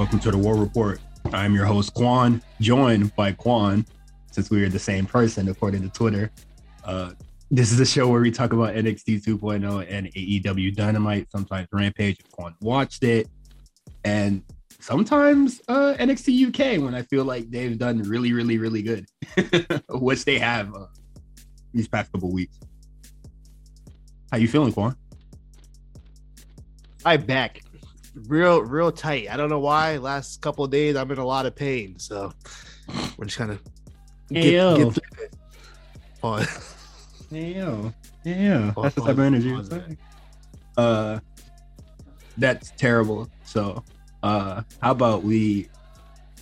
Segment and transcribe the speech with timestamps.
[0.00, 0.98] Welcome to the War Report.
[1.30, 3.84] I'm your host Quan, joined by Quan,
[4.32, 6.30] since we are the same person according to Twitter.
[6.82, 7.12] Uh,
[7.50, 12.18] this is a show where we talk about NXT 2.0 and AEW Dynamite, sometimes Rampage
[12.18, 13.28] if Quan watched it,
[14.02, 14.42] and
[14.80, 19.04] sometimes uh, NXT UK when I feel like they've done really, really, really good,
[19.90, 20.86] which they have uh,
[21.74, 22.58] these past couple weeks.
[24.32, 24.96] How you feeling, Quan?
[27.04, 27.60] My back,
[28.14, 29.28] real, real tight.
[29.30, 29.96] I don't know why.
[29.98, 32.32] Last couple of days, I'm in a lot of pain, so
[33.16, 33.60] we're just kind of
[34.30, 34.76] Hey, yo.
[34.76, 35.30] get through this.
[36.20, 36.46] Fun.
[37.30, 37.90] Yeah,
[38.24, 38.72] yeah.
[38.72, 39.52] Pause, That's the type of energy.
[39.52, 39.70] pause.
[40.76, 41.20] Uh,
[42.38, 43.28] that's terrible.
[43.44, 43.84] So,
[44.22, 45.68] uh, how about we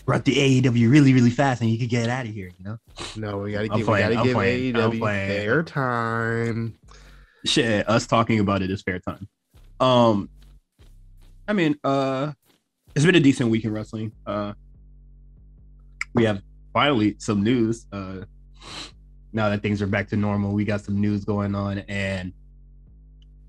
[0.07, 2.51] run the AEW really, really fast, and you could get out of here.
[2.59, 2.79] You know,
[3.17, 6.79] No, we gotta give, playing, we I'm gotta give playing, AEW their time.
[7.45, 7.89] shit.
[7.89, 9.29] Us talking about it is fair time.
[9.81, 10.29] Um,
[11.49, 12.33] I mean, uh,
[12.95, 14.13] it's been a decent week in wrestling.
[14.27, 14.53] Uh,
[16.15, 16.43] we have
[16.75, 17.87] finally some news.
[17.91, 18.25] Uh,
[19.33, 22.35] now that things are back to normal, we got some news going on, and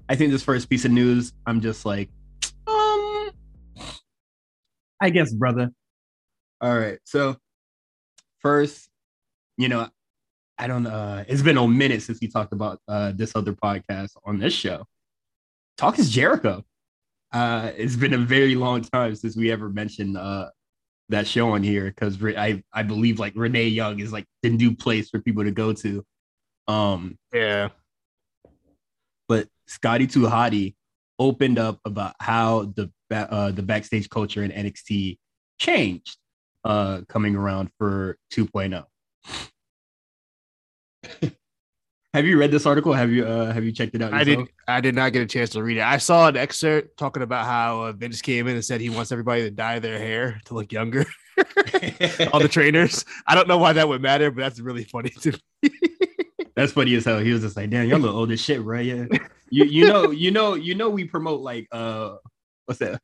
[0.08, 2.09] I think this first piece of news, I'm just like,
[2.67, 3.31] um,
[5.02, 5.70] I guess, brother.
[6.61, 7.36] All right, so
[8.39, 8.89] first,
[9.58, 9.89] you know,
[10.58, 10.88] I don't.
[10.88, 14.53] uh It's been a minute since we talked about uh this other podcast on this
[14.53, 14.86] show.
[15.77, 16.64] Talk is Jericho.
[17.31, 20.49] Uh, it's been a very long time since we ever mentioned uh
[21.09, 24.75] that show on here because I I believe like Renee Young is like the new
[24.75, 26.03] place for people to go to.
[26.67, 27.69] Um, Yeah.
[29.27, 30.75] but Scotty Too Hottie
[31.17, 35.17] opened up about how the ba- uh, the backstage culture in NXT
[35.59, 36.17] changed
[36.64, 38.86] uh, coming around for 2.0.
[42.14, 42.93] have you read this article?
[42.93, 44.14] Have you uh, have you checked it out?
[44.14, 44.39] I did.
[44.67, 45.83] I did not get a chance to read it.
[45.83, 49.11] I saw an excerpt talking about how uh, Vince came in and said he wants
[49.11, 51.05] everybody to dye their hair to look younger.
[52.33, 53.05] All the trainers.
[53.27, 55.70] I don't know why that would matter, but that's really funny to me.
[56.55, 57.20] That's funny as hell.
[57.20, 58.86] He was just like, "Damn, y'all look old as shit, right?
[58.86, 59.05] Yeah,
[59.49, 62.15] you you know you know you know we promote like uh
[62.65, 62.99] what's that?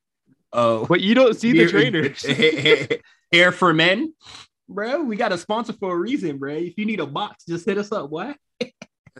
[0.51, 2.25] Uh, But you don't see the trainers.
[2.25, 2.87] hair,
[3.31, 4.13] hair for men,
[4.67, 5.03] bro.
[5.03, 6.53] We got a sponsor for a reason, bro.
[6.53, 8.09] If you need a box, just hit us up.
[8.09, 8.35] What?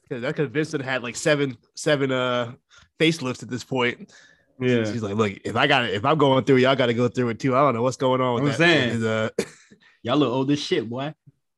[0.09, 2.53] Because Vincent had like seven seven uh
[2.99, 4.13] facelifts at this point.
[4.59, 6.93] Yeah, He's like, look, if I got it, if I'm going through, y'all got to
[6.93, 7.55] go through it too.
[7.55, 8.57] I don't know what's going on with I'm that.
[8.57, 9.03] saying.
[9.05, 9.29] Uh,
[10.03, 11.13] y'all look old as shit, boy.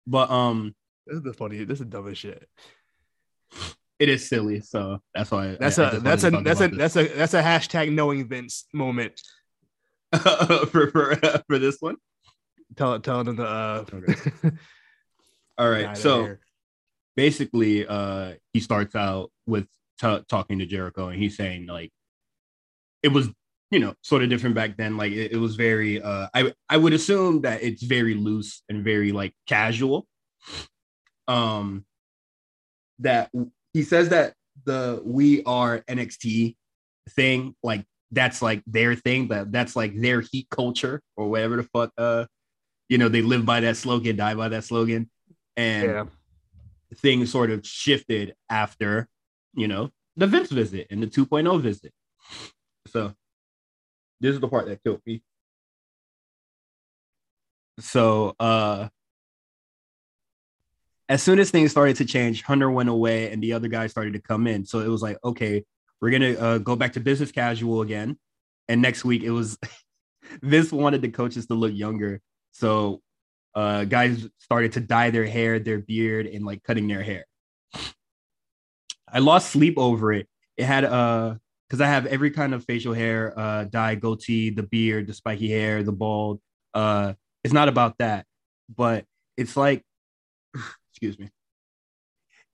[0.07, 0.73] But um,
[1.05, 1.63] this is the funny.
[1.63, 2.47] This is dumb as shit.
[3.99, 5.51] it is silly, so that's why.
[5.51, 8.27] I- That's I a just that's a that's a that's a that's a hashtag knowing
[8.27, 9.21] Vince moment.
[10.21, 11.15] for for
[11.47, 11.97] for this one.
[12.75, 13.85] Tell telling him to uh.
[15.59, 16.23] All dye right, so.
[16.23, 16.39] hair.
[17.17, 19.67] Basically uh he starts out with
[19.99, 21.91] t- talking to jericho and he's saying like
[23.03, 23.27] it was
[23.71, 24.97] you know sort of different back then.
[24.97, 28.83] Like it, it was very uh i i would assume that it's very loose and
[28.83, 30.07] very like casual.
[31.27, 31.85] Um
[32.99, 33.31] that
[33.73, 34.33] he says that
[34.65, 36.55] the we are nxt
[37.11, 41.63] thing like that's like their thing that that's like their heat culture or whatever the
[41.63, 42.25] fuck uh
[42.89, 45.09] you know they live by that slogan die by that slogan.
[45.55, 46.05] And yeah,
[46.95, 49.07] things sort of shifted after,
[49.53, 51.93] you know, the Vince visit and the 2.0 visit.
[52.87, 53.13] So
[54.19, 55.21] this is the part that killed me.
[57.79, 58.89] So uh
[61.09, 64.13] as soon as things started to change, Hunter went away and the other guy started
[64.13, 64.65] to come in.
[64.65, 65.63] So it was like, okay,
[66.01, 68.17] we're gonna uh, go back to business casual again.
[68.67, 69.57] And next week it was
[70.41, 72.21] Vince wanted the coaches to look younger.
[72.51, 73.01] So
[73.57, 77.25] uh, guys started to dye their hair, their beard, and like cutting their hair.
[79.11, 80.27] I lost sleep over it.
[80.57, 81.35] It had uh
[81.67, 85.49] because I have every kind of facial hair, uh, dye, goatee, the beard, the spiky
[85.49, 86.39] hair, the bald.
[86.73, 87.13] Uh,
[87.43, 88.25] it's not about that,
[88.73, 89.05] but
[89.37, 89.83] it's like,
[90.91, 91.29] excuse me,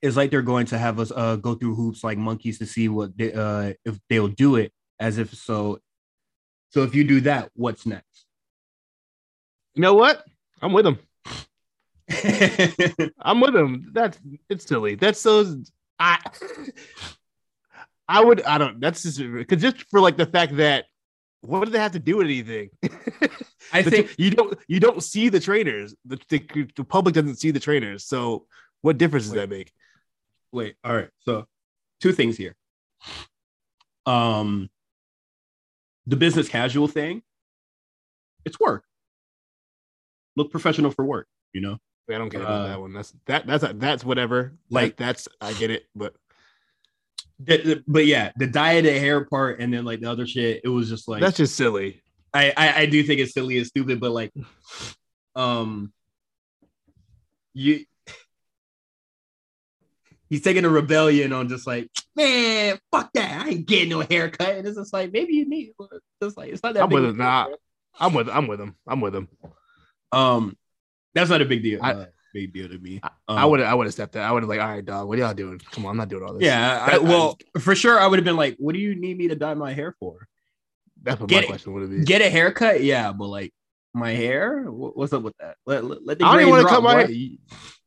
[0.02, 2.88] it's like they're going to have us uh go through hoops like monkeys to see
[2.88, 4.72] what they, uh if they'll do it
[5.02, 5.80] as if so.
[6.70, 8.26] So if you do that, what's next?
[9.76, 10.24] you know what?
[10.63, 11.00] I'm with him.
[13.19, 13.92] I'm with him.
[13.94, 14.18] That's
[14.50, 14.95] it's silly.
[14.95, 15.62] That's so
[16.00, 16.18] I
[18.07, 20.86] I would I don't that's just because just for like the fact that
[21.42, 22.69] what do they have to do with anything?
[23.71, 25.94] I think you don't you don't see the trainers.
[26.06, 28.06] The, the, the public doesn't see the trainers.
[28.06, 28.48] So
[28.81, 29.71] what difference does that make?
[30.54, 31.45] wait all right so
[32.00, 32.56] two things here
[34.06, 34.69] um
[36.06, 37.21] the business casual thing
[38.45, 38.86] it's work
[40.36, 41.78] look professional for work you know
[42.10, 42.92] I don't care Uh, about that one.
[42.94, 44.58] That's that that's that's whatever.
[44.70, 46.14] like- that's I get it, but
[47.40, 50.28] The- the- but yeah the dye of the hair part and then like the other
[50.28, 52.02] shit it was just like that's just silly.
[52.34, 54.34] I, I I do think it's silly and stupid, but like,
[55.36, 55.94] um,
[57.54, 57.86] you
[60.30, 63.46] he's taking a rebellion on just like, man, fuck that.
[63.46, 64.56] I ain't getting no haircut.
[64.58, 65.72] And it's just like, maybe you need
[66.22, 67.18] just like it's not that I'm with him.
[67.18, 67.48] Nah.
[68.00, 68.76] I'm with I'm with him.
[68.88, 69.28] I'm with him.
[70.13, 70.57] Um,
[71.13, 71.80] that's not a big deal.
[71.81, 73.00] I- uh, big deal to me.
[73.04, 74.27] I- Um, I would I would have stepped out.
[74.27, 75.60] I would have like, all right, dog, what are y'all doing?
[75.71, 76.44] Come on, I'm not doing all this.
[76.44, 79.27] Yeah, I, well, for sure, I would have been like, "What do you need me
[79.27, 80.27] to dye my hair for?
[81.01, 82.04] that's what get my question would have been.
[82.06, 82.81] Get a haircut?
[82.81, 83.54] Yeah, but like
[83.94, 85.57] my hair, what's up with that?
[85.65, 87.10] Let, let, let I don't even want to cut my hair.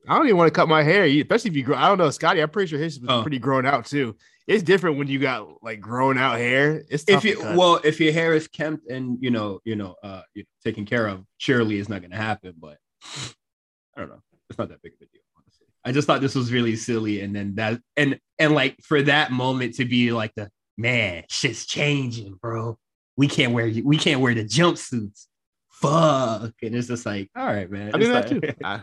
[0.08, 1.76] I don't even want to cut my hair, especially if you grow.
[1.76, 2.40] I don't know, Scotty.
[2.40, 3.22] I'm pretty sure his was Oh.
[3.22, 4.16] pretty grown out too.
[4.46, 6.84] It's different when you got like grown out hair.
[6.88, 9.96] It's tough If you well, if your hair is kempt and you know, you know,
[10.02, 12.54] uh, you know, taken care of, surely it's not going to happen.
[12.58, 14.22] But I don't know.
[14.48, 15.66] It's not that big of a deal, honestly.
[15.84, 19.32] I just thought this was really silly, and then that, and and like for that
[19.32, 20.48] moment to be like the
[20.78, 22.78] man, shit's changing, bro.
[23.16, 25.26] We can't wear we can't wear the jumpsuits.
[25.70, 27.90] Fuck, and it's just like, all right, man.
[27.94, 28.54] I mean that like- too.
[28.64, 28.82] I,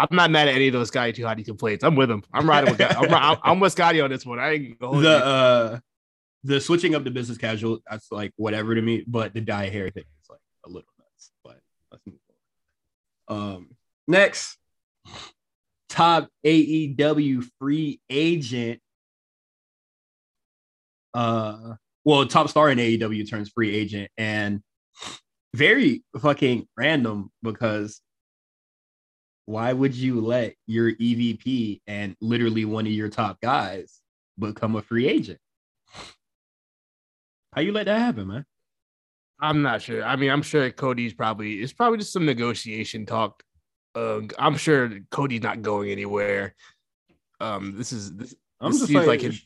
[0.00, 1.84] I'm not mad at any of those Scotty too hottie complaints.
[1.84, 2.22] I'm with him.
[2.32, 2.80] I'm riding with.
[2.80, 4.38] I'm, I'm, I'm with Scotty on this one.
[4.38, 5.78] I ain't gonna the uh
[6.44, 9.90] the switching up to business casual that's like whatever to me but the dye hair
[9.90, 11.60] thing is like a little nuts but
[11.92, 12.18] let's move
[13.28, 13.68] on um
[14.08, 14.56] next
[15.88, 18.80] top aew free agent
[21.14, 21.74] uh
[22.04, 24.62] well top star in aew turns free agent and
[25.54, 28.00] very fucking random because
[29.50, 34.00] why would you let your evp and literally one of your top guys
[34.38, 35.40] become a free agent
[37.52, 38.46] how you let that happen, man?
[39.40, 40.04] I'm not sure.
[40.04, 43.42] I mean, I'm sure Cody's probably it's probably just some negotiation talk.
[43.94, 46.54] Uh, I'm sure Cody's not going anywhere.
[47.40, 48.34] Um, this is this.
[48.60, 49.40] I'm This just seems like, like it-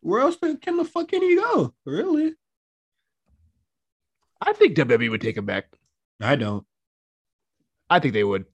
[0.00, 1.74] where else can the fuck can he go?
[1.84, 2.34] Really?
[4.40, 5.66] I think WWE would take him back.
[6.20, 6.64] I don't.
[7.90, 8.46] I think they would.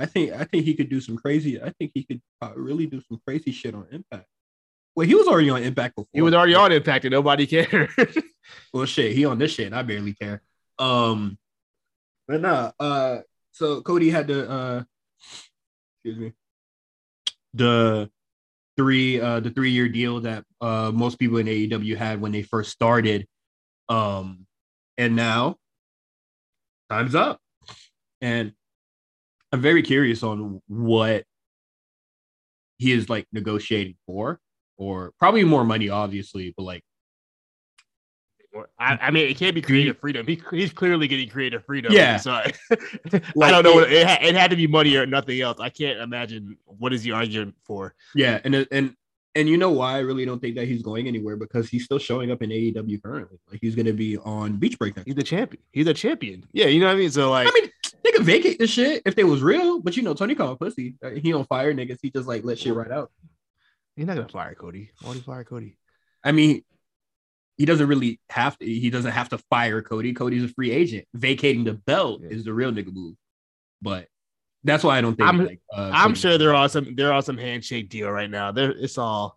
[0.00, 1.60] I think I think he could do some crazy.
[1.60, 4.26] I think he could uh, really do some crazy shit on Impact.
[4.96, 6.08] Well, he was already on Impact before.
[6.12, 7.90] He was already on Impact and nobody cared.
[8.72, 9.66] Well, shit, he on this shit.
[9.66, 10.42] And I barely care.
[10.78, 11.38] Um,
[12.26, 12.72] but nah.
[12.80, 13.18] Uh,
[13.52, 14.82] so Cody had the uh,
[15.96, 16.32] excuse me,
[17.54, 18.10] the
[18.76, 22.42] three uh the three year deal that uh most people in AEW had when they
[22.42, 23.26] first started.
[23.88, 24.46] Um,
[24.96, 25.56] and now
[26.88, 27.40] time's up,
[28.20, 28.52] and
[29.52, 31.24] I'm very curious on what
[32.78, 34.40] he is like negotiating for,
[34.76, 36.82] or probably more money, obviously, but like.
[38.80, 40.26] I, I mean, it can't be creative freedom.
[40.26, 41.92] He, he's clearly getting creative freedom.
[41.92, 42.16] Yeah.
[42.16, 42.52] So I,
[43.40, 43.78] I don't know.
[43.78, 45.60] it- it, it had to be money or nothing else.
[45.60, 47.94] I can't imagine what is he arguing for.
[48.12, 48.94] Yeah, and uh, and
[49.36, 52.00] and you know why I really don't think that he's going anywhere because he's still
[52.00, 53.38] showing up in AEW currently.
[53.48, 55.06] Like he's gonna be on Beach Break next.
[55.06, 55.62] He's a champion.
[55.70, 56.44] He's a champion.
[56.52, 57.10] Yeah, you know what I mean.
[57.12, 57.70] So like, I mean,
[58.10, 60.94] they could vacate the shit if they was real, but you know Tony Khan pussy.
[61.16, 61.98] He don't fire niggas.
[62.02, 63.10] He just like let shit right out.
[63.96, 64.90] he's not gonna fire Cody.
[65.02, 65.76] Why would he fire Cody?
[66.24, 66.62] I mean,
[67.56, 68.66] he doesn't really have to.
[68.66, 70.12] He doesn't have to fire Cody.
[70.12, 71.06] Cody's a free agent.
[71.14, 72.30] Vacating the belt Yeah.
[72.30, 73.16] is the real nigga move.
[73.82, 74.08] But
[74.64, 75.26] that's why I don't think.
[75.26, 78.50] I'm- like, uh, I'm sure they're on some they're on some handshake deal right now.
[78.52, 79.36] There, it's all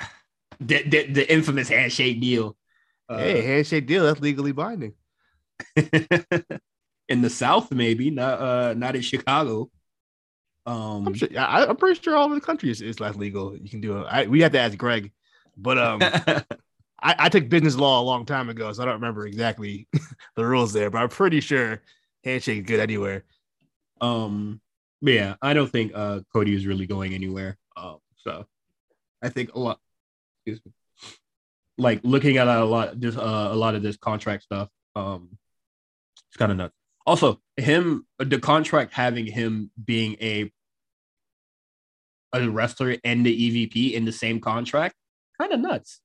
[0.60, 2.56] the, the, the infamous handshake deal.
[3.08, 4.04] Uh, hey handshake deal.
[4.04, 4.94] That's legally binding.
[7.08, 8.40] in the South, maybe not.
[8.40, 9.70] Uh, not in Chicago.
[10.66, 11.28] Um, I'm sure.
[11.38, 13.56] I, I'm pretty sure all over the country is, is less legal.
[13.56, 14.06] You can do it.
[14.10, 15.12] I, we have to ask Greg,
[15.56, 16.44] but um, I,
[17.00, 19.88] I took business law a long time ago, so I don't remember exactly
[20.36, 20.90] the rules there.
[20.90, 21.82] But I'm pretty sure
[22.24, 23.24] handshake is good anywhere.
[24.00, 24.60] um,
[25.02, 27.58] yeah, I don't think uh Cody is really going anywhere.
[27.76, 28.46] Um, so
[29.22, 29.78] I think a lot.
[30.46, 30.72] Excuse me.
[31.78, 34.68] Like looking at a lot, this uh, a lot of this contract stuff.
[34.96, 35.36] Um,
[36.28, 36.74] it's kind of nuts.
[37.06, 40.50] Also, him the contract having him being a
[42.32, 43.32] a wrestler and the
[43.66, 44.94] EVP in the same contract,
[45.40, 46.00] kind of nuts.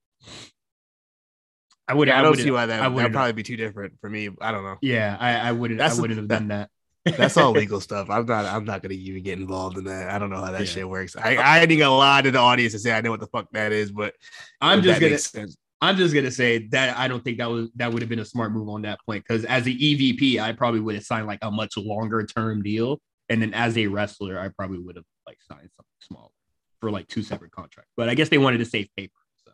[1.87, 2.07] I would.
[2.07, 4.29] Yeah, I don't wouldn't- see why that that'd probably be too different for me.
[4.39, 4.77] I don't know.
[4.81, 5.79] Yeah, I, I wouldn't.
[5.79, 6.69] That's- I wouldn't have that- done that.
[7.17, 8.11] That's all legal stuff.
[8.11, 8.45] I'm not.
[8.45, 10.11] I'm not gonna even get involved in that.
[10.11, 10.65] I don't know how that Yeah.
[10.67, 11.15] shit works.
[11.15, 13.47] I, I ain't gonna lie to the audience and say I know what the fuck
[13.53, 14.13] that is, but
[14.61, 15.47] I'm just gonna.
[15.83, 18.25] I'm just gonna say that I don't think that was that would have been a
[18.25, 21.39] smart move on that point because as the EVP, I probably would have signed like
[21.41, 25.39] a much longer term deal, and then as a wrestler, I probably would have like
[25.41, 26.31] signed something small
[26.79, 27.91] for like two separate contracts.
[27.97, 29.51] But I guess they wanted to save paper, so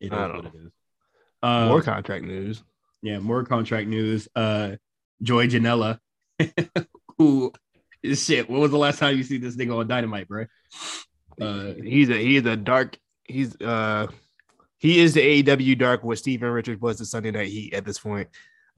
[0.00, 0.50] it is I don't what know.
[0.54, 0.72] it is.
[1.42, 2.62] Uh, More contract news.
[3.02, 4.28] yeah, more contract news.
[4.34, 4.76] Uh,
[5.22, 5.98] Joey Janela,
[7.18, 7.52] who
[8.02, 8.48] is shit.
[8.48, 10.46] When was the last time you see this nigga on Dynamite, bro?
[11.40, 12.96] Uh, he's a he's a dark.
[13.28, 14.08] He's uh
[14.78, 17.98] he is the AEW Dark what Steven Richards was the Sunday Night Heat at this
[17.98, 18.28] point.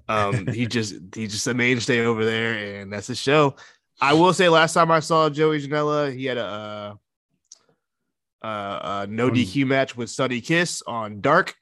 [0.09, 3.55] Um, he just he's just a mainstay over there, and that's his show.
[4.01, 6.99] I will say, last time I saw Joey Janela, he had a,
[8.43, 11.55] uh, uh, no DQ match with Sunny Kiss on Dark.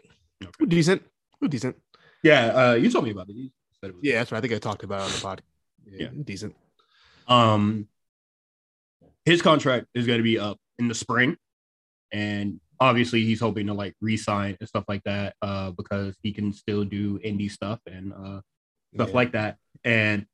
[0.69, 1.03] Decent,
[1.49, 1.77] decent.
[2.23, 3.35] Yeah, uh, you told me about it.
[3.35, 5.21] You said it was- Yeah, that's what I think I talked about it on the
[5.21, 5.43] pod.
[5.91, 6.09] Yeah.
[6.23, 6.55] decent.
[7.27, 7.89] Um,
[9.25, 11.37] his contract is going to be up in the spring,
[12.13, 16.53] and obviously he's hoping to like re-sign and stuff like that, uh, because he can
[16.53, 18.41] still do indie stuff and uh
[18.95, 19.15] stuff Yeah.
[19.17, 19.57] like that.
[19.85, 20.27] And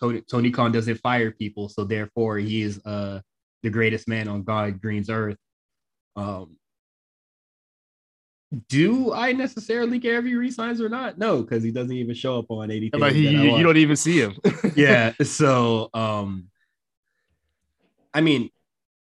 [0.00, 3.20] Tony Tony Khan doesn't fire people, so therefore he is uh
[3.62, 5.36] the greatest man on God Green's earth.
[6.16, 6.56] Um,
[8.68, 11.16] do I necessarily care if he resigns or not?
[11.16, 13.00] No, because he doesn't even show up on anything.
[13.00, 14.34] Like he, that I you, you don't even see him.
[14.76, 16.48] yeah so um
[18.14, 18.50] i mean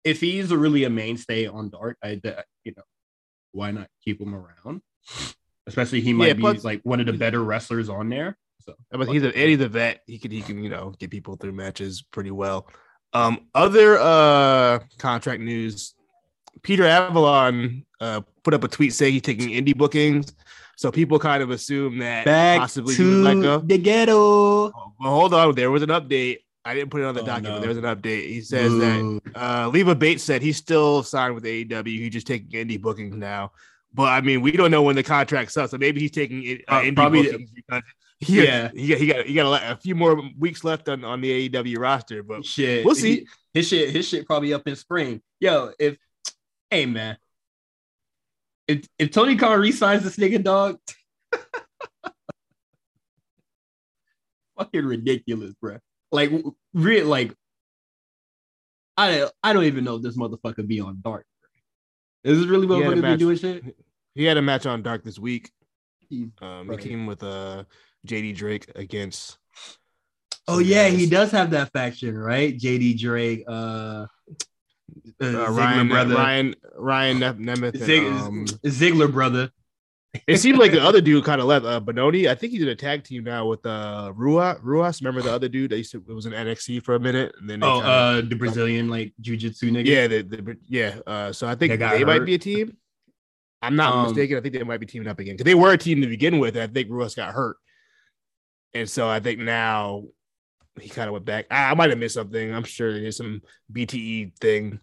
[0.06, 2.10] if he's a really a mainstay on Dark, i
[2.64, 2.82] you know
[3.52, 4.80] why not keep him around
[5.66, 8.74] especially he might Yeah, be plus- like one of the better wrestlers on there so
[8.90, 10.02] but he's a and he's a vet.
[10.06, 12.68] He can he can you know get people through matches pretty well.
[13.12, 15.94] Um, other uh contract news:
[16.62, 20.34] Peter Avalon uh put up a tweet saying he's taking indie bookings,
[20.76, 23.58] so people kind of assume that back possibly he was let go.
[23.58, 26.38] the ghetto Oh, Well, hold on, there was an update.
[26.66, 27.54] I didn't put it on the Oh, document.
[27.54, 27.60] no.
[27.60, 28.26] There was an update.
[28.28, 31.86] He says that uh, Leva Bates said he's still signed with AEW.
[31.86, 33.52] He's just taking indie bookings now.
[33.94, 36.64] But I mean, we don't know when the contract's up, so maybe he's taking it-
[36.68, 37.82] uh, Uh, indie probably- bookings because
[38.18, 38.70] he, Yeah.
[38.74, 41.48] he got he got he got a, a few more weeks left on, on the
[41.48, 42.22] AEW roster.
[42.22, 43.16] But shit We'll see.
[43.20, 45.96] He- his shit his shit probably up in spring yo if
[46.68, 47.16] hey man
[48.68, 50.78] if if tony khan resigns this nigga dog
[54.58, 55.78] fucking ridiculous bro
[56.16, 56.30] like
[56.74, 57.32] real like
[58.96, 61.26] i i don't even know if this motherfucker be on dark
[62.24, 63.76] is this really He had a motherfucker be doing shit
[64.14, 65.50] he had a match on Dark this week.
[66.08, 66.80] He- Um, Right.
[66.82, 67.64] he came with uh
[68.06, 69.36] JD Drake against.
[70.48, 70.98] oh yeah guys.
[70.98, 74.06] he does have that faction right jd drake uh,
[75.20, 77.74] uh, Uh, Ryan, brother Ryan, Ryan Nem- Nemeth.
[77.74, 79.50] and, Zig- um, Ziggler brother
[80.26, 81.64] It seemed like the other dude kind of left.
[81.66, 84.58] Uh, Bononi, I think he did a tag team now with uh Rua.
[84.62, 87.34] Ruas, remember the other dude that used to it was in NXT for a minute,
[87.40, 89.86] and then Oh, kinda- uh, the Brazilian like jujitsu nigga.
[89.86, 90.98] yeah, the, the yeah.
[91.06, 92.76] Uh, so I think they might be a team.
[93.62, 94.36] I'm not Um, mistaken.
[94.36, 96.38] I think they might be teaming up again because they were a team to begin
[96.38, 96.56] with.
[96.56, 97.56] I think Ruas got hurt,
[98.74, 100.04] and so I think now
[100.80, 101.46] he kind of went back.
[101.50, 102.52] I, I might have missed something.
[102.54, 103.40] I'm sure there's some
[103.72, 104.78] BTE thing.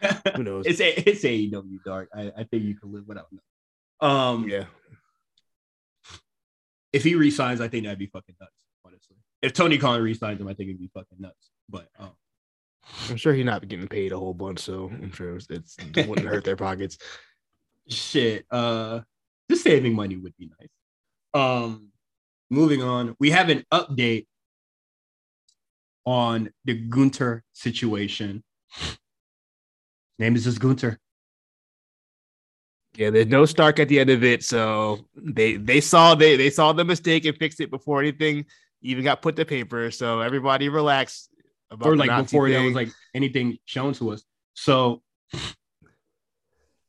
[0.36, 0.66] Who knows?
[0.66, 2.08] it's a, it's AEW dark.
[2.14, 3.40] I, I think you can live without that.
[4.02, 4.64] Um, yeah,
[6.92, 8.52] if he resigns, I think that'd be fucking nuts.
[8.84, 11.50] Honestly, if Tony Khan resigns him, I think it'd be fucking nuts.
[11.68, 12.10] But um,
[13.08, 16.08] I'm sure he's not getting paid a whole bunch, so I'm sure it's, it's it
[16.08, 16.98] wouldn't hurt their pockets.
[17.88, 19.00] shit, uh,
[19.50, 20.68] just saving money would be nice.
[21.34, 21.88] Um,
[22.50, 24.26] moving on, we have an update
[26.04, 28.42] on the Gunther situation.
[30.18, 30.98] Name is just Gunther.
[32.94, 36.50] Yeah, there's no Stark at the end of it, so they they saw they they
[36.50, 38.44] saw the mistake and fixed it before anything
[38.82, 39.90] even got put to paper.
[39.90, 41.28] So everybody relax
[41.70, 44.24] about or like Nazi before there was like anything shown to us.
[44.54, 45.02] So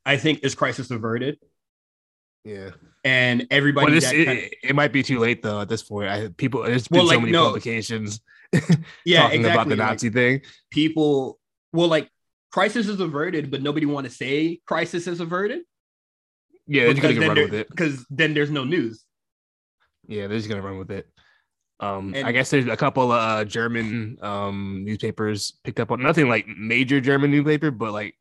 [0.04, 1.38] I think it's crisis averted,
[2.44, 2.70] yeah.
[3.02, 6.10] and everybody it's, that it, kinda- it might be too late though at this point.
[6.10, 7.46] I people there's been Well, so many no.
[7.46, 8.20] publications
[9.06, 9.50] yeah, talking exactly.
[9.50, 10.42] about the like, Nazi thing.
[10.70, 11.38] people,
[11.72, 12.10] well, like
[12.52, 15.62] crisis is averted, but nobody want to say crisis is averted
[16.66, 17.68] Yeah, they're just gonna run with it.
[17.68, 19.04] because then there's no news.
[20.06, 21.06] Yeah, they're just gonna run with it.
[21.80, 26.28] Um, I guess there's a couple of uh, German um, newspapers picked up on nothing
[26.28, 28.14] like major German newspaper, but like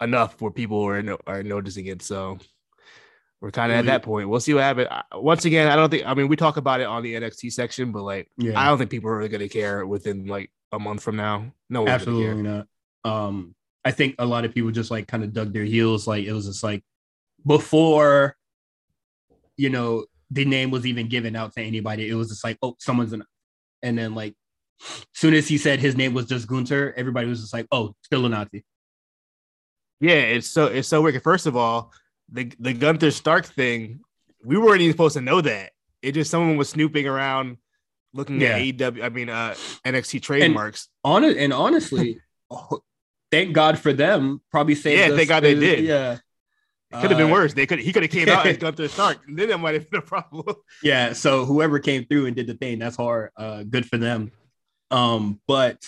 [0.00, 2.02] enough where people are no, are noticing it.
[2.02, 2.38] So
[3.40, 4.28] we're kind of at that point.
[4.28, 4.88] We'll see what happens.
[5.12, 6.06] Once again, I don't think.
[6.06, 8.78] I mean, we talk about it on the NXT section, but like, Yeah, I don't
[8.78, 11.52] think people are really gonna care within like a month from now.
[11.68, 12.30] No one's gonna care.
[12.30, 12.66] absolutely not.
[13.04, 13.54] Um,
[13.84, 16.06] I think a lot of people just like kind of dug their heels.
[16.06, 16.82] Like it was just like
[17.46, 18.36] before,
[19.56, 22.08] you know, the name was even given out to anybody.
[22.08, 23.22] It was just like, oh, someone's an,
[23.82, 24.34] and then like,
[25.14, 28.26] soon as he said his name was just Gunther, everybody was just like, oh, still
[28.26, 28.64] a Nazi.
[30.00, 31.22] Yeah, it's so it's so weird.
[31.22, 31.92] First of all,
[32.30, 34.00] the the Gunther Stark thing,
[34.44, 35.70] we weren't even supposed to know that.
[36.02, 37.56] It just someone was snooping around,
[38.12, 38.56] looking Yeah.
[38.56, 39.02] at AEW.
[39.02, 39.54] I mean, uh,
[39.86, 40.88] NXT trademarks.
[41.02, 42.80] On it, and honestly, oh,
[43.30, 44.42] thank God for them.
[44.50, 44.98] Probably saved.
[45.00, 45.84] Yeah, us thank God they did.
[45.84, 46.18] Yeah,
[47.00, 47.54] could have been Uh, worse.
[47.54, 49.18] They could he could have came out as Gunther Stark.
[49.28, 50.54] Then that might have been a problem.
[50.82, 54.30] yeah so whoever came through and did the thing that's hard uh good for them
[54.90, 55.78] um but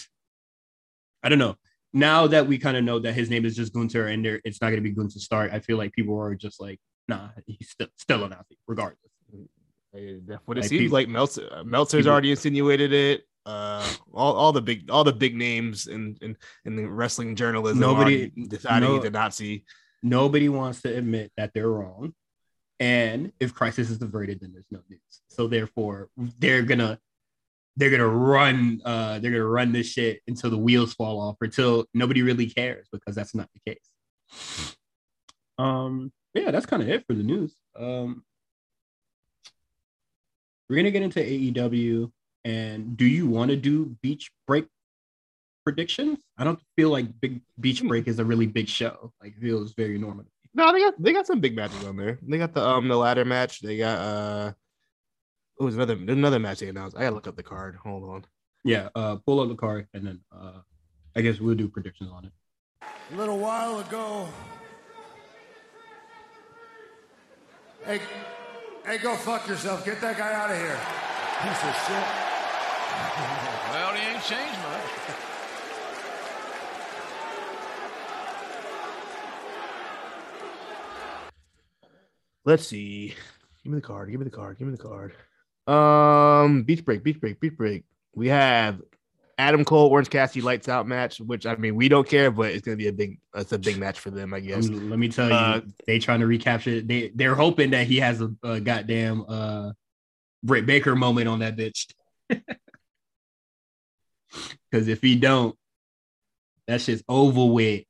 [1.23, 1.57] i don't know
[1.93, 4.61] now that we kind of know that his name is just gunther and there it's
[4.61, 7.71] not going to be gunther stark i feel like people are just like nah, he's
[7.71, 8.99] still still announcing regardless.
[9.93, 11.09] That's what it like seems people, like.
[11.09, 13.23] Meltzer, Meltzer's people, already insinuated it.
[13.47, 16.37] Uh, all, all the big all the big names in in,
[16.67, 19.65] in the wrestling journalism nobody deciding no, the Nazi.
[20.03, 22.15] Nobody wants to admit that they're wrong,
[22.79, 25.23] and if crisis is averted, then there's no news.
[25.29, 26.99] So therefore, they're gonna
[27.77, 31.45] they're gonna run uh they're gonna run this shit until the wheels fall off or
[31.45, 34.77] until nobody really cares because that's not the case.
[35.59, 37.55] Um, yeah, that's kind of it for the news.
[37.77, 38.25] Um,
[40.69, 42.13] we're gonna get into AEW.
[42.45, 44.67] And do you want to do beach break
[45.69, 46.19] predictions?
[46.39, 49.13] I don't feel like Big Beach Break is a really big show.
[49.21, 50.25] Like it feels very normal.
[50.55, 52.19] No, they got they got some big matches on there.
[52.23, 53.61] They got the um the ladder match.
[53.61, 54.53] They got uh
[55.61, 56.97] oh, was another another match they announced.
[56.97, 57.77] I gotta look up the card.
[57.85, 58.25] Hold on.
[58.65, 60.61] Yeah, uh pull up the card and then uh
[61.15, 62.33] I guess we'll do predictions on it.
[63.13, 64.27] A little while ago.
[67.85, 68.01] Hey,
[68.87, 69.85] hey, go fuck yourself.
[69.85, 70.79] Get that guy out of here.
[71.43, 72.07] Piece of shit.
[73.73, 74.88] well, he ain't changed much.
[82.45, 83.15] Let's see.
[83.63, 84.11] Give me the card.
[84.11, 84.59] Give me the card.
[84.59, 85.15] Give me the card.
[85.67, 87.85] Um, beach break, beach break, beach break.
[88.15, 88.81] We have
[89.37, 92.65] Adam Cole, Orange Cassidy lights out match, which I mean we don't care, but it's
[92.65, 94.69] gonna be a big it's a big match for them, I guess.
[94.69, 98.21] Let me tell uh, you, they trying to recapture they they're hoping that he has
[98.21, 99.73] a, a goddamn uh
[100.43, 101.87] Britt Baker moment on that bitch.
[104.71, 105.57] Because if he don't,
[106.67, 107.85] that shit's over with.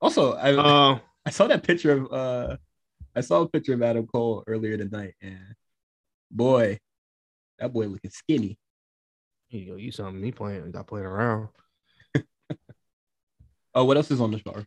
[0.00, 2.56] Also, I uh, I saw that picture of uh
[3.16, 5.54] I saw a picture of Adam Cole earlier tonight, and
[6.30, 6.78] boy,
[7.58, 8.58] that boy looking skinny.
[9.50, 11.48] You go, you saw me playing, got playing around.
[13.74, 14.64] oh, what else is on the show?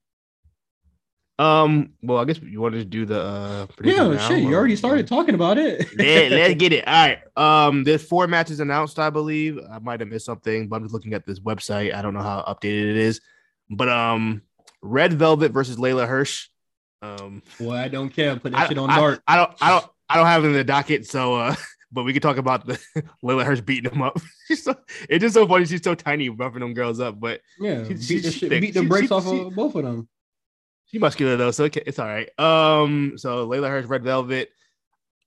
[1.40, 4.40] Um, well, I guess you wanted to do the uh yeah, shit.
[4.40, 5.88] You already started talking about it.
[6.00, 6.88] yeah, let's get it.
[6.88, 7.20] All right.
[7.38, 9.60] Um, there's four matches announced, I believe.
[9.70, 11.94] I might have missed something, but I'm just looking at this website.
[11.94, 13.22] I don't know how updated it is.
[13.70, 14.42] But um,
[14.88, 16.48] Red Velvet versus Leyla Hirsch.
[17.02, 18.36] Um, well, I don't care.
[18.38, 19.24] Put that I, shit on I, dark.
[19.28, 19.58] I, I don't.
[19.62, 19.86] I don't.
[20.10, 21.56] I don't have it in the docket, so uh,
[21.92, 22.80] but we could talk about the
[23.24, 24.18] Leyla Hirsch beating them up.
[24.56, 24.76] so,
[25.10, 25.66] it's just so funny.
[25.66, 27.20] She's so tiny, roughing them girls up.
[27.20, 30.08] But yeah, she, beat, the, shit, beat the brakes off of both of them.
[30.86, 32.30] She muscular though, so it's all right.
[32.40, 34.50] Um, so Leyla Hirsch, Red Velvet.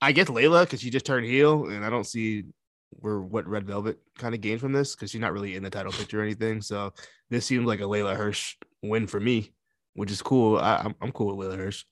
[0.02, 2.44] I guess Leyla because she just turned heel, and I don't see
[2.88, 5.70] where what Red Velvet kind of gained from this because she's not really in the
[5.70, 6.62] title picture or anything.
[6.62, 6.94] So
[7.28, 9.52] this seems like a Leyla Hirsch win for me,
[9.94, 10.58] which is cool.
[10.58, 11.84] I, am I'm, I'm cool with Leyla Hirsch.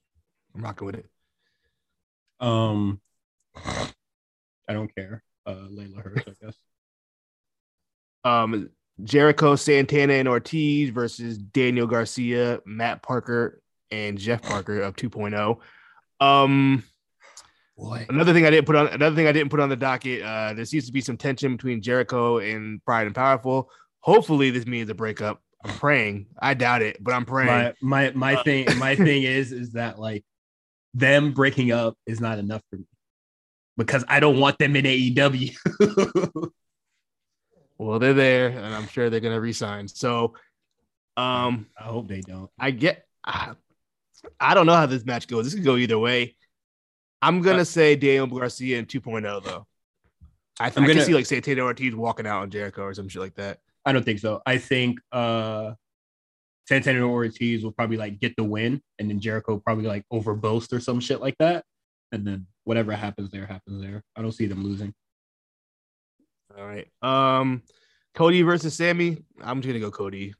[0.54, 1.06] I'm rocking with it.
[2.40, 3.00] Um,
[3.56, 5.22] I don't care.
[5.46, 6.56] Uh, Leyla Hirsch, I guess.
[8.24, 8.70] Um,
[9.02, 15.58] Jericho, Santana, and Ortiz versus Daniel Garcia, Matt Parker, and Jeff Parker of 2.0.
[16.20, 16.82] Um,
[17.78, 18.06] Boy.
[18.08, 20.20] Another thing I didn't put on another thing I didn't put on the docket.
[20.20, 23.70] Uh, there seems to be some tension between Jericho and Pride and Powerful.
[24.00, 25.40] Hopefully, this means a breakup.
[25.64, 26.26] I'm praying.
[26.38, 27.48] I doubt it, but I'm praying.
[27.48, 30.24] My my, my uh, thing my thing is is that like
[30.94, 32.86] them breaking up is not enough for me
[33.76, 36.48] because I don't want them in AEW.
[37.78, 39.86] Well, they're there, and I'm sure they're gonna resign.
[39.86, 40.34] So,
[41.16, 42.50] um, I hope they don't.
[42.58, 43.06] I get.
[43.24, 43.52] I,
[44.40, 45.44] I don't know how this match goes.
[45.44, 46.34] This could go either way.
[47.22, 49.66] I'm gonna uh, say Daniel Garcia in 2.0 though.
[50.58, 53.22] I, I gonna, can see like Santana Ortiz walking out on Jericho or some shit
[53.22, 53.60] like that.
[53.88, 54.42] I don't think so.
[54.44, 55.72] I think uh
[56.68, 60.80] Santana Ortiz will probably like get the win, and then Jericho probably like overboast or
[60.80, 61.64] some shit like that,
[62.12, 64.02] and then whatever happens there happens there.
[64.14, 64.92] I don't see them losing.
[66.54, 66.86] All right.
[67.00, 67.62] Um,
[68.14, 69.24] Cody versus Sammy.
[69.40, 70.34] I'm just gonna go Cody.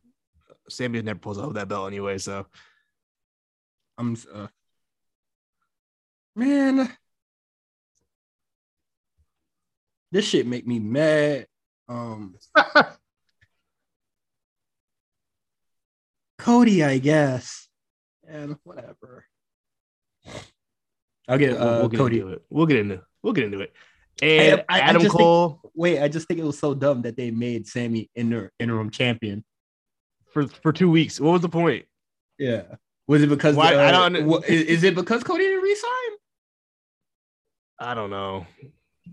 [0.69, 2.45] Sammy has never pulls out that belt anyway, so
[3.97, 4.49] I'm uh,
[6.37, 6.93] man.
[10.13, 11.47] This shit make me mad.
[11.89, 12.37] Um
[16.49, 17.69] Cody, I guess.
[18.27, 19.27] And whatever.
[21.29, 22.21] I'll get uh we'll, we'll get Cody.
[22.21, 22.43] Into it.
[22.49, 23.75] We'll get into we'll get into it.
[24.23, 25.61] And I, I, Adam I Cole.
[25.63, 28.89] Think, wait, I just think it was so dumb that they made Sammy inter, interim
[28.89, 29.45] champion
[30.33, 31.21] for for two weeks.
[31.21, 31.85] What was the point?
[32.39, 32.63] Yeah,
[33.07, 34.17] was it because Why, uh, I don't?
[34.45, 35.91] Is, is, it because Cody didn't resign?
[37.79, 38.47] I don't know.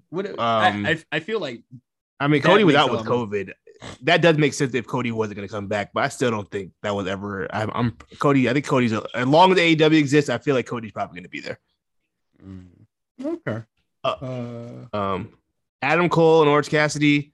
[0.10, 1.64] What um, I, I feel like.
[2.18, 3.52] I mean, Cody was out with COVID.
[4.04, 6.50] That does make sense if Cody wasn't going to come back, but I still don't
[6.50, 7.54] think that was ever.
[7.54, 8.50] I'm, I'm Cody.
[8.50, 11.24] I think Cody's a, as long as AEW exists, I feel like Cody's probably going
[11.24, 11.60] to be there.
[12.44, 12.68] Mm,
[13.24, 13.64] okay.
[14.04, 15.34] Uh, um,
[15.82, 17.34] Adam Cole and Orange Cassidy.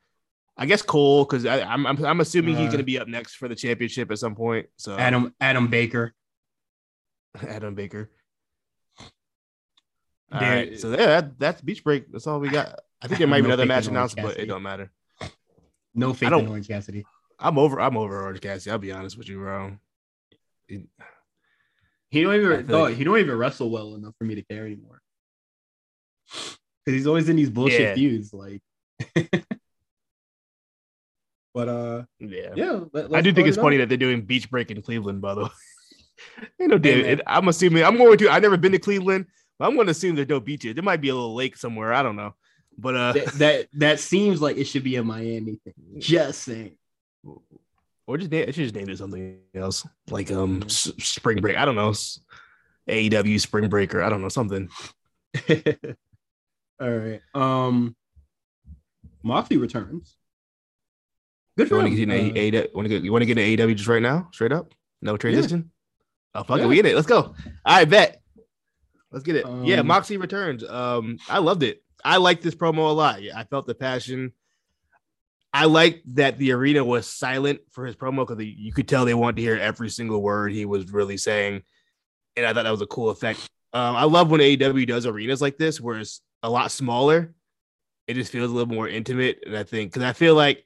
[0.58, 3.36] I guess Cole because I'm, I'm I'm assuming uh, he's going to be up next
[3.36, 4.67] for the championship at some point.
[4.77, 6.13] So Adam Adam Baker.
[7.47, 8.10] Adam Baker.
[10.32, 12.12] All There- right, so yeah, that, that's beach break.
[12.12, 12.80] That's all we got.
[13.01, 14.91] I think there might be another match announced, but it don't matter.
[15.93, 17.06] No faith in Orange Cassidy.
[17.39, 17.80] I'm over.
[17.82, 18.71] I'm over Orange Cassidy.
[18.71, 19.77] I'll be honest with you, bro.
[20.67, 20.88] It-
[22.10, 24.65] He don't even no, like- he don't even wrestle well enough for me to care
[24.65, 25.01] anymore.
[26.30, 27.95] Because he's always in these bullshit Yeah.
[27.95, 28.62] feuds, like.
[31.54, 32.51] but uh, yeah.
[32.56, 35.21] yeah, let, I do think it's it funny that they're doing beach break in Cleveland,
[35.21, 35.49] by the way.
[36.60, 38.30] Ain't no Hey, it- I'm assuming I'm going to.
[38.30, 39.25] I've never been to Cleveland,
[39.60, 40.75] but I'm going to assume there's no beaches.
[40.75, 41.93] There might be a little lake somewhere.
[41.93, 42.36] I don't know,
[42.78, 45.74] but uh, that, that that seems like it should be a Miami thing.
[46.00, 46.76] Just saying.
[48.08, 51.58] or just name, it should just name it something else, like um s- spring break.
[51.58, 52.20] I don't know, s-
[52.90, 54.02] AEW spring breaker.
[54.02, 54.70] I don't know something.
[56.80, 57.22] All right.
[57.36, 57.96] Um,
[59.24, 60.18] Moxley returns.
[61.58, 62.10] Good You for want to him.
[62.10, 62.74] get an Uh, AEW?
[62.74, 63.04] Want to get?
[63.04, 64.74] You want to get an AEW just right now, straight up?
[65.02, 65.72] No transition.
[66.34, 66.66] Oh fuck Yeah.
[66.66, 66.96] it, we in it.
[66.96, 67.18] Let's go.
[67.18, 68.22] All right, bet.
[69.12, 69.46] Let's get it.
[69.64, 70.64] yeah, Um, Moxie returns.
[70.64, 71.81] Um, I loved it.
[72.04, 73.20] I liked this promo a lot.
[73.36, 74.34] I felt the passion.
[75.54, 79.14] I liked that the arena was silent for his promo because you could tell they
[79.14, 81.64] wanted to hear every single word he was really saying,
[82.38, 83.40] and I thought that was a cool effect.
[83.74, 87.34] Um, I love when AEW does arenas like this, where it's a lot smaller.
[88.08, 90.66] It just feels a little more intimate, and I think because I feel like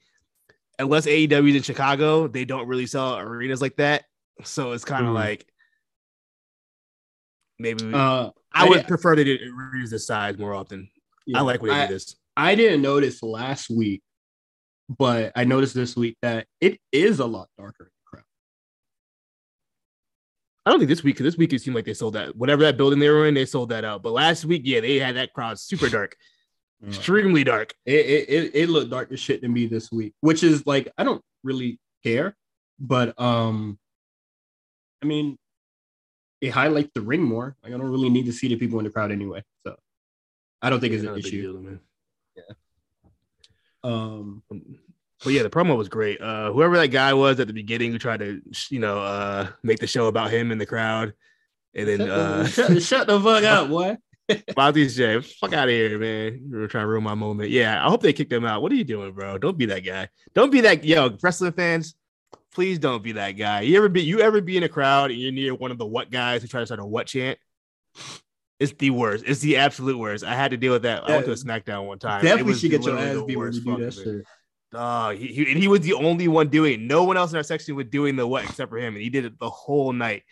[0.78, 4.06] unless AEW is in Chicago, they don't really sell arenas like that.
[4.43, 5.15] So it's kind of Mhm.
[5.15, 5.48] like
[7.60, 9.38] maybe uh, I I would did- prefer to do
[9.74, 10.89] arenas this size more often.
[11.25, 12.15] Yeah, I like when I, do this.
[12.38, 14.01] I didn't notice last week,
[14.89, 18.23] but I noticed this week that it is a lot darker in the crowd.
[20.65, 22.63] I don't think this week because this week it seemed like they sold that whatever
[22.63, 24.03] that building they were in, they sold that out.
[24.03, 26.15] But last week, yeah, they had that crowd super dark,
[26.88, 27.73] extremely dark.
[27.85, 30.91] It, it it it looked dark as shit to me this week, which is like
[30.97, 32.35] I don't really care,
[32.79, 33.79] but um,
[35.01, 35.38] I mean,
[36.41, 37.55] it highlights the ring more.
[37.63, 39.43] Like I don't really need to see the people in the crowd anyway,
[40.62, 41.41] I don't think it's Not an issue.
[41.41, 41.80] deal, man.
[43.84, 46.20] Um, But yeah, the promo was great.
[46.22, 49.80] Uh, whoever that guy was at the beginning who tried to, you know, uh, make
[49.80, 51.13] the show about him in the crowd,
[51.74, 53.98] and then shut, uh, the, shut, shut the fuck up, boy.
[54.58, 56.48] Monty J, fuck out of here, man.
[56.50, 57.52] You were trying to ruin my moment.
[57.52, 58.62] Yeah, I hope they kicked him out.
[58.63, 59.38] What are you doing, bro?
[59.38, 60.10] Don't be that guy.
[60.34, 61.96] Don't be that yo, wrestling fans.
[62.52, 63.62] Please don't be that guy.
[63.62, 65.86] You ever be you ever be in a crowd and you're near one of the
[65.86, 67.38] what guys who try to start a what chant?
[68.60, 69.26] It's the worst.
[69.28, 70.24] It's the absolute worst.
[70.24, 71.04] I had to deal with that.
[71.04, 72.22] I went to a SmackDown one time.
[72.22, 74.24] It Definitely should get your ass beat when you do that shit.
[74.72, 76.80] Dog, he, he, and he was the only one doing it.
[76.80, 79.10] No one else in our section was doing the what except for him, and he
[79.10, 80.24] did it the whole night.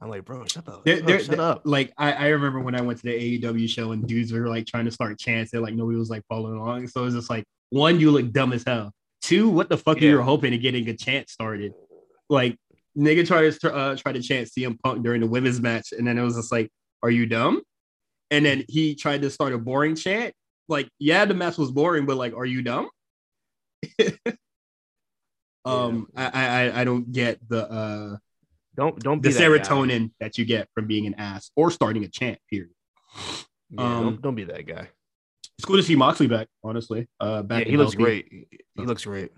[0.00, 0.84] I'm like, bro, shut up.
[0.84, 1.62] There- Shut, there- up, shut up.
[1.64, 4.66] Like I, I remember when I went to the AEW show and dudes were like
[4.66, 6.88] trying to start chants and like nobody was like following along.
[6.88, 8.92] So it was just like one, you look dumb as hell.
[9.22, 10.10] Two, what the fuck Yeah.
[10.10, 11.72] you were hoping to getting a chant started?
[12.28, 12.58] Like
[12.98, 16.18] nigga tried to uh, try to chant CM Punk during the women's match, and then
[16.18, 16.70] it was just like,
[17.02, 17.62] are you dumb?
[18.30, 20.34] And then he tried to start a boring chant.
[20.68, 22.88] Like, yeah, the match was boring, but like, are you dumb?
[25.64, 28.16] um, I, I I don't get the uh
[28.76, 32.04] Don't don't the be that serotonin that you get from being an ass or starting
[32.04, 32.38] a chant.
[32.50, 32.70] Period.
[33.70, 34.88] Yeah, Um, don't, don't be that guy.
[35.58, 36.48] It's cool to see Moxley back.
[36.62, 37.64] Honestly, uh, back.
[37.64, 38.04] Yeah, he looks healthy.
[38.04, 38.48] great.
[38.74, 39.32] He looks great.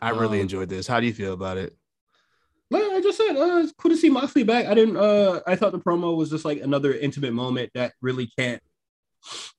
[0.00, 0.86] I really Um, enjoyed this.
[0.86, 1.76] How do you feel about it?
[2.70, 4.66] Like I just said, uh, it's cool to see Moxley back.
[4.66, 4.96] I didn't.
[4.96, 8.60] Uh, I thought the promo was just like another intimate moment that really can't.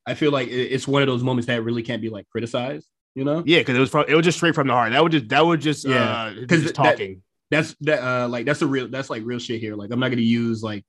[0.05, 2.87] I feel like it's one of those moments that really can't be like criticized.
[3.15, 4.91] You know, Yeah, because it was from, it was just straight from the heart.
[4.91, 7.23] That would just that would just Yeah, yeah, 'cause just that- talking.
[7.49, 8.03] that's that.
[8.03, 8.87] Uh, like that's a real.
[8.89, 9.75] That's like real shit here.
[9.75, 10.85] Like I'm not gonna use like,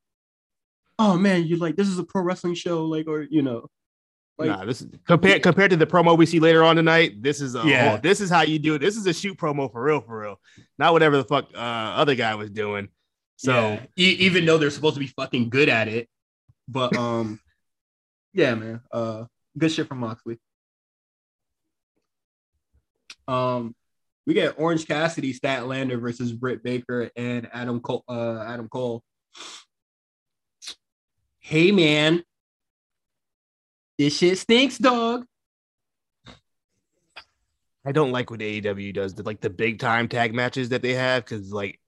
[0.98, 3.66] oh man, you like this is a pro wrestling show, like or you know,
[4.38, 7.22] like nah, this is compared compared to the promo we see later on tonight.
[7.22, 7.88] This is a Yeah.
[7.90, 8.78] whole- this is how you do it.
[8.78, 10.40] This is a shoot promo for real, for real.
[10.78, 12.88] Not whatever the fuck uh, other guy was doing.
[13.36, 13.86] So Yeah.
[13.96, 16.08] E- even though they're supposed to be fucking good at it,
[16.68, 17.40] but um,
[18.32, 19.24] yeah, man, uh,
[19.56, 20.38] good shit from Moxley.
[23.26, 23.74] Um,
[24.26, 28.04] we get Orange Cassidy, Statlander versus Britt Baker and Adam Cole.
[28.08, 29.02] Uh, Adam Cole.
[31.40, 32.22] Hey man,
[33.98, 35.24] this shit stinks, dog.
[37.86, 40.94] I don't like what AEW does, the, like the big time tag matches that they
[40.94, 41.80] have, because like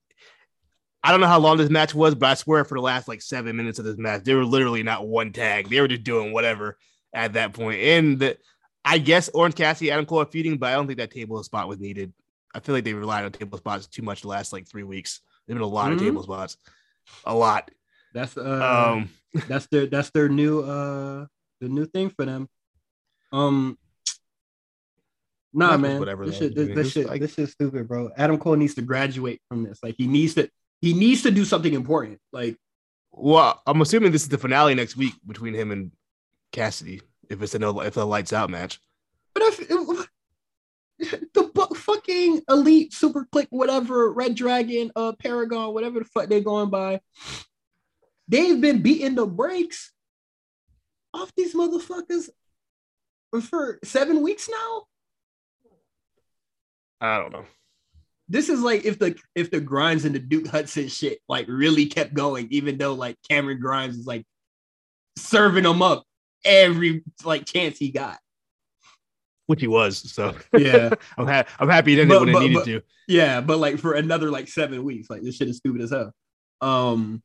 [1.03, 3.21] I don't know how long this match was, but I swear for the last like
[3.21, 5.69] seven minutes of this match, they were literally not one tag.
[5.69, 6.77] They were just doing whatever
[7.13, 7.81] at that point.
[7.81, 8.37] And the,
[8.85, 11.67] I guess Orange Cassidy, Adam Cole are feeding, but I don't think that table spot
[11.67, 12.13] was needed.
[12.53, 15.21] I feel like they relied on table spots too much the last like three weeks.
[15.47, 15.93] There's been a lot Mhm.
[15.95, 16.57] of table spots,
[17.25, 17.69] a lot.
[18.13, 19.09] That's uh, Um,
[19.47, 21.25] that's their that's their new uh
[21.61, 22.49] the new thing for them.
[23.31, 23.77] Um
[25.53, 25.99] Nah, man.
[25.99, 28.09] whatever this shit, this, this shit, like- this shit's stupid, bro.
[28.17, 29.79] Adam Cole needs to graduate from this.
[29.83, 32.19] Like he needs to, he needs to do something important.
[32.31, 32.57] Like
[33.11, 35.91] Well, I'm assuming this is the finale next week between him and
[36.53, 37.01] Cassidy.
[37.29, 38.79] If it's a no, if a lights out match.
[39.33, 39.67] But if
[41.33, 46.41] the bu- fucking elite super clique, whatever, Red Dragon, uh, Paragon, whatever the fuck they're
[46.41, 47.01] going by,
[48.27, 49.91] they've been beating the brakes
[51.13, 52.29] off these motherfuckers
[53.49, 54.83] for seven weeks now.
[56.99, 57.45] I don't know.
[58.29, 61.87] This is like if the if the Grimes and the Duke Hudson shit like really
[61.87, 64.25] kept going, even though like Cameron Grimes is like
[65.17, 66.05] serving them up
[66.45, 68.19] every like chance he got.
[69.47, 69.97] Which he was.
[70.13, 70.91] So Yeah.
[71.17, 72.81] I'm, ha- I'm happy he didn't But- when he but- needed but- to.
[73.07, 76.13] Yeah, but like for another like seven weeks, like this shit is stupid as hell.
[76.61, 77.21] Um,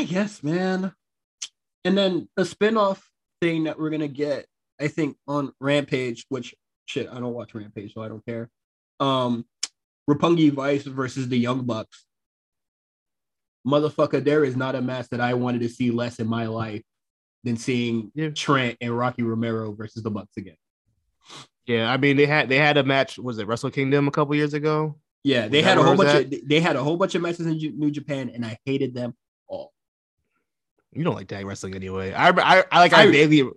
[0.00, 0.94] I guess, man.
[1.84, 3.00] And then the spinoff
[3.42, 4.46] thing that we're gonna get,
[4.80, 6.54] I think, on Rampage, which
[6.86, 8.48] shit, I don't watch Rampage, so I don't care.
[8.98, 9.44] Um,
[10.08, 12.06] Roppongi Vice versus the Young Bucks.
[13.66, 16.82] Motherfucker, there is not a match that I wanted to see less in my life
[17.44, 18.30] than seeing Yeah.
[18.30, 20.56] Trent and Rocky Romero versus the Bucks again.
[21.66, 23.18] Yeah, I mean they had they had a match.
[23.18, 24.98] Was it Wrestle Kingdom a couple years ago?
[25.24, 27.46] Yeah, they had a whole bunch it of they had a whole bunch of matches
[27.46, 29.14] in New Japan, and I hated them.
[30.92, 32.12] You don't like tag wrestling anyway.
[32.12, 33.50] I I, I like I, I- vaguely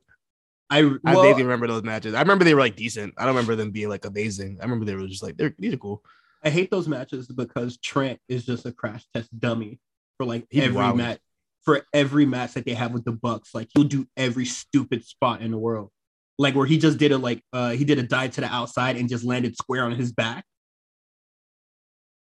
[0.69, 2.13] I I well, vaguely remember those matches.
[2.13, 3.13] I remember they were like decent.
[3.17, 4.57] I don't remember them being like amazing.
[4.59, 6.03] I remember they were just like they're these are cool.
[6.43, 9.79] I hate those matches because Trent is just a crash test dummy
[10.17, 10.97] for like He'd every wild.
[10.97, 11.19] match
[11.63, 13.53] for every match that they have with the Bucks.
[13.53, 15.89] Like he'll do every stupid spot in the world.
[16.39, 18.95] Like where he just did a like uh he did a dive to the outside
[18.97, 20.43] and just landed square on his back.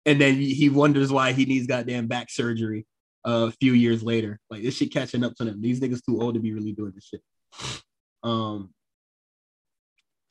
[0.04, 2.86] And then he wonders why he needs goddamn back surgery
[3.24, 4.38] a few years later.
[4.50, 5.60] Like this shit catching up to them.
[5.60, 7.22] These niggas too old to be really doing this shit.
[8.22, 8.70] Um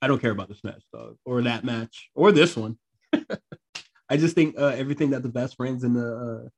[0.01, 2.77] I don't care about this match, dog, or that match, or this one.
[4.09, 6.49] I just think uh, everything that the best friends in the uh,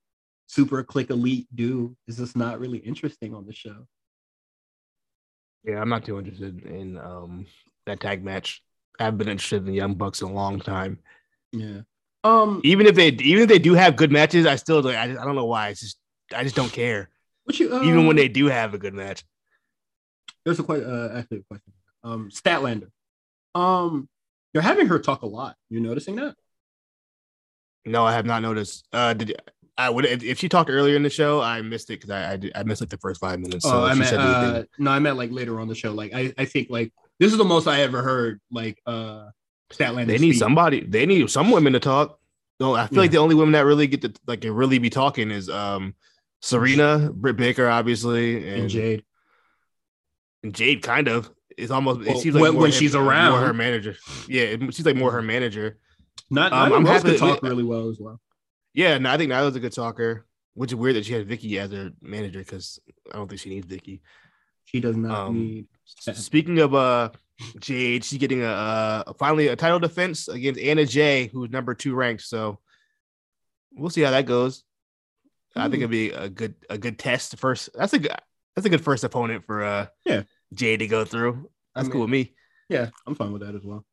[0.48, 3.86] Super Clique Elite do is just not really interesting on the show.
[5.64, 7.46] Yeah, I'm not too interested in um
[7.86, 8.62] that tag match.
[9.00, 11.00] I've been interested in Young Bucks in a long time.
[11.52, 11.82] Yeah.
[12.24, 12.62] Um.
[12.64, 15.26] Even if they even if they do have good matches, I still like I, I
[15.26, 15.70] don't know why.
[15.70, 15.98] It's just
[16.34, 17.10] I just don't care.
[17.46, 17.76] What you?
[17.76, 19.24] Uh, Even when they do have a good match.
[20.46, 20.90] there's a question.
[20.90, 21.74] Uh, actually, a question.
[22.04, 22.90] Um, Statlander.
[23.56, 24.08] Um,
[24.54, 25.56] you're having her talk a lot.
[25.70, 26.36] You noticing that?
[27.86, 28.88] No, I have not noticed.
[28.94, 29.36] Uh, did
[29.78, 32.34] I would if if she talked earlier in the show, I missed it because I,
[32.34, 33.66] I did- I missed like the first five minutes.
[33.66, 34.14] So oh, I meant.
[34.14, 35.92] Uh, no, I meant like later on the show.
[35.94, 38.40] Like I, I think like this is the most I ever heard.
[38.52, 39.30] Like uh,
[39.72, 40.08] Statlander.
[40.08, 40.40] they need speak.
[40.40, 40.82] somebody.
[40.82, 42.20] They need some women to talk.
[42.60, 44.90] No, I feel like the only women that really get to like can really be
[44.90, 45.96] talking is um
[46.44, 49.04] Serena, Britt Baker, obviously, and, and Jade.
[50.44, 50.82] and Jade.
[50.84, 51.32] Kind of.
[51.58, 52.08] It's almost.
[52.08, 53.44] It seems like when- when him- she's more around.
[53.46, 53.96] her manager.
[54.28, 55.78] Yeah, it seems like more her manager.
[56.30, 56.52] Not.
[56.52, 58.20] Um, Nyla I'm happy to talk really well as well.
[58.74, 60.26] Yeah, no, I think Nyla's a good talker.
[60.56, 62.80] Which is weird that she had Vickie as her manager because
[63.12, 64.02] I don't think she needs Vickie.
[64.66, 65.68] She does not Um, need.
[65.86, 67.10] Speaking of uh
[67.60, 71.96] Jade, she's getting a uh, finally a title defense against Anna Jay, who's number two
[71.96, 72.24] ranked.
[72.24, 72.60] So
[73.72, 74.64] we'll see how that goes.
[75.56, 75.82] I think Hmm.
[75.82, 77.70] it'd be a good a good test first.
[77.76, 78.12] That's a good
[78.56, 80.24] that's a good first opponent for uh Yeah.
[80.54, 81.50] Jay to go through.
[81.76, 82.36] That's I cool with me.
[82.70, 83.86] Yeah, I'm fine with that as well.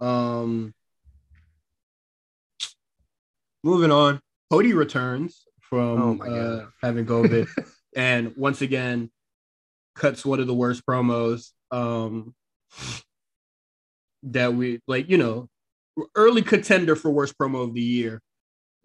[0.00, 0.74] Um,
[3.62, 4.20] moving on,
[4.50, 7.48] Cody returns Oh from my uh, having COVID,
[7.96, 9.10] and once again
[9.94, 11.50] cuts one of the worst promos.
[11.70, 12.34] Um,
[14.24, 15.48] that we like, you know,
[16.14, 18.20] early contender for worst promo of the year.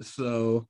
[0.02, 0.68] So,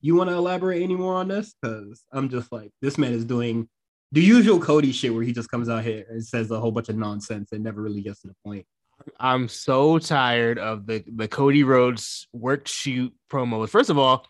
[0.00, 1.54] you want to elaborate any more on this?
[1.60, 3.68] Because I'm just like, this man is doing
[4.12, 6.88] the usual Cody shit where he just comes out here and says a whole bunch
[6.88, 8.66] of nonsense and never really gets to the point.
[9.18, 13.70] I'm so tired of the the Cody Rhodes work shoot promos.
[13.70, 14.26] First of all,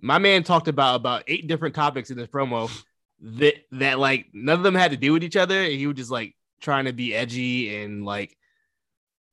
[0.00, 2.70] my man talked about about eight different topics in this promo
[3.20, 5.60] that that like none of them had to do with each other.
[5.60, 8.36] And he was just like trying to be edgy and like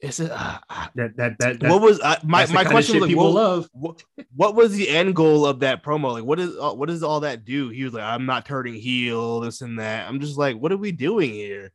[0.02, 3.10] it's a, uh, uh, That that that, what was uh, my my question was like,
[3.10, 3.70] people what, love.
[3.74, 4.04] what
[4.36, 6.14] what was the end goal of that promo?
[6.14, 7.70] Like what is uh, what does all that do?
[7.70, 10.08] He was like, I'm not turning heel, this and that.
[10.08, 11.72] I'm just like, what are we doing here?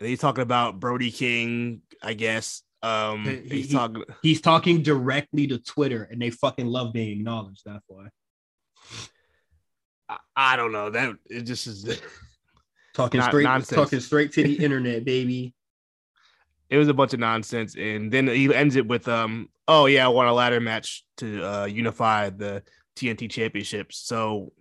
[0.00, 2.62] And he's talking about Brody King, I guess.
[2.82, 4.04] Um, He- he's he- talking.
[4.22, 7.62] He's talking directly to Twitter, and they fucking love being acknowledged.
[7.66, 8.06] That's why.
[10.08, 12.00] I, I don't know that it just is.
[12.94, 13.76] Talking Not- straight, nonsense.
[13.76, 15.54] talking straight to the internet, baby.
[16.70, 20.04] It was a bunch of nonsense, and then he ends it with, "Um, oh yeah,
[20.04, 22.62] I want a ladder match to uh, unify the
[22.96, 24.52] TNT championships." So,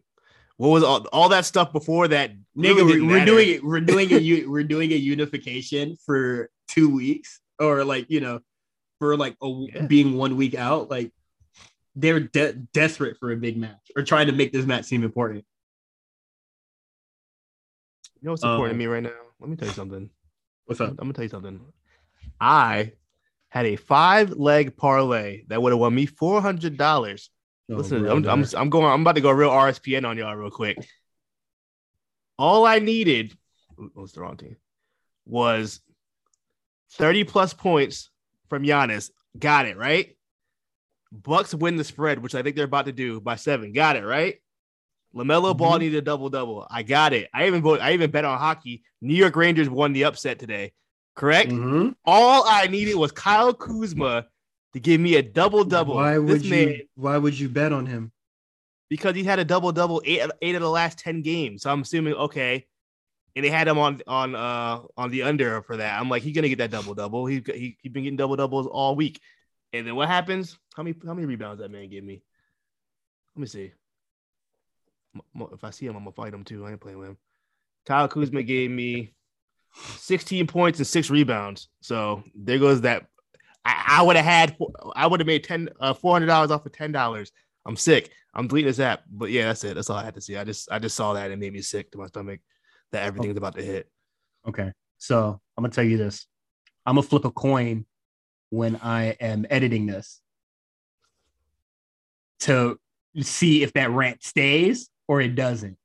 [0.55, 2.31] what was all, all that stuff before that?
[2.57, 3.63] Nigga, we're, we're doing it.
[3.69, 8.39] We're doing a we're doing a unification for two weeks, or like you know,
[8.99, 9.85] for like a, Yeah.
[9.87, 10.89] being one week out.
[10.89, 11.11] Like
[11.95, 15.43] they're de- desperate for a big match or trying to make this match seem important.
[18.21, 19.11] You know what's important Um, to me right now?
[19.39, 20.09] Let me tell you something.
[20.65, 20.89] What's up?
[20.91, 21.59] I'm gonna tell you something.
[22.39, 22.93] I
[23.49, 27.29] had a five leg parlay that would have won me four hundred dollars.
[27.69, 28.85] Listen, I'm, I'm I'm going.
[28.85, 30.77] I'm about to go real ESPN on y'all real quick.
[32.37, 33.35] All I needed
[33.79, 34.55] ooh, what's the wrong team
[35.25, 35.81] was
[36.93, 38.09] thirty plus points
[38.49, 39.11] from Giannis.
[39.37, 40.15] Got it right.
[41.11, 43.73] Bucks win the spread, which I think they're about to do by seven.
[43.73, 44.35] Got it right.
[45.15, 45.79] Lamelo Ball Mhm.
[45.79, 46.67] needed a double double.
[46.69, 47.29] I got it.
[47.33, 47.79] I even vote.
[47.81, 48.83] I even bet on hockey.
[49.01, 50.73] New York Rangers won the upset today.
[51.17, 51.49] Correct.
[51.49, 51.95] Mhm.
[52.05, 54.27] All I needed was Kyle Kuzma
[54.73, 55.95] to give me a double double.
[55.95, 56.49] Why would this you?
[56.51, 58.11] man Why would you bet on him?
[58.89, 61.63] because he had a double double eight eight of the last ten games.
[61.63, 62.67] So I'm assuming okay,
[63.35, 65.99] and they had him on on uh on the under for that.
[65.99, 67.25] I'm like he's gonna get that double double.
[67.25, 69.19] He he he been getting double doubles all week,
[69.73, 70.57] and then what happens?
[70.75, 72.21] How many how many rebounds that man give me?
[73.35, 73.71] Let me see.
[75.51, 76.63] If I see him, I'm gonna fight him too.
[76.63, 77.17] I ain't playing with him.
[77.87, 79.15] Kyle Kuzma gave me
[79.73, 81.69] 16 points and six rebounds.
[81.81, 83.05] So there goes that.
[83.65, 84.57] I, I would have had.
[84.95, 87.31] I would have made ten uh, four hundred dollars off of ten dollars.
[87.65, 88.11] I'm sick.
[88.33, 89.03] I'm deleting this app.
[89.09, 89.75] But yeah, that's it.
[89.75, 90.37] That's all I had to see.
[90.37, 92.39] I just I just saw that and it made me sick to my stomach
[92.91, 93.89] that everything's about to hit.
[94.47, 96.27] Okay, so I'm gonna tell you this.
[96.85, 97.85] I'm gonna flip a coin
[98.49, 100.21] when I am editing this
[102.41, 102.79] to
[103.21, 105.77] see if that rant stays or it doesn't.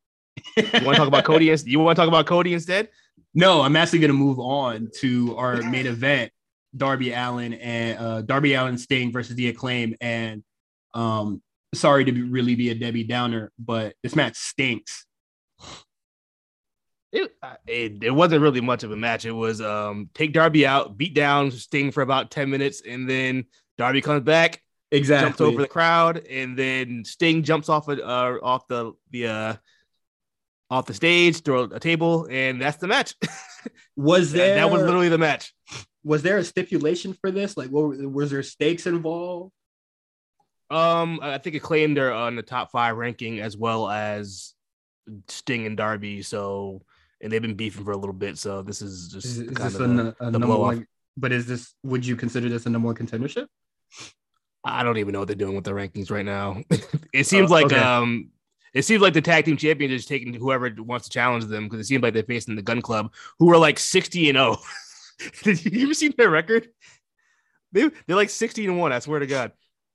[0.56, 1.54] You want to talk about Cody?
[1.66, 2.88] You want to talk about Cody instead?
[3.34, 6.32] No, I'm actually gonna move on to our main event:
[6.76, 9.96] Darby Allin and uh, Darby Allin Sting versus the Acclaim.
[10.00, 10.44] And
[10.94, 11.42] um,
[11.74, 15.06] sorry to be, really be a Debbie Downer, but this match stinks.
[17.12, 17.30] It,
[17.66, 19.26] it it wasn't really much of a match.
[19.26, 23.44] It was um take Darby out, beat down Sting for about ten minutes, and then
[23.76, 25.28] Darby comes back, Exactly.
[25.28, 29.56] jumps over the crowd, and then Sting jumps off of, uh, off the the uh,
[30.72, 33.14] off the stage, throw a table, and that's the match.
[33.96, 35.52] was that, there that was literally the match.
[36.02, 37.58] was there a stipulation for this?
[37.58, 39.52] Like, what were- was there stakes involved?
[40.70, 44.54] Um, I think it claimed they're on the top five ranking as well as
[45.28, 46.22] Sting and Darby.
[46.22, 46.80] So,
[47.20, 48.38] and they've been beefing for a little bit.
[48.38, 50.86] So this is just Is, is kind this of a, the- a the number one?
[51.18, 51.74] But is this?
[51.82, 53.46] Would you consider this a number one contendership?
[54.64, 56.62] I don't even know what they're doing with the rankings right now.
[57.12, 57.76] it seems Oh, like okay.
[57.76, 58.30] um,
[58.74, 61.64] it seems like the tag team champions are just taking whoever wants to challenge them
[61.64, 64.56] because it seems like they're facing the Gun Club, who are like sixty and zero.
[65.42, 66.68] Did you ever see their record?
[67.72, 68.92] They they're like sixty and one.
[68.92, 69.52] I swear to God.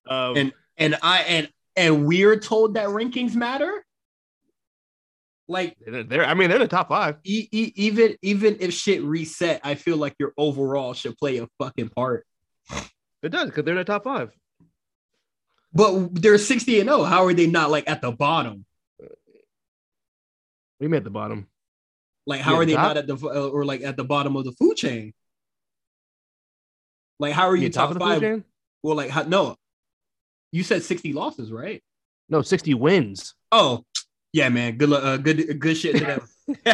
[0.10, 3.84] Um, And and I and and we're told that rankings matter.
[5.50, 7.18] Like they're, they're I mean they're the top five.
[7.24, 11.48] e- e- even even if shit reset, I feel like your overall should play a
[11.60, 12.26] fucking part.
[13.24, 14.32] It does because they're in the top five.
[15.74, 17.04] But they're 60 and 0.
[17.04, 18.66] How are they not like at the bottom?
[20.80, 21.48] We made the bottom.
[22.26, 22.84] Like how Yeah, are they top?
[22.88, 25.13] not at the uh, or like at the bottom of the food chain?
[27.20, 28.20] Like how are you, You top, top of the five?
[28.20, 28.44] food chain?
[28.84, 29.56] Well, like how, no,
[30.52, 31.82] you said 60 losses, right?
[32.30, 33.34] No, sixty wins.
[33.52, 33.86] Oh,
[34.34, 34.78] yeah, man.
[34.78, 36.22] Good, uh, good, good shit to them.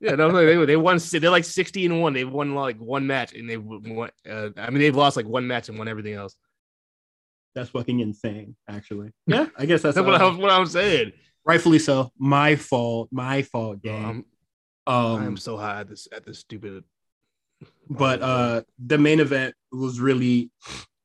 [0.00, 0.98] Yeah, no, they they won.
[0.98, 2.12] They're like sixty and one.
[2.12, 4.10] They've won like one match, and they won.
[4.28, 6.36] Uh, I mean, they've lost like one match and won everything else.
[7.54, 9.12] That's fucking insane, actually.
[9.26, 11.12] Yeah, I guess that's That's what, I'm, what I'm saying.
[11.44, 12.10] Rightfully so.
[12.18, 13.08] My fault.
[13.12, 13.78] My fault.
[14.08, 14.24] I'm,
[14.86, 16.84] Um, I'm so high at this at this stupid.
[17.88, 20.50] but uh the main event was really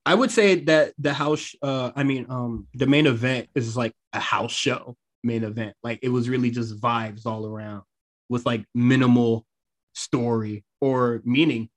[0.06, 3.94] i would say that the house uh i mean um the main event is like
[4.14, 7.84] a house show main event like it was really just vibes all around
[8.30, 9.46] with like minimal
[9.94, 11.70] story or meaning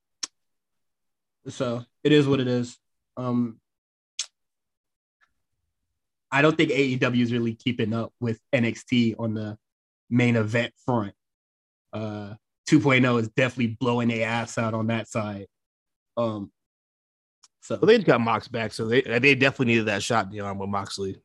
[1.48, 2.78] so it is what it is
[3.16, 3.58] um
[6.32, 9.56] i don't think aew is really keeping up with nxt on the
[10.10, 11.14] main event front
[11.92, 12.34] uh
[12.68, 15.46] 2.0 is definitely blowing their ass out on that side.
[16.16, 16.50] Um,
[17.60, 20.32] so Well, they just got Mox back, so they they definitely needed that shot in
[20.32, 21.20] the arm with Moxley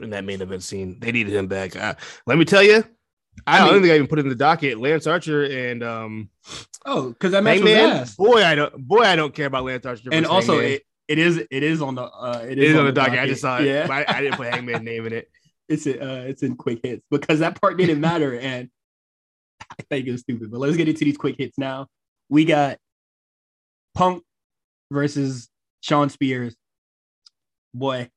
[0.00, 0.98] in that main event scene.
[1.00, 1.74] They needed him back.
[1.74, 1.94] Uh,
[2.26, 2.84] let me tell you,
[3.46, 4.78] I, I don't think I even put it in the docket.
[4.78, 6.30] Lance Archer and um,
[6.86, 8.16] oh, because that match was ass.
[8.16, 8.76] Boy, I don't.
[8.86, 10.10] Boy, I don't care about Lance Archer.
[10.12, 12.92] And also, it, it is it is on the uh, it it is on the
[12.92, 13.18] docket.
[13.18, 13.66] I just saw it.
[13.66, 15.28] Yeah, but I, I didn't put Hangman name in it.
[15.68, 18.70] it's uh, it's in quick hits because that part didn't matter, and
[19.60, 20.50] I think it was stupid.
[20.50, 21.88] But let's get into these quick hits now.
[22.28, 22.78] We got
[23.94, 24.22] Punk
[24.90, 25.48] versus
[25.80, 26.56] Shawn Spears.
[27.74, 28.08] Boy,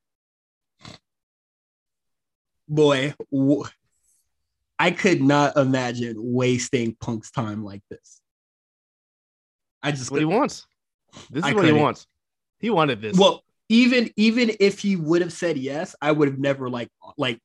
[2.67, 3.63] boy, w-
[4.79, 8.21] I could not imagine wasting Punk's time like this.
[9.81, 10.67] I just is what he wants.
[11.31, 11.81] This is I what he couldn't.
[11.81, 12.07] wants.
[12.59, 13.17] He wanted this.
[13.17, 17.39] well, even even if he would have said yes, I would have never like like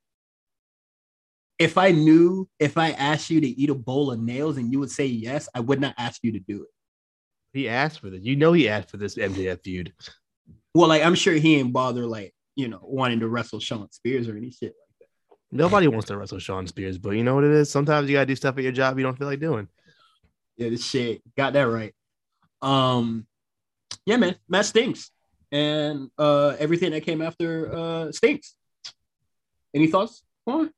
[1.58, 4.80] if I knew if I asked you to eat a bowl of nails and you
[4.80, 6.68] would say yes, I would not ask you to do it.
[7.52, 8.24] He asked for this.
[8.24, 9.92] You know, he asked for this MJF feud.
[10.74, 14.28] Well, like I'm sure he ain't bother like you know wanting to wrestle Shawn Spears
[14.28, 15.36] or any shit like that.
[15.50, 17.70] Nobody wants to wrestle Shawn Spears, but you know what it is?
[17.70, 19.68] Sometimes you gotta do stuff at your job you don't feel like doing.
[20.56, 21.94] Yeah, this shit got that right.
[22.62, 23.26] Um,
[24.06, 25.10] yeah, man, match stinks,
[25.50, 28.54] and uh, everything that came after uh stinks.
[29.74, 30.22] Any thoughts?
[30.44, 30.70] Juan?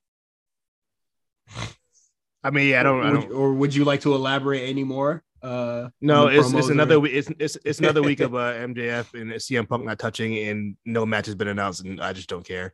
[2.42, 3.32] I mean, yeah, I don't, I don't.
[3.32, 5.22] or would you like to elaborate any more?
[5.42, 9.30] Uh, No, it's it's another we- it's it's it's another week of uh, MJF and
[9.32, 12.72] CM Punk not touching, and no match has been announced, and I just don't care.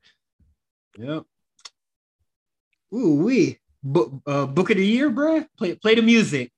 [0.98, 1.24] Yep.
[2.94, 5.46] Ooh, we book uh, book of the year, bruh.
[5.56, 6.52] Play play the music.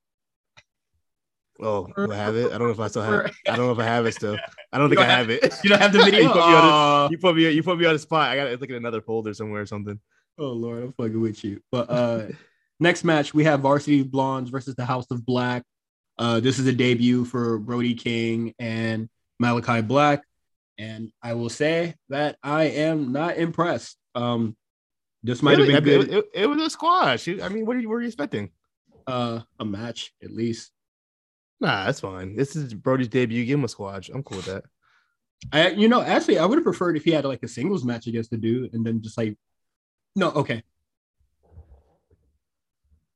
[1.63, 2.53] Oh, do I have it?
[2.53, 3.33] I don't know if I still have.
[3.49, 4.37] I don't know if I have it still.
[4.73, 5.55] I don't think don't I have it.
[5.63, 6.23] You don't have the video.
[6.23, 8.31] You put me on You put me you put me on the spot.
[8.31, 9.99] I got to look at another folder somewhere or something.
[10.39, 11.61] Oh Lord, I'm fucking with you.
[11.71, 12.27] But uh
[12.81, 15.63] next match we have Varsity Blondes versus the House of Black.
[16.19, 19.09] Uh this is a debut for Brody King and
[19.39, 20.23] Malachi Black.
[20.79, 23.99] And I will say that I am not impressed.
[24.15, 24.57] Um
[25.23, 26.11] this might have been I mean, good.
[26.13, 27.29] It, it was a squash.
[27.29, 28.51] I mean, what are you, what are you expecting?
[29.07, 30.73] Uh a match at least.
[31.63, 32.35] Nah, that's fine.
[32.35, 33.45] This is Brody's debut.
[33.45, 34.09] Give him a squash.
[34.09, 34.65] I'm cool with that.
[35.53, 38.09] I you know, actually I would have preferred if he had like a singles match
[38.09, 39.39] against the dude and then just like
[40.17, 40.65] no, okay.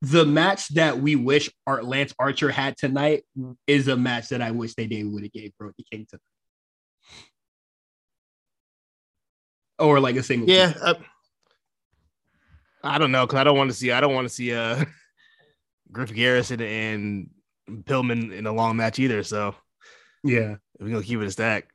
[0.03, 3.25] The match that we wish Art Lance Archer had tonight
[3.67, 6.21] is a match that I wish they did would have gave Brody King tonight.
[9.81, 10.49] Or like a single.
[10.49, 10.73] Yeah.
[10.81, 10.95] Uh,
[12.85, 13.91] I don't know because I don't want to see.
[13.91, 14.85] I don't want to see uh
[15.91, 17.31] Griff Garrison and
[17.69, 19.23] Pillman in a long match either.
[19.23, 19.55] So
[20.25, 20.57] Yeah.
[20.79, 21.69] we're gonna keep it a stack.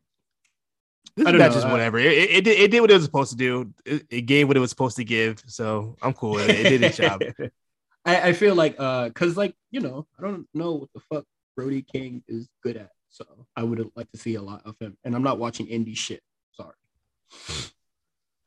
[1.16, 1.98] This I don't match know, is whatever.
[2.00, 3.74] It, it, it, did, it did what it was supposed to do.
[3.86, 5.44] It, it gave what it was supposed to give.
[5.46, 6.50] So I'm cool it.
[6.50, 7.22] It did its job.
[8.06, 11.26] I, I feel like uh because like you know, I don't know what the fuck
[11.56, 12.92] Brody King is good at.
[13.10, 13.26] So
[13.56, 14.98] I would like to see a lot of him.
[15.04, 16.22] And I'm not watching indie shit.
[16.54, 16.74] Sorry.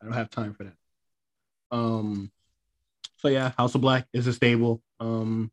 [0.00, 0.76] I don't have time for that.
[1.70, 2.30] Um
[3.18, 4.82] so yeah, House of Black is a stable.
[5.00, 5.50] Um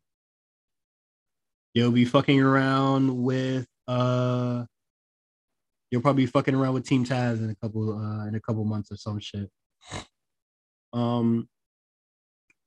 [1.74, 4.64] you'll be fucking around with uh
[5.90, 8.64] you'll probably be fucking around with Team Taz in a couple uh in a couple
[8.64, 9.50] months or some shit.
[10.92, 11.48] Um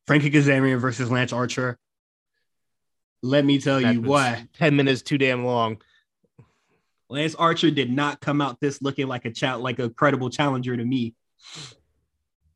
[0.07, 1.77] Frankie Kazarian versus Lance Archer.
[3.23, 4.39] Let me tell That you what.
[4.53, 5.81] 10 minutes too damn long.
[7.09, 10.75] Lance Archer did not come out this looking like a child, like a credible challenger
[10.75, 11.15] to me.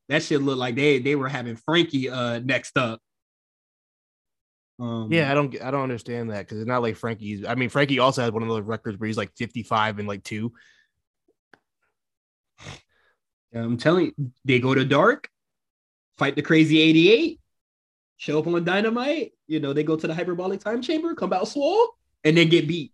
[0.08, 3.00] That shit looked like they they were having Frankie uh next up.
[4.80, 7.44] Um, Yeah, I don't I don't understand that because it's not like Frankie's.
[7.44, 10.24] I mean, Frankie also has one of those records where he's like 55 and like
[10.24, 10.52] two.
[13.54, 15.28] I'm telling you, they go to dark,
[16.16, 17.40] fight the crazy 88,
[18.16, 19.32] show up on dynamite.
[19.48, 22.68] You know, they go to the hyperbolic time chamber, come out swole, and then get
[22.68, 22.92] beat.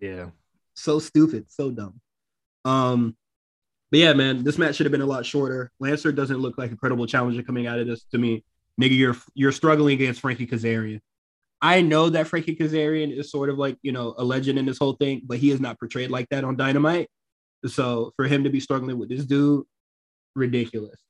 [0.00, 0.30] Yeah.
[0.74, 2.00] so stupid, so dumb.
[2.64, 3.16] Um,
[3.90, 5.70] but yeah, man, this match should have been a lot shorter.
[5.80, 8.44] Lancer doesn't look like a credible challenger coming out of this to me.
[8.80, 11.00] Nigga, you're you're struggling against Frankie Kazarian.
[11.60, 14.78] I know that Frankie Kazarian is sort of like you know a legend in this
[14.78, 17.08] whole thing, but he is not portrayed like that on Dynamite.
[17.66, 19.64] So for him to be struggling with this dude,
[20.34, 21.00] ridiculous.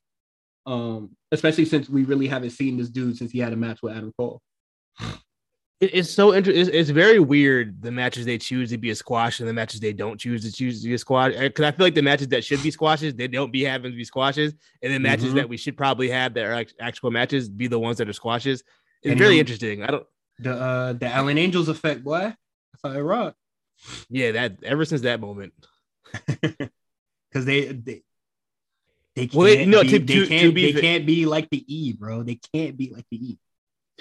[0.67, 3.97] Um, especially since we really haven't seen this dude since he had a match with
[3.97, 4.41] Adam Cole.
[5.83, 6.73] It- it's so interesting.
[6.73, 9.93] It's, very weird the matches they choose to be a squash and the matches they
[9.93, 11.33] don't choose to choose to be a squash.
[11.37, 13.97] Because I feel like the matches that should be squashes, they don't be having to
[13.97, 15.35] be squashes, and the matches Mhm.
[15.35, 18.63] that we should probably have that are actual matches be the ones that are squashes.
[19.03, 19.83] It's And you- interesting.
[19.83, 20.07] I don't.
[20.39, 22.21] The uh the Alan Angels effect, boy.
[22.21, 23.35] That's how it rock.
[24.09, 25.53] Yeah, that ever since that moment.
[26.41, 28.03] because they they
[29.17, 31.51] they can't Well, no, be, to- they to- to can't be they can't be like
[31.51, 32.23] the E, bro.
[32.23, 33.39] They can't be like the E.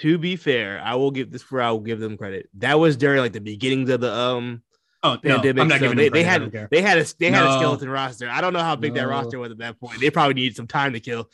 [0.02, 2.48] To be fair, I will give this for I will give them credit.
[2.58, 4.62] That was during like the beginnings of the um
[5.04, 5.60] Oh no, pandemic.
[5.60, 7.88] I'm not so giving they, them they had they had a they had a skeleton
[7.88, 8.28] roster.
[8.28, 10.00] I don't know how big that roster was at that point.
[10.00, 11.28] They probably needed some time to kill.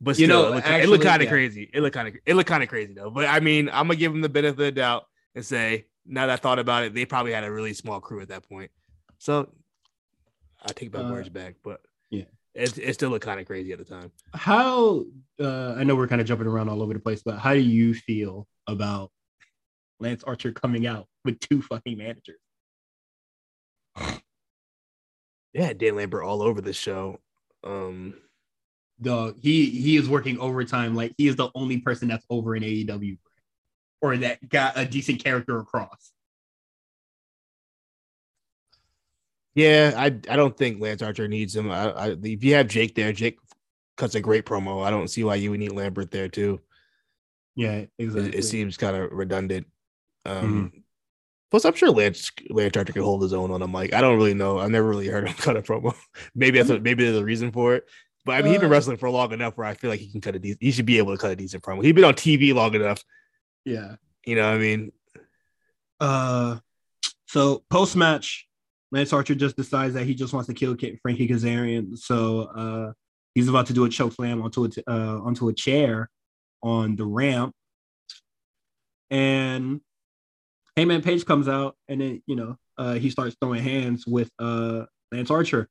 [0.00, 1.30] But You still, know, it looked, actually, kind of yeah.
[1.30, 1.70] crazy.
[1.72, 3.10] It looked kind of it looked kind of crazy though.
[3.10, 6.26] But I mean, I'm gonna give them the benefit of the doubt and say now
[6.26, 8.70] that I thought about it, they probably had a really small crew at that point.
[9.18, 9.52] So
[10.64, 11.80] I take my Uh, words back, but
[12.10, 12.24] yeah.
[12.54, 14.10] It, it still looked kind of crazy at the time.
[14.32, 15.04] How
[15.40, 17.60] uh, I know we're kind of jumping around all over the place, but how do
[17.60, 19.10] you feel about
[20.00, 22.38] Lance Archer coming out with two fucking managers?
[25.52, 27.20] Yeah, Dan Lambert all over the show.
[27.62, 28.14] Um,
[29.00, 32.62] Dog, he he is working overtime like he is the only person that's over in
[32.62, 33.18] AEW,
[34.00, 36.12] or that got a decent character across.
[39.54, 41.70] Yeah, I I don't think Lance Archer needs him.
[41.70, 43.38] I, I, if you have Jake there, Jake
[43.96, 44.84] cuts a great promo.
[44.84, 46.60] I don't see why you would need Lambert there too.
[47.54, 48.30] Yeah, exactly.
[48.30, 49.66] It, it seems kind of redundant.
[50.26, 50.72] Um,
[51.50, 53.94] Plus, I'm sure Lance Lance Archer could hold his own on a mic.
[53.94, 54.58] I don't really know.
[54.58, 55.94] I've never really heard him cut a promo.
[56.34, 57.84] maybe that's what, maybe there's a reason for it.
[58.24, 60.10] But I mean, he's been Uh, wrestling for long enough where I feel like he
[60.10, 60.62] can cut a decent.
[60.62, 61.84] He should be able to cut a decent promo.
[61.84, 63.04] He's been on TV long enough.
[63.64, 63.96] yeah.
[64.26, 64.92] You know, what I mean,
[66.00, 66.58] Uh,
[67.26, 68.48] so post match,
[68.92, 71.98] Lance Archer just decides that he just wants to kill Frankie Kazarian.
[71.98, 72.92] So uh,
[73.34, 76.10] he's about to do a choke slam onto a t- uh, onto a chair
[76.62, 77.54] on the ramp,
[79.10, 79.80] and
[80.76, 84.84] Hangman Page comes out, and then you know uh, he starts throwing hands with uh,
[85.12, 85.68] Lance Archer.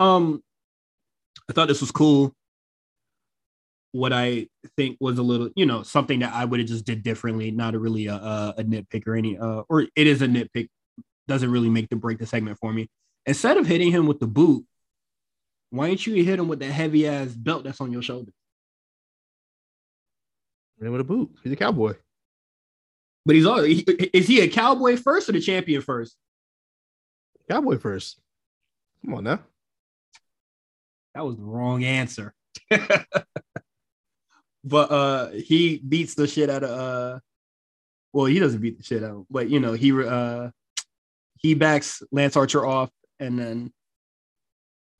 [0.00, 0.42] Um,
[1.48, 2.34] I thought this was cool.
[3.92, 7.02] What I think was a little, you know, something that I would have just did
[7.02, 10.26] differently, not a really a, a, a nitpick or any, uh, or it is a
[10.26, 10.68] nitpick,
[11.28, 12.88] doesn't really make the break the segment for me.
[13.26, 14.64] Instead of hitting him with the boot,
[15.70, 18.32] why don't you hit him with that heavy ass belt that's on your shoulder?
[20.78, 21.30] hit him with a boot.
[21.42, 21.94] He's a cowboy.
[23.24, 23.80] But he's all, he,
[24.12, 26.16] is he a cowboy first or the champion first?
[27.48, 28.18] Cowboy first.
[29.04, 29.40] Come on now.
[31.14, 32.34] That was the wrong answer.
[34.64, 37.18] but uh he beats the shit out of uh
[38.12, 40.50] well he doesn't beat the shit out, but you know, he uh
[41.42, 43.72] he backs Lance Archer off and then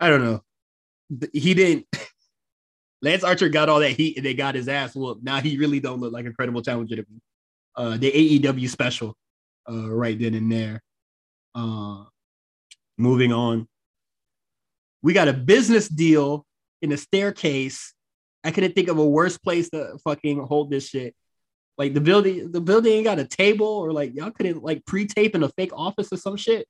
[0.00, 0.42] I don't know.
[1.32, 1.86] He didn't
[3.02, 5.22] Lance Archer got all that heat and they got his ass whooped.
[5.22, 7.20] Now he really don't look like a credible challenger to me.
[7.76, 9.14] Uh the AEW special
[9.70, 10.82] uh right then and there.
[11.54, 12.04] Uh
[12.98, 13.68] moving on.
[15.02, 16.46] We got a business deal
[16.80, 17.94] in a staircase.
[18.44, 21.14] I couldn't think of a worse place to fucking hold this shit.
[21.82, 25.34] Like the building, the building ain't got a table or like y'all couldn't like pre-tape
[25.34, 26.68] in a fake office or some shit.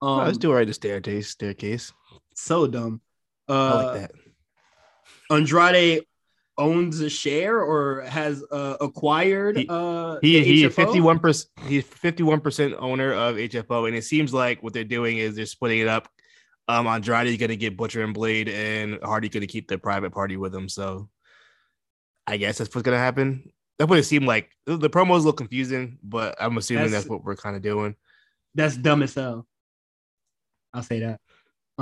[0.00, 0.66] Um, Oh, let's do it right.
[0.68, 1.30] The staircase.
[1.30, 1.92] Staircase.
[2.36, 3.00] so dumb.
[3.48, 4.10] Uh, I like that.
[5.30, 6.04] Andrade
[6.56, 9.56] owns a share or has uh, acquired.
[9.56, 11.50] He- uh, He fifty one percent.
[11.66, 15.34] He's fifty one percent owner of HFO, and it seems like what they're doing is
[15.34, 16.08] they're splitting it up.
[16.68, 19.76] Um, Andrade is going to get Butcher and Blade, and Hardy going to keep the
[19.78, 20.68] private party with him.
[20.68, 21.08] So,
[22.28, 23.50] I guess that's what's going to happen.
[23.78, 24.50] That's what it seemed like.
[24.64, 27.94] The, the promos look confusing, but I'm assuming That's- that's, what we're kind of doing.
[28.54, 29.46] That's dumb as hell.
[30.72, 31.20] I'll say that.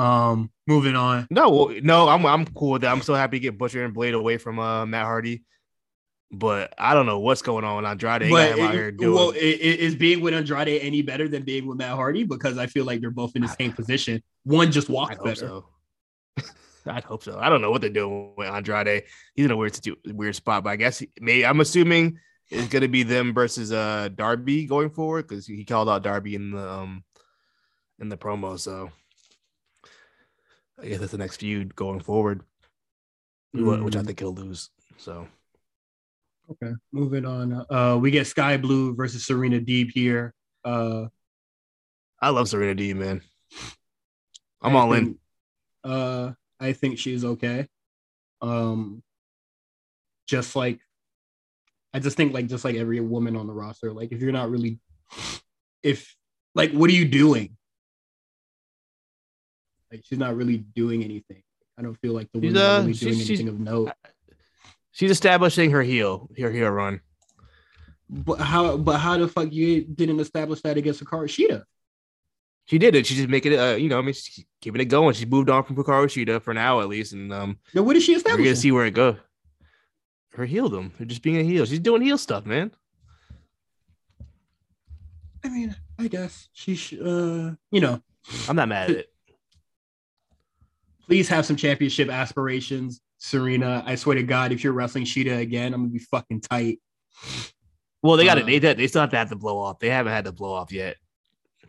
[0.01, 1.29] Um, moving on.
[1.31, 2.91] No, no, I'm I'm cool with that.
[2.91, 5.45] I'm so happy to get Butcher and Blade away from uh, Matt Hardy,
[6.33, 8.29] but I don't know what's going on with Andrade.
[8.29, 9.15] But it- here doing.
[9.15, 12.25] well, i- i- is being with Andrade any better than being with Matt Hardy?
[12.25, 14.21] Because I feel like they're both in the same position.
[14.43, 15.37] One just walks better.
[15.37, 15.67] so.
[16.87, 17.39] I'd hope so.
[17.39, 19.05] I don't know what they're doing with Andrade.
[19.35, 22.19] He's in a weird situ- weird spot, but I guess he, may I'm assuming
[22.51, 26.35] it's going to be them versus uh Darby going forward because he called out Darby
[26.35, 27.05] in the um
[27.99, 28.59] in the promo.
[28.59, 28.91] So
[30.83, 32.43] I guess that's the next feud going forward,
[33.53, 34.07] wh- which I Mm.
[34.07, 34.71] think he'll lose.
[34.99, 35.27] So
[36.51, 37.65] Okay, moving on.
[37.71, 40.35] Uh, we get Skye Blue versus Serena Deeb here.
[40.63, 41.07] Uh,
[42.21, 43.23] I love Serena Deeb, man.
[44.61, 45.19] I'm all in.
[45.83, 46.33] Uh,
[46.65, 47.69] I think she's okay.
[48.41, 49.03] Um,
[50.27, 50.81] just like,
[51.93, 54.51] I just think like just like every woman on the roster, like if you're not
[54.51, 54.81] really,
[55.83, 56.17] if
[56.55, 57.57] like what are you doing?
[59.93, 61.43] Like she's not really doing anything.
[61.79, 63.93] I don't feel like the She's, women are uh, really doing she's- anything of note.
[64.93, 67.01] She's establishing her heel, her heel run.
[68.09, 68.77] But how?
[68.77, 71.65] But how the fuck you didn't establish that against Hikaru Shida?
[72.67, 73.07] She did it.
[73.07, 73.59] She's just making it.
[73.59, 75.15] Uh, you know, I mean, she's keeping it going.
[75.15, 78.03] She moved on from Hikaru Shida for now, at least, and um, Then what did
[78.03, 78.39] she establish?
[78.41, 79.17] we're gonna see where it goes.
[80.33, 80.93] Her heel them.
[80.99, 81.65] They're just being a heel.
[81.67, 82.71] She's doing heel stuff, man.
[85.45, 86.75] I mean, I guess she.
[86.99, 88.01] Uh, you know,
[88.49, 89.11] I'm not mad at it.
[91.07, 93.83] please have some championship aspirations, Serena.
[93.87, 96.81] I swear to God, if you're wrestling Shida again, I'm gonna be fucking tight.
[98.03, 98.61] Well, they got Uh, it.
[98.63, 99.79] They they still have to have the blow off.
[99.79, 100.97] They haven't had the blow off yet,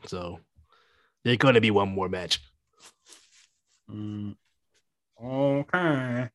[0.06, 0.40] so
[1.26, 2.40] there's going to be one more match.
[3.92, 4.36] Mm,
[5.22, 6.30] okay.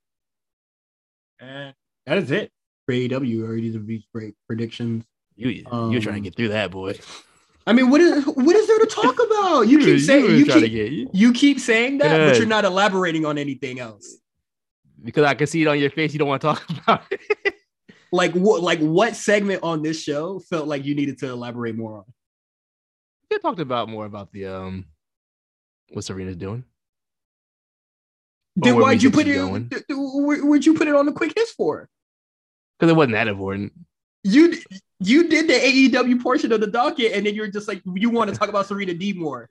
[1.41, 1.75] And
[2.07, 2.53] that is it
[2.87, 3.43] for AEW.
[3.45, 5.05] Already the beach break predictions.
[5.37, 6.99] You you're trying to Um, get through that, boy.
[7.67, 9.63] I mean, what is what is there to talk about?
[9.63, 12.37] You keep saying were you trying to keep, get you you keep saying that, but
[12.39, 14.17] you're not elaborating on anything else.
[15.03, 16.13] because I can see it on your face.
[16.13, 17.55] You don't want to talk about it.
[18.13, 18.63] Like what?
[18.63, 22.05] Like what segment on this show felt like you needed to elaborate more on?
[23.31, 24.87] We talked about more about the um
[25.93, 26.65] what Serena's doing.
[28.57, 29.35] Then why'd you put it?
[29.35, 29.69] going.
[29.69, 31.89] th- th- Where, where'd you put it on the quick hits for?
[32.79, 33.73] Because it wasn't that important.
[34.25, 34.55] You
[34.99, 38.31] you did the AEW portion of the docket, and then you're just like you want
[38.31, 39.49] to talk about Serena Deeb more.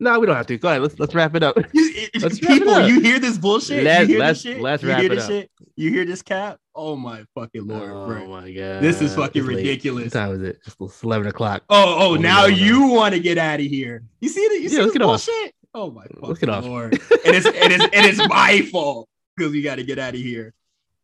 [0.00, 0.56] No, we don't have to.
[0.58, 0.82] Go ahead.
[0.82, 1.56] Let's let's wrap it up.
[2.20, 2.88] Let's People, up.
[2.88, 3.82] you hear this bullshit?
[3.82, 4.62] Let's- you hear let's- this shit?
[4.62, 5.30] let's you wrap hear it this up.
[5.30, 5.50] shit?
[5.76, 6.58] You hear this cap?
[6.74, 8.26] Oh my fucking lord, oh bro.
[8.28, 9.56] my god, This is fucking It's late.
[9.56, 10.04] ridiculous.
[10.06, 10.58] What time is it?
[10.80, 11.64] It's eleven o'clock.
[11.68, 14.04] Oh, oh, now you want to get out of here.
[14.20, 14.52] You see it?
[14.62, 15.28] You Yeah, see this get off.
[15.74, 16.92] Oh my fucking lord.
[16.94, 17.00] and
[17.36, 20.54] it's it is it is my fault because we got to get out of here.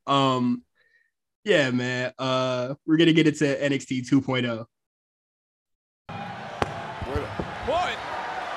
[0.07, 0.62] Um,
[1.45, 2.12] yeah, man.
[2.18, 4.66] Uh, we're gonna get into NXT 2.0.
[7.66, 7.97] Boyd,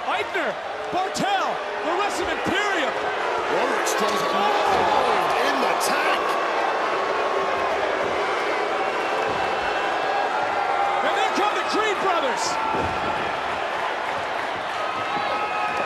[0.05, 0.51] Aichner,
[0.91, 1.47] Barthel,
[1.85, 2.91] the rest of Imperium.
[2.91, 5.47] Roderick tries to oh.
[5.47, 6.23] in the tank.
[11.07, 12.43] And there come the Creed brothers.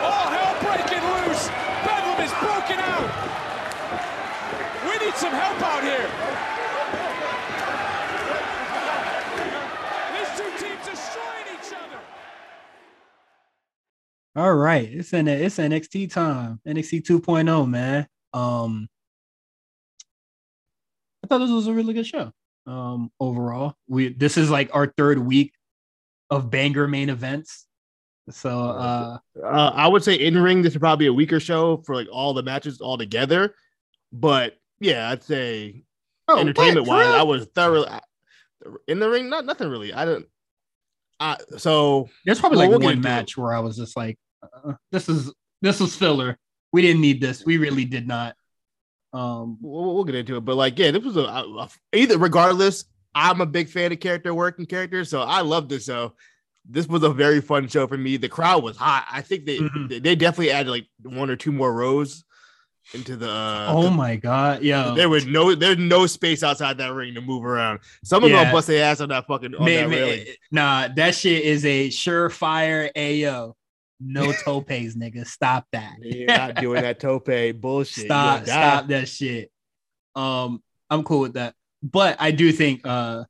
[0.02, 1.46] All hell breaking loose.
[1.86, 3.10] Bedlam is broken out.
[4.82, 6.08] We need some help out here.
[10.12, 12.00] These two teams destroying each other.
[14.36, 18.06] All right, it's in it's NXT time, NXT 2.0, man.
[18.32, 18.88] Um,
[21.24, 22.32] I thought this was a really good show.
[22.66, 25.52] Um, overall, we this is like our third week
[26.30, 27.66] of banger main events.
[28.30, 31.94] So, uh, Uh, I would say in ring, this is probably a weaker show for
[31.96, 33.54] like all the matches all together.
[34.12, 35.84] But yeah, I'd say
[36.28, 37.06] oh, entertainment wise.
[37.06, 37.88] I was thoroughly
[38.88, 39.28] in the ring.
[39.30, 39.92] Not nothing really.
[39.92, 40.26] I don't.
[41.20, 44.72] I so There's probably Well, like we'll one match where I was just like, uh,
[44.90, 46.38] "This is this was filler.
[46.72, 47.44] We didn't need this.
[47.44, 48.34] We really did not."
[49.12, 50.40] Um, we'll, we'll get into it.
[50.44, 52.18] But like, yeah, this was a, a- a- either.
[52.18, 55.84] Regardless, I'm a big fan of character work and characters, so I love this.
[55.84, 56.14] show
[56.68, 58.16] this was a very fun show for me.
[58.16, 59.06] The crowd was hot.
[59.10, 59.88] I think they Mhm.
[59.88, 62.24] they, they definitely added like one or two more rows
[62.94, 63.28] into the.
[63.30, 67.20] Uh, oh my god, yeah, There was no, there's no space outside that ring to
[67.20, 67.80] move around.
[68.04, 68.44] Some of Yeah.
[68.44, 71.64] them bust their ass on that fucking on Man, that man, nah, that shit is
[71.64, 73.54] a surefire AO.
[74.00, 75.26] No topes, nigga.
[75.26, 75.94] Stop that.
[76.00, 77.28] You're not doing that tope
[77.60, 78.06] bullshit.
[78.06, 79.50] Stop, stop that shit.
[80.14, 81.54] Um, I'm cool with that.
[81.82, 83.24] But I do think uh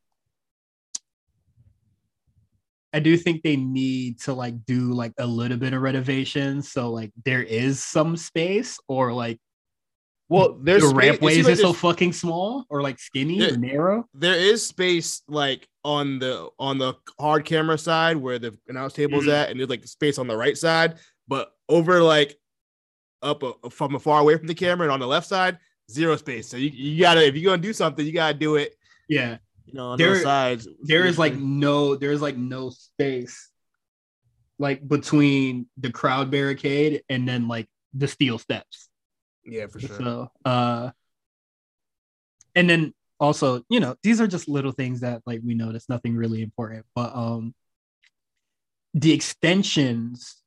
[2.92, 6.90] I do think they need to like do like a little bit of renovation so
[6.90, 9.38] like there is some space or like
[10.32, 13.38] Well, there's the space- it rampways seems are like so fucking small or like skinny
[13.38, 13.52] Yeah.
[13.52, 14.08] or narrow.
[14.14, 19.24] there is space like on the on the hard camera side where the announce table's
[19.26, 19.32] Mhm.
[19.32, 22.38] at, and there's like space on the right side, but over like
[23.22, 25.58] up uh, from a far away from the camera and on the left side,
[25.90, 26.48] zero space.
[26.48, 28.74] So you, you gotta if you're gonna do something, you gotta do it.
[29.08, 29.38] Yeah.
[29.66, 30.66] You know, on There- those sides.
[30.82, 33.50] there is like no there's like no space
[34.58, 38.88] like between the crowd barricade and then like the steel steps
[39.44, 39.96] yeah, for sure.
[39.96, 40.90] so uh
[42.54, 46.16] and then also you know these are just little things that like we notice nothing
[46.16, 47.54] really important but um
[48.94, 50.42] the extensions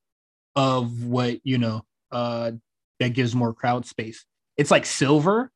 [0.55, 2.51] of what you know uh
[2.99, 4.25] that gives more crowd space
[4.57, 5.51] it's like silver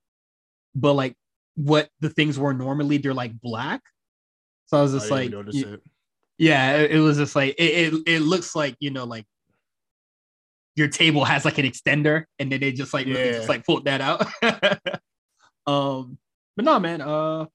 [0.75, 1.15] but like
[1.55, 3.81] what the things were normally they're like black
[4.65, 5.81] so i was I just didn't like even notice y- it.
[6.37, 8.03] yeah, it, it was just like it, it.
[8.07, 9.25] It looks like you know, like
[10.79, 13.31] your table has like an extender, and then they just like really Yeah.
[13.33, 14.25] just like pulled that out.
[15.67, 16.17] um,
[16.55, 17.01] but no, man.
[17.01, 17.45] Uh,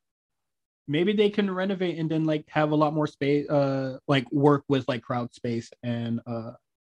[0.86, 3.48] maybe they can renovate and then like have a lot more space.
[3.48, 6.52] Uh, like work with like crowd space and uh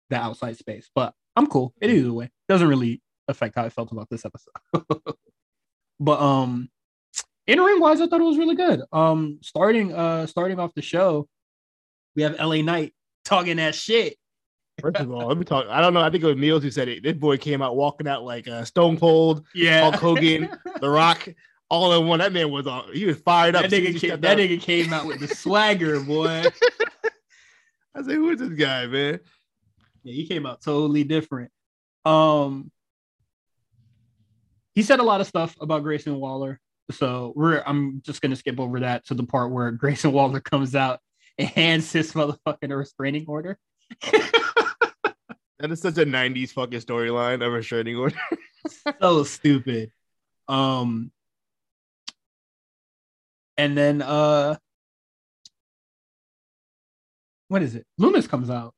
[0.09, 0.89] the outside space.
[0.95, 1.73] But I'm cool.
[1.81, 4.53] It either way doesn't really affect how I felt about this episode.
[5.99, 6.69] but um,
[7.47, 8.81] in ring wise, I thought it was really good.
[8.91, 11.27] Um, starting uh starting off the show
[12.15, 14.15] we have LA Knight talking that shit.
[14.81, 15.65] First of all, let me talk.
[15.69, 16.01] I don't know.
[16.01, 17.03] I think it was Meals who said it.
[17.03, 21.27] This boy came out walking out like uh, Stone Cold, Yeah, Hulk Hogan, The Rock,
[21.69, 22.19] all in one.
[22.19, 22.91] That man was on.
[22.93, 23.61] He was fired up.
[23.63, 24.37] that as soon as nigga, came, that out.
[24.37, 26.43] nigga came out with the swagger, boy.
[27.95, 29.19] I said, "Who is this guy, man?"
[30.03, 31.51] Yeah, he came out totally different.
[32.05, 32.71] Um,
[34.73, 36.59] he said a lot of stuff about Grayson Waller,
[36.91, 40.75] so we're I'm just gonna skip over that to the part where Grayson Waller comes
[40.75, 40.99] out
[41.37, 43.57] and hands his motherfucking restraining order.
[45.61, 48.15] That is such a '90s fucking storyline of a restraining order.
[48.99, 49.91] so stupid.
[50.47, 51.11] Um,
[53.57, 54.57] and then uh,
[57.47, 57.85] what is it?
[57.99, 58.73] Lumis comes out,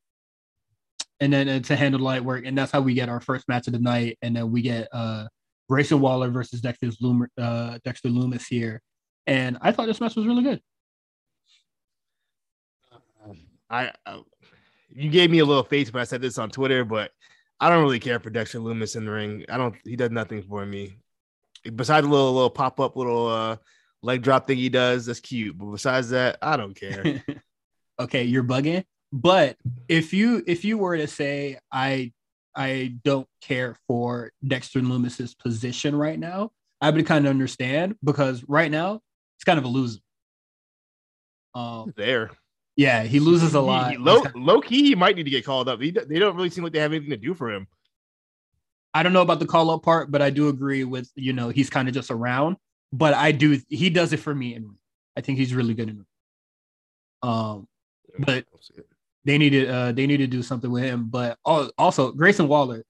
[1.21, 3.67] and then uh, to handle light work, and that's how we get our first match
[3.67, 5.27] of the night, and then we get uh
[5.69, 8.81] Grayson Waller versus Dexter Lumis, uh, Dexter Lumis here,
[9.25, 10.61] and I thought this match was really good.
[13.69, 14.21] I, I,
[14.95, 17.11] you gave me a little face when I said this on Twitter, but
[17.59, 19.45] I don't really care for Dexter Lumis in the ring.
[19.49, 19.75] I don't.
[19.83, 20.97] He does nothing for me.
[21.75, 23.57] Besides a little little pop up little uh
[24.01, 25.57] leg drop thing he does, that's cute.
[25.57, 27.23] But besides that, I don't care.
[27.99, 28.83] okay, you're bugging.
[29.11, 32.11] But if you if you were to say I
[32.55, 38.43] I don't care for Dexter Lumis's position right now, I would kind of understand because
[38.47, 38.99] right now
[39.37, 39.99] it's kind of a loser.
[41.55, 42.31] Um, There.
[42.75, 43.91] Yeah, he loses a lot.
[43.91, 45.81] he- low, low key, he might need to get called up.
[45.81, 47.67] He, they don't really seem like they have anything to do for him.
[48.93, 51.49] I don't know about the call up part, but I do agree with you know
[51.49, 52.57] he's kind of just around.
[52.91, 54.75] But I do he does it for me, and
[55.17, 56.05] I think he's really good in.
[57.23, 57.67] Um,
[58.19, 58.45] but
[59.25, 61.07] they needed uh they need to do something with him.
[61.09, 62.83] But also Grayson Waller,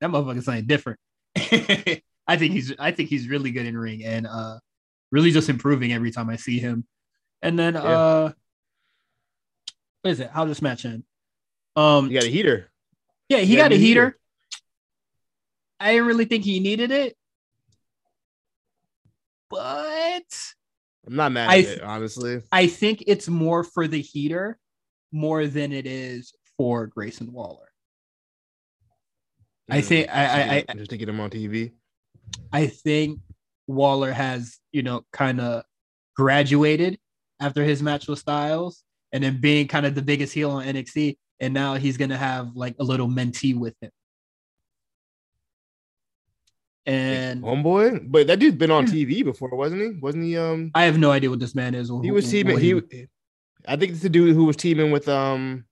[0.00, 1.00] that motherfucker's something different.
[1.36, 4.58] I think he's I think he's really good in ring and uh
[5.10, 6.86] really just improving every time I see him.
[7.42, 8.32] And then uh
[10.04, 10.30] what is it?
[10.30, 11.02] How does this match end?
[11.76, 12.70] Um You got a heater.
[13.30, 14.04] yeah, he got got a heater.
[14.04, 14.18] heater.
[15.80, 17.16] I didn't really think he needed it.
[19.48, 20.24] But
[21.06, 22.42] I'm not mad I at it, honestly.
[22.52, 24.58] I think it's more for the heater
[25.10, 27.70] more than it is for Grayson Waller.
[29.70, 31.72] I think- I- just to I- just to get him on TV.
[32.52, 33.20] I think
[33.66, 35.64] Waller has, you know, kind of
[36.14, 36.98] graduated
[37.40, 38.82] after his match with Styles
[39.14, 41.16] and then being kind of the biggest heel on NXT.
[41.38, 43.90] And now he's going to have like a little mentee with him.
[46.84, 50.00] And Homeboy, but that dude's been on TV before, wasn't he?
[50.00, 50.36] Wasn't he?
[50.36, 51.90] Um, I have no idea what this man is.
[51.90, 52.54] or he was teaming.
[52.54, 53.06] what He,
[53.66, 55.08] I think it's the dude who was teaming with.
[55.08, 55.64] Um,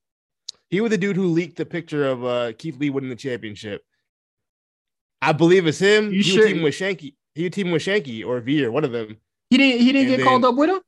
[0.71, 3.83] he was the dude who leaked the picture of uh Keith Lee winning the championship.
[5.21, 6.07] I believe it's him.
[6.07, 7.15] You he sure- was teaming with Shanky.
[7.35, 9.19] He was teaming with Shanky or V or one of them.
[9.51, 10.81] he didn't he didn't and get called up with him?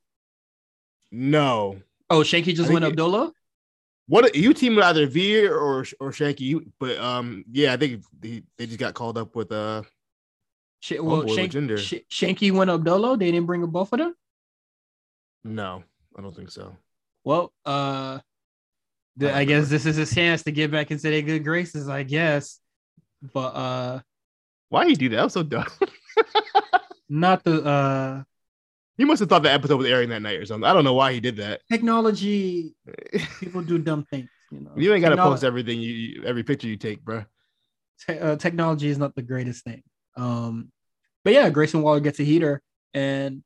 [1.11, 3.31] No, Oh, Shanky just went Abdullah?
[4.07, 6.63] what you team with either Veer or or Shanky.
[6.79, 9.83] But um, yeah, I think they, they just got called up with uh.
[10.81, 13.17] Sh- well, Shank- Sh- Shanky went Abdullah.
[13.17, 14.13] They didn't bring up both of them.
[15.43, 15.83] No,
[16.15, 16.75] I don't think so.
[17.23, 18.19] Well, uh,
[19.17, 21.89] the, I I guess this is his chance to get back into their good graces.
[21.89, 22.59] I guess,
[23.33, 23.99] but uh,
[24.69, 25.19] Why he do that?
[25.19, 25.65] I'm so dumb.
[27.09, 28.23] not the uh
[28.97, 30.67] he must have thought the episode was airing that night or something.
[30.69, 31.61] I don't know why he did that.
[31.71, 32.75] technology.
[33.39, 34.29] People do dumb things.
[34.51, 37.25] You know, You ain't got to post everything you, you every picture you take, bro.
[38.07, 39.83] te- uh, technology is not the greatest thing.
[40.15, 40.71] Um,
[41.23, 42.61] but yeah, Grayson Waller gets a heater,
[42.93, 43.43] and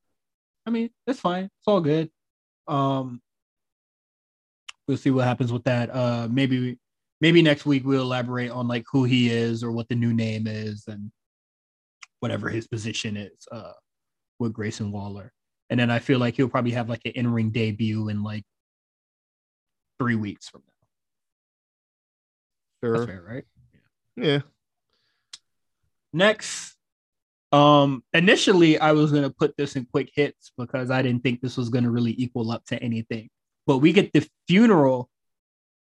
[0.66, 1.46] I mean it's fine.
[1.46, 2.12] It's all good.
[2.68, 3.22] Um,
[4.88, 5.90] we'll see what happens with that.
[5.90, 6.78] Uh, maybe
[7.22, 10.46] maybe next week we'll elaborate on like who he is or what the new name
[10.46, 11.12] is and
[12.20, 13.48] whatever his position is.
[13.52, 13.72] Uh,
[14.40, 15.34] with Grayson Waller,
[15.70, 18.44] and then I feel like he'll probably have like an in ring debut in like
[20.00, 20.74] three weeks from now.
[22.82, 23.08] That's Sure.
[23.08, 23.44] fair, right?
[24.16, 24.42] Yeah.
[26.14, 26.76] Next,
[27.52, 31.58] um, initially I was gonna put this in quick hits because I didn't think this
[31.58, 33.30] was gonna really equal up to anything.
[33.68, 35.10] But we get the funeral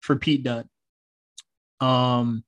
[0.00, 0.68] for Pete Dunne.
[1.80, 2.44] Um,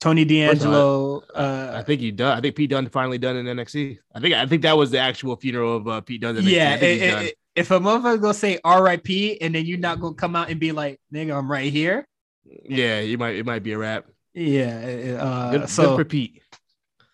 [0.00, 1.22] Tony D'Angelo.
[1.34, 2.36] I Uh, think he done.
[2.36, 3.98] I think Pete Dunne finally done in NXT.
[4.14, 6.36] I think I think that was the actual funeral of uh, Pete Dunne.
[6.38, 6.50] in NXT.
[6.50, 6.72] yeah.
[6.72, 7.28] I think he's i- done.
[7.54, 9.40] if a motherfucker gonna say R.I.P.
[9.40, 12.06] and then you're not gonna come out and be like, "Nigga, I'm right here."
[12.68, 13.36] yeah, you might.
[13.36, 14.06] It might be a wrap.
[14.34, 15.18] Yeah.
[15.20, 16.42] Uh, Good, so good for Pete.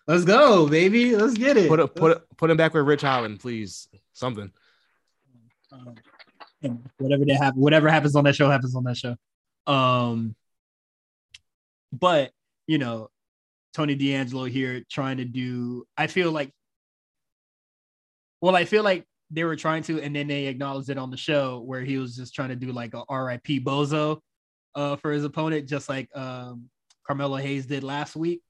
[0.07, 1.15] let's go, baby.
[1.15, 1.67] Let's get it.
[1.67, 3.89] Put it, put it, put him back with Ridge Holland, please.
[4.13, 4.51] Something.
[5.71, 5.95] um,
[6.97, 9.15] whatever that happen, whatever happens on that show happens on that show.
[9.71, 10.35] Um,
[11.91, 12.31] but
[12.67, 13.09] you know,
[13.73, 15.85] Tony D'Angelo here trying to do.
[15.97, 16.51] I feel like,
[18.41, 21.17] well, I feel like they were trying to, and then they acknowledged it on the
[21.17, 23.61] show where he was just trying to do like a R.I.P.
[23.61, 24.19] Bozo,
[24.75, 26.69] uh, for his opponent, just like um
[27.05, 28.41] Carmelo Hayes did last week.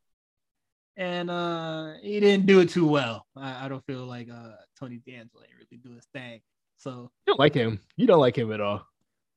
[0.98, 3.26] And uh he didn't do it too well.
[3.36, 6.42] I, I don't feel like uh Tony D'Angelo ain't really do his thing.
[6.78, 7.80] So You don't like him.
[7.96, 8.86] You don't like him at all.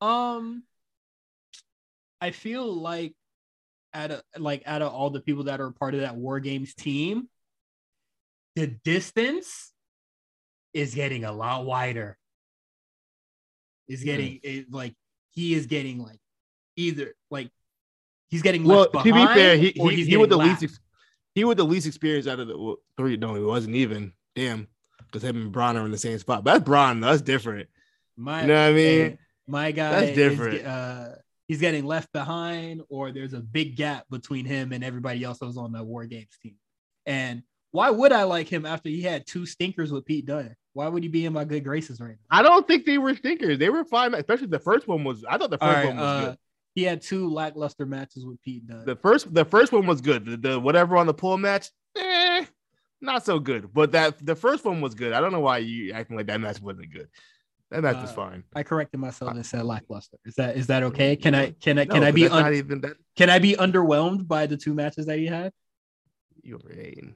[0.01, 0.63] um,
[2.19, 3.15] I feel like
[3.93, 6.73] out of like out of all the people that are part of that War Games
[6.73, 7.29] team,
[8.55, 9.71] the distance
[10.73, 12.17] is getting a lot wider.
[13.87, 14.95] Is getting it, like
[15.31, 16.19] he is getting like
[16.77, 17.49] either like
[18.29, 20.79] he's getting Well, to be fair, he he, he's he was the least
[21.35, 23.17] he was the least experienced out of the well, three.
[23.17, 24.13] No, he wasn't even.
[24.33, 24.67] Damn,
[25.05, 26.43] because him and Bron are in the same spot.
[26.43, 27.01] But that's Bron.
[27.01, 27.67] That's different.
[28.15, 29.17] My, You know what I mean?
[29.47, 30.61] my guy That's different.
[30.61, 31.09] ge- uh,
[31.51, 35.47] he's getting left behind, or there's a big gap between him and everybody else that
[35.47, 36.55] was on the War Games team.
[37.05, 40.55] And why would I like him after he had two stinkers with Pete Dunne?
[40.71, 42.39] Why would he be in my good graces right now?
[42.39, 43.57] I don't think they were stinkers.
[43.59, 45.25] They were fine, especially the first one was.
[45.29, 46.37] I thought the first right, one was uh, good.
[46.73, 48.85] he had two lackluster matches with Pete Dunne.
[48.85, 50.23] The first the first one was good.
[50.23, 52.45] The, the whatever on the pool match, eh,
[53.01, 53.73] not so good.
[53.73, 55.11] But that the first one was good.
[55.11, 57.09] I don't know why you acting like that match wasn't good.
[57.71, 58.43] That match was Uh, fine.
[58.53, 60.17] I corrected myself and said lackluster.
[60.25, 61.15] Is that is that okay?
[61.15, 62.97] Can I can I No, can I be un- not even that?
[63.15, 65.53] can I be underwhelmed by the two matches that he had?
[66.43, 67.15] You're right.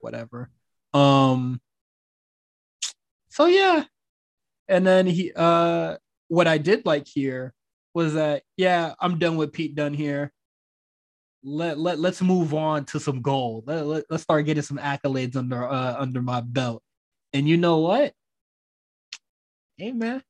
[0.00, 0.50] Whatever.
[0.92, 1.60] Um.
[3.28, 3.84] So yeah,
[4.66, 7.54] and then he uh what I did like here
[7.94, 10.32] was that yeah I'm done with Pete Dunne here.
[11.44, 13.68] Let let let's move on to some gold.
[13.68, 16.82] Let, let, let's start getting some accolades under uh under my belt.
[17.32, 18.14] And you know what?
[19.76, 20.22] Hey man,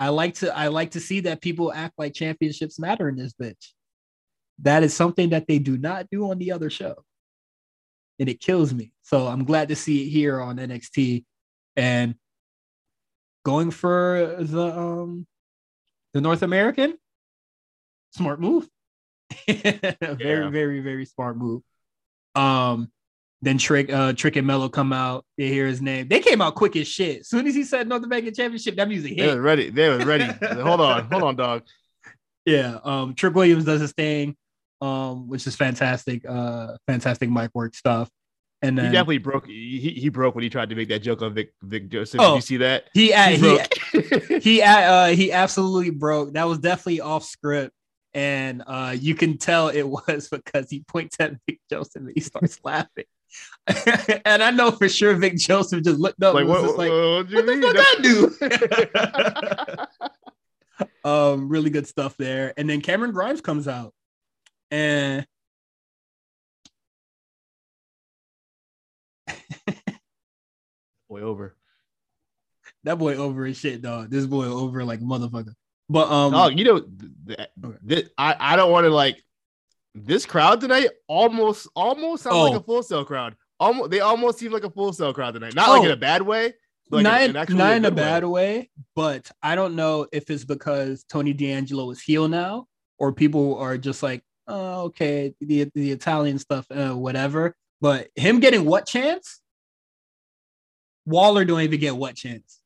[0.00, 3.34] I like to I like to see that people act like championships matter in this
[3.34, 3.72] bitch.
[4.62, 7.04] That is something that they do not do on the other show.
[8.18, 8.92] And it kills me.
[9.02, 11.24] So I'm glad to see it here on NXT
[11.76, 12.14] and
[13.44, 15.26] going for the um
[16.14, 16.96] the North American
[18.12, 18.68] smart move.
[19.46, 20.50] very Yeah.
[20.50, 21.62] very very smart move.
[22.34, 22.90] Um
[23.40, 25.24] then Trick, uh, Trick and Melo come out.
[25.36, 26.08] They hear his name.
[26.08, 27.24] They came out quick as shit.
[27.24, 29.22] Soon as he said North American Championship, that music hit.
[29.22, 29.70] They was ready.
[29.70, 30.24] They was ready.
[30.60, 31.62] hold on, hold on, dog.
[32.44, 32.78] Yeah.
[32.82, 34.36] Um, Trick Williams does his thing,
[34.80, 36.24] um, which is fantastic.
[36.28, 38.10] Uh, fantastic mic work stuff.
[38.60, 39.46] And He definitely broke.
[39.46, 42.20] He, he broke when he tried to make that joke on Vic Vic Joseph.
[42.20, 42.88] Oh, Did you see that?
[42.92, 43.60] he He
[43.92, 46.32] he he uh, he absolutely broke.
[46.32, 47.72] That was definitely off script,
[48.14, 52.20] and uh, you can tell it was because he points at Vic Joseph and he
[52.20, 53.04] starts laughing.
[54.24, 56.66] and I know for sure Vic Joseph just looked up like and was what?
[56.66, 57.76] just like, what, "What the fuck
[59.70, 59.86] I
[61.04, 62.52] do?" um, really good stuff there.
[62.56, 63.94] And then Cameron Grimes comes out,
[64.70, 65.26] and
[71.08, 71.56] boy over.
[72.84, 74.10] that boy over his shit, dog.
[74.10, 75.54] This boy over like motherfucker.
[75.88, 77.48] But um, Oh, you know, th- th-
[77.88, 79.22] th- I I don't want to like
[80.04, 80.88] this crowd tonight.
[81.06, 82.56] Almost almost sounds like Oh.
[82.56, 83.36] a Full Sail crowd.
[83.60, 85.54] Almost they almost seem like a Full Sail crowd tonight.
[85.54, 85.84] Not like Oh.
[85.86, 86.54] in a bad way.
[86.90, 88.02] Like not, in- in, in not in a good way.
[88.02, 92.66] bad way, but I don't know if it's because Tony D'Angelo is heel now,
[92.98, 97.54] or people are just like, oh, okay, the the Italian stuff, uh, whatever.
[97.82, 99.40] But him getting what chance?
[101.04, 102.60] Waller don't even get what chance.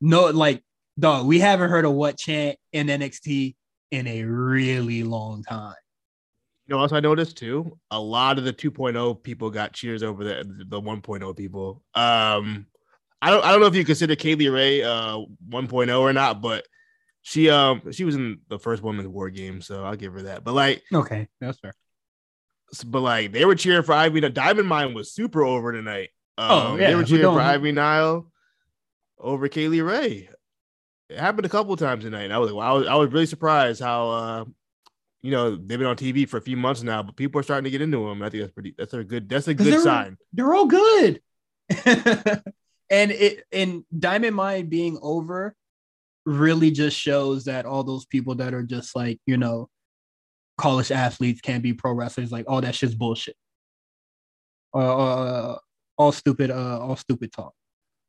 [0.00, 0.62] No, like
[0.98, 3.54] dog, we haven't heard of what chant in NXT
[3.90, 5.74] in a really long time.
[6.66, 7.78] You know, also I noticed too.
[7.90, 11.82] A lot of the 2.0 people got cheers over the the 1.0 people.
[11.94, 12.66] Um,
[13.22, 15.18] I don't I don't know if you consider Kay Lee Ray uh
[15.50, 16.64] 1.0 or not, but
[17.22, 20.44] she um she was in the first women's war game, so I'll give her that.
[20.44, 21.74] But like, Okay, that's fair.
[22.86, 24.20] but like they were cheering for Ivy.
[24.20, 26.10] The Diamond Mine was super over tonight.
[26.38, 28.30] Um, Oh, yeah, they were we're cheering for Ivy Nile
[29.18, 30.30] over Kay Lee Ray.
[31.10, 32.22] It happened a couple times tonight.
[32.22, 34.44] and I was like, wow, I was, I was really surprised how uh
[35.22, 37.64] you know they've been on TV for a few months now, but people are starting
[37.64, 38.22] to get into them.
[38.22, 38.74] I think that's pretty.
[38.78, 39.28] That's a good.
[39.28, 40.16] That's a good they're- sign.
[40.32, 41.20] they're all good.
[41.84, 45.54] and it and Diamond Mine being over
[46.26, 49.68] really just shows that all those people that are just like, you know,
[50.58, 53.36] college athletes can't be pro wrestlers, like all that shit's bullshit.
[54.74, 55.58] Uh, uh
[55.98, 57.52] all stupid, uh, all stupid talk.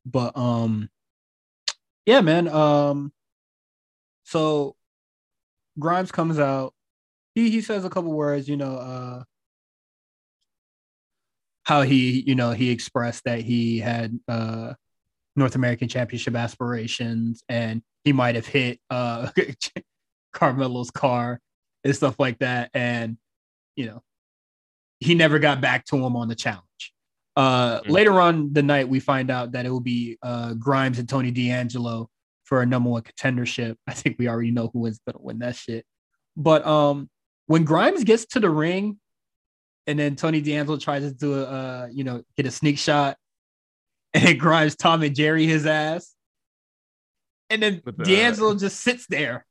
[0.05, 0.89] But um
[2.05, 2.47] yeah, man.
[2.47, 3.11] Um
[4.23, 4.75] so
[5.79, 6.73] Grimes comes out.
[7.35, 9.23] He he says a couple words, you know, uh
[11.63, 14.73] how he, you know, he expressed that he had uh
[15.35, 19.29] North American Championship aspirations and he might have hit uh
[20.33, 21.39] Carmelo's car
[21.83, 22.71] and stuff like that.
[22.73, 23.17] And
[23.75, 24.03] you know,
[24.99, 26.93] he never got back to him on the challenge.
[27.35, 27.89] Uh Mhm.
[27.89, 31.31] later on the night we find out that it will be uh Grimes and Tony
[31.31, 32.09] D'Angelo
[32.43, 33.77] for a number one contendership.
[33.87, 35.85] I think we already know who is gonna win that shit.
[36.35, 37.09] But um
[37.47, 38.99] when Grimes gets to the ring
[39.87, 43.17] and then Tony D'Angelo tries to do a uh, you know get a sneak shot,
[44.13, 46.13] and it Grimes Tom and Jerry his ass,
[47.49, 49.45] and then D'Angelo just sits there.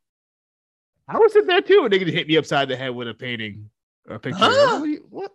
[1.08, 3.14] I was sitting there too, and they could hit me upside the head with a
[3.14, 3.70] painting
[4.08, 4.38] or a picture.
[4.40, 4.86] Huh?
[5.08, 5.32] What?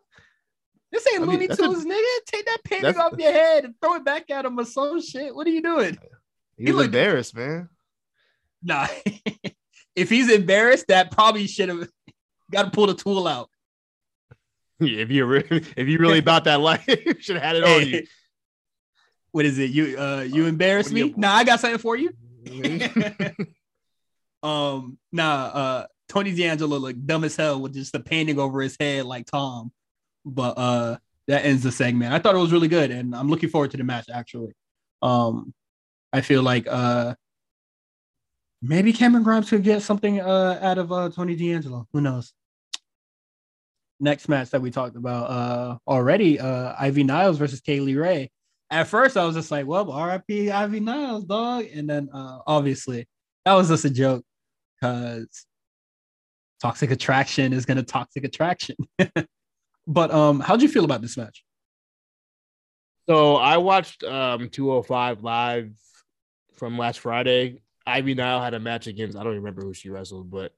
[0.96, 1.00] You-?
[1.00, 2.26] This ain't I mean, Looney that's a- Tunes, nigga.
[2.28, 5.36] Take that painting off your head and throw it back at him or some shit.
[5.36, 5.98] What are you doing?
[6.58, 7.70] He He looked- embarrassed, man.
[8.64, 8.88] Nah.
[9.96, 11.88] if he's embarrassed, that probably should have
[12.52, 13.50] got to pull the tool out.
[14.80, 17.64] Yeah, if you re- if you really about that life, you should have had it
[17.64, 18.04] on you.
[19.32, 19.70] What is it?
[19.72, 21.00] You uh you embarrass what me?
[21.02, 22.12] you- Nah, I got something for you.
[24.44, 28.78] um, nah, uh, Tony D'Angelo looked dumb as hell with just the painting over his
[28.80, 29.72] head like Tom.
[30.26, 30.98] But uh,
[31.28, 32.14] that ends the segment.
[32.14, 34.08] I thought it was really good, and I'm looking forward to the match.
[34.12, 34.54] Actually,
[35.02, 35.54] um,
[36.12, 37.16] I feel like uh,
[38.62, 41.88] maybe Cameron Grimes could get something uh out of uh Tony D'Angelo.
[41.94, 42.34] Who knows?
[44.00, 48.32] Next match that we talked about uh already, uh, Ivy Niles versus Kay Lee Ray.
[48.72, 51.66] at first I was just like, well, RIP Ivy Niles, dog.
[51.74, 53.08] And then uh obviously
[53.46, 54.24] that was just a joke
[54.80, 55.46] because
[56.62, 58.76] toxic attraction is gonna toxic attraction.
[59.88, 61.44] but um, how'd you feel about this match?
[63.08, 65.72] So I watched um 205 live
[66.56, 67.62] from last Friday.
[67.86, 70.54] Ivy Nile had a match against I don't remember who she wrestled, but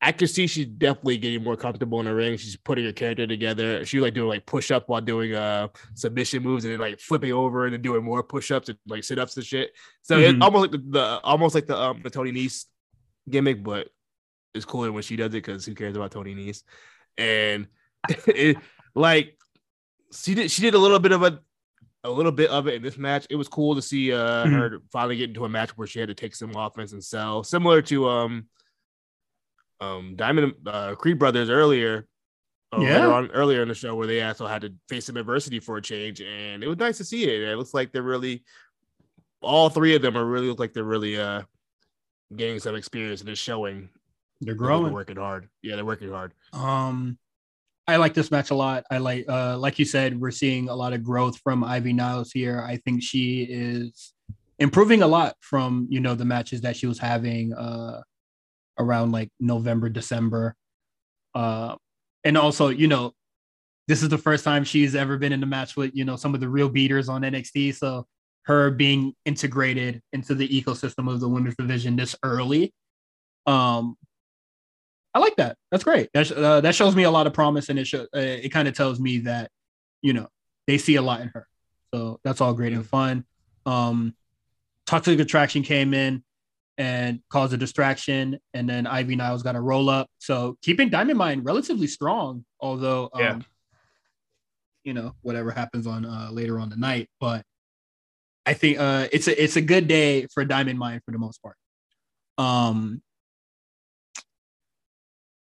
[0.00, 2.36] I could see she's definitely getting more comfortable in the ring.
[2.38, 3.84] She's putting her character together.
[3.84, 7.00] She was like doing like push up while doing uh submission moves and then like
[7.00, 9.72] flipping over and then doing more push ups and like sit ups and shit.
[10.02, 10.30] So Mhm.
[10.34, 12.64] it's almost like the, the almost like the um the Tony Nese
[13.28, 13.88] gimmick, but
[14.54, 16.62] it's cooler when she does it because who cares about Tony Nese?
[17.18, 17.66] And
[18.26, 18.56] it
[18.94, 19.36] like
[20.12, 21.40] she did she did a little bit of a
[22.04, 23.26] a little bit of it in this match.
[23.28, 24.52] It was cool to see uh Mhm.
[24.52, 27.42] her finally get into a match where she had to take some offense and sell,
[27.44, 28.46] similar to um
[29.80, 32.06] um Diamond uh Creed Brothers earlier.
[32.72, 33.06] uh, Yeah.
[33.08, 35.82] on earlier in the show where they also had to face some adversity for a
[35.82, 37.48] change, and it was nice to see it.
[37.48, 38.44] It looks like they're really
[39.40, 41.42] all three of them are really look like they're really uh
[42.36, 43.88] gaining some experience and it's showing
[44.40, 44.92] They're that They're growing.
[44.92, 45.48] working hard.
[45.62, 46.32] Yeah, they're working hard.
[46.52, 47.18] Um,
[47.86, 48.84] I like this match a lot.
[48.90, 52.30] I like, uh, like you said, we're seeing a lot of growth from Ivy Niles
[52.32, 52.60] here.
[52.60, 54.12] I think she is
[54.58, 58.02] improving a lot from you know the matches that she was having uh
[58.78, 60.54] around like November, December.
[61.34, 61.76] Uh,
[62.24, 63.12] and also, you know,
[63.86, 66.34] this is the first time she's ever been in a match with you know some
[66.34, 67.74] of the real beaters on NXT.
[67.74, 68.06] So
[68.42, 72.72] her being integrated into the ecosystem of the women's division this early,
[73.46, 73.96] um,
[75.18, 75.56] I like that.
[75.72, 76.10] That's great.
[76.14, 78.68] That uh, that shows me a lot of promise, and it show, uh, it kind
[78.68, 79.50] of tells me that
[80.00, 80.28] you know
[80.68, 81.48] they see a lot in her.
[81.92, 83.24] So that's all great and fun.
[83.66, 84.14] Um,
[84.86, 86.22] Toxic Attraction came in
[86.76, 90.06] and caused a distraction, and then Ivy Niles got a roll up.
[90.18, 93.38] So keeping Diamond Mine relatively strong, although um, Yeah.
[94.84, 97.42] you know whatever happens on uh, later on the night, but
[98.46, 101.42] I think uh, it's a it's a good day for Diamond Mine for the most
[101.42, 101.56] part.
[102.38, 103.02] Um,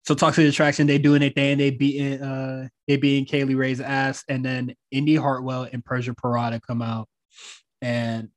[0.04, 1.58] so Toxic Attraction, they doing their thing.
[1.58, 6.14] They beating uh they beating Kay Lee Ray's ass, and then Indi Hartwell and Persia
[6.14, 7.08] Pirotta come out,
[7.82, 8.30] and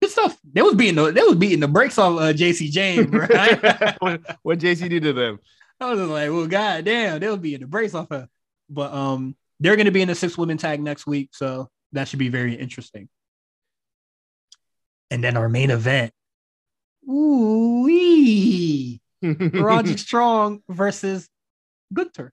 [0.00, 0.36] good stuff.
[0.52, 3.96] They was beating the they was beating the brakes off uh, Jacy Jayne, right?
[4.00, 5.38] what, what Jacy did to them?
[5.80, 8.28] I was like, well, goddamn, they'll be in the brace off her.
[8.70, 12.20] But um, they're gonna be in the six women tag next week, so that should
[12.20, 13.08] be very interesting.
[15.10, 16.12] And then our main event.
[17.08, 19.00] Ooh wee.
[19.54, 21.28] Roger Strong versus
[21.92, 22.32] Gunther.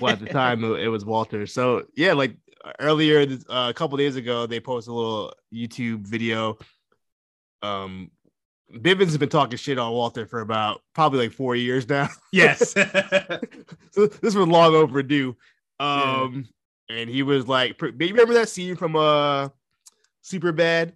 [0.00, 1.46] well, at the time it it was Walter.
[1.46, 2.36] So yeah, like
[2.80, 6.58] earlier uh, a couple days ago, they posted a little YouTube video.
[7.62, 8.10] Um,
[8.72, 12.08] Bivens has been talking shit on Walter for about probably like four years now.
[12.32, 12.70] Yes.
[13.92, 15.36] so this was long overdue.
[15.80, 16.46] Um,
[16.90, 19.48] and he was like, pr- you remember that scene from uh
[20.20, 20.92] Super Bad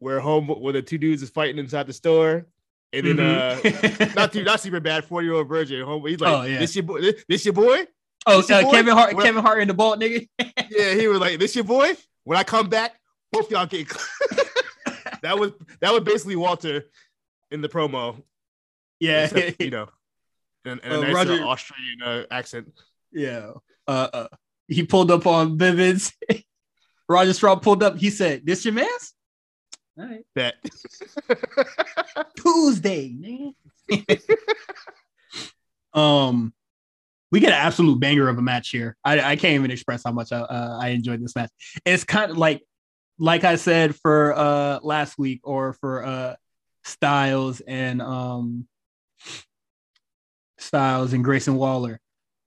[0.00, 2.46] where home where the two dudes is fighting inside the store,
[2.92, 3.60] and then uh
[4.16, 5.82] not too, not super bad, 40 year old virgin.
[5.84, 6.58] Home, he's like, Oh, yeah.
[6.58, 7.86] this your boy, this, this your boy?
[8.26, 8.70] oh, your uh, boy?
[8.72, 10.28] Kevin Hart, What- Kevin Hart in the bald nigga.
[10.70, 11.94] Yeah, he was like, this your boy?
[12.24, 12.92] When I come back,
[13.32, 13.88] both y'all get
[15.22, 16.84] that was that was basically Walter
[17.50, 18.22] in the promo.
[19.00, 19.88] yeah, except, you know,
[20.64, 22.72] and, and a Uh, nice Roger- Austrian uh, accent.
[23.12, 23.52] yeah.
[23.88, 24.28] Uh, uh,
[24.68, 26.12] he pulled up on Bivens.
[27.08, 27.96] Roger Strong pulled up.
[27.98, 29.14] He said, "This your man's."
[30.00, 30.24] All right.
[30.34, 30.54] That
[32.36, 33.54] Tuesday, man.
[35.92, 36.54] um,
[37.30, 38.96] we get an absolute banger of a match here.
[39.04, 41.50] I, I can't even express how much I, uh, I enjoyed this match.
[41.84, 42.62] It's kind of like,
[43.18, 46.36] like I said for uh last week or for uh
[46.84, 48.66] Styles and um
[50.58, 52.00] Styles and Grayson Waller.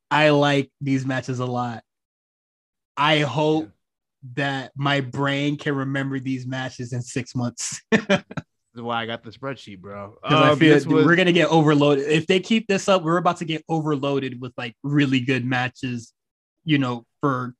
[0.09, 1.83] I like these matches a lot.
[2.97, 3.69] I hope
[4.35, 7.81] that my brain can remember these matches in six months.
[7.91, 10.17] is why I got the spreadsheet, bro.
[10.23, 12.07] because I Um, feel was- we're gonna get overloaded.
[12.07, 16.13] If they keep this up, we're about to get overloaded with like really good matches,
[16.63, 17.53] you know, for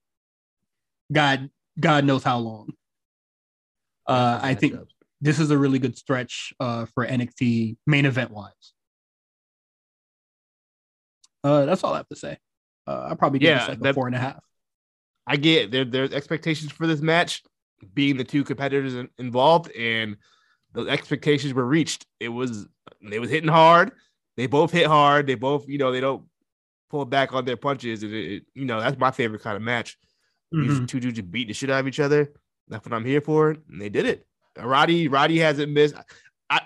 [1.12, 1.50] God,
[1.80, 2.74] God knows how long.
[4.08, 4.76] Uh, I think
[5.22, 8.74] this is a really good stretch uh, for NXT main event wise.
[11.44, 12.38] Uh, that's all I have to say.
[12.88, 14.44] Uh, I probably give Yeah, this like a that- four and a half.
[15.28, 15.86] I get there.
[15.86, 17.44] There's expectations for this match,
[17.94, 20.18] being the two competitors in- involved, and
[20.74, 22.06] the expectations were reached.
[22.20, 22.68] It was
[23.02, 23.92] they was hitting hard.
[24.36, 25.28] They both hit hard.
[25.28, 26.24] They both, you know, they don't
[26.90, 29.62] pull back on their punches, and it, it- you know that's my favorite kind of
[29.62, 29.98] match.
[30.52, 30.88] These Mhm.
[30.88, 32.32] two dudes just beat the shit out of each other.
[32.68, 34.26] That's what I'm here for, and they did it.
[34.62, 35.96] Roddy, Roddy hasn't missed.
[36.50, 36.62] I,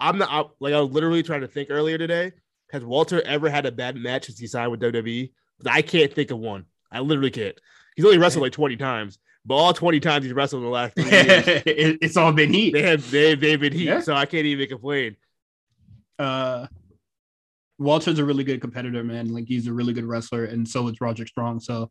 [0.00, 2.32] I'm not I, like I was literally trying to think earlier today.
[2.70, 5.30] Has Walter ever had a bad match since he signed with WWE?
[5.66, 6.64] I can't think of one.
[6.92, 7.58] I literally can't.
[7.98, 10.94] He's only wrestled like 20 times, but all 20 times he's wrestled in the last
[10.94, 11.44] three years,
[12.00, 12.72] it's all been heat.
[12.72, 14.00] they have they, they've been heat, Yeah.
[14.00, 15.16] so I can't even complain.
[16.20, 16.68] uh
[17.80, 19.32] Walter's a really good competitor, man.
[19.34, 21.58] Like he's a really good wrestler, and so is Roderick Strong.
[21.58, 21.90] So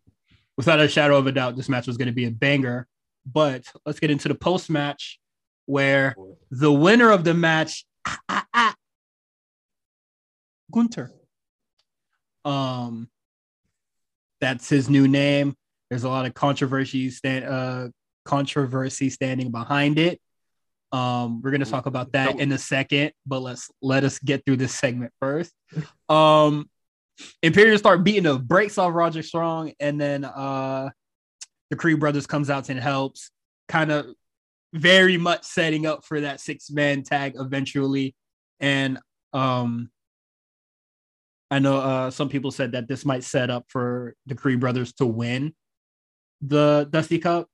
[0.55, 2.87] without a shadow of a doubt, this match was going to be a banger.
[3.25, 5.19] But let's get into the post match
[5.65, 6.15] where
[6.51, 8.75] the winner of the match, ah, ah, ah,
[10.73, 11.11] Gunther.
[12.45, 13.09] Um,
[14.39, 15.55] that's his new name.
[15.89, 17.87] There's a lot of controversy stand uh
[18.25, 20.19] controversy standing behind it.
[20.91, 24.57] Um, we're gonna talk about that in a second, but let's let us get through
[24.57, 25.53] this segment first.
[26.09, 26.69] Um,
[27.77, 30.89] start beating the brakes off Roger Strong, and then uh
[31.69, 33.31] the Creed brothers comes out and helps,
[33.67, 34.07] kind of
[34.73, 38.15] very much setting up for that six man tag eventually.
[38.59, 38.99] And
[39.33, 39.89] um
[41.49, 44.93] I know uh some people said that this might set up for the Creed brothers
[44.93, 45.53] to win
[46.41, 47.47] the Dusty Cup.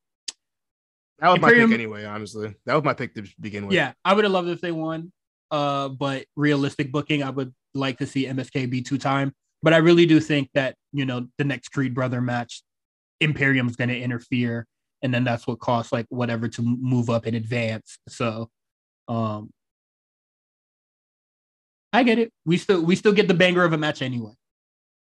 [1.19, 2.53] That was Imperium- my pick anyway, honestly.
[2.65, 3.75] That was my pick to begin with.
[3.75, 5.11] Yeah, I would have loved if they won.
[5.51, 9.33] Uh, but realistic booking, I would like to see MSK be two time.
[9.61, 12.63] But I really do think that you know the next Creed brother match,
[13.21, 14.67] Imperium's going to interfere,
[15.01, 17.99] and then that's what costs like whatever to move up in advance.
[18.09, 18.49] So,
[19.07, 19.51] um,
[21.93, 22.33] I get it.
[22.45, 24.33] We still we still get the banger of a match anyway,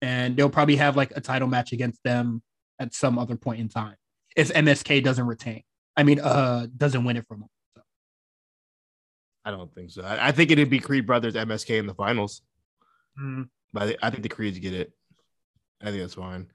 [0.00, 2.42] and they'll probably have like a title match against them
[2.78, 3.96] at some other point in time
[4.36, 5.62] if MSK doesn't retain.
[5.96, 7.48] I mean, uh, doesn't win it from them.
[7.74, 7.82] So.
[9.44, 10.02] I don't think so.
[10.02, 12.42] I, I think it'd be Creed Brothers MSK in the finals.
[13.72, 14.92] But I, I think the Creeds get it.
[15.82, 16.46] I think that's fine.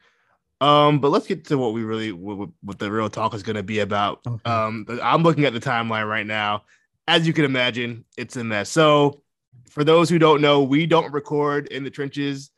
[0.61, 3.57] Um, but let's get to what we really what, what the real talk is going
[3.57, 4.21] to be about.
[4.25, 4.49] Okay.
[4.49, 6.63] Um, I'm looking at the timeline right now.
[7.05, 8.69] As you can imagine, it's a mess.
[8.69, 9.23] So,
[9.69, 12.49] for those who don't know, we don't record in the trenches.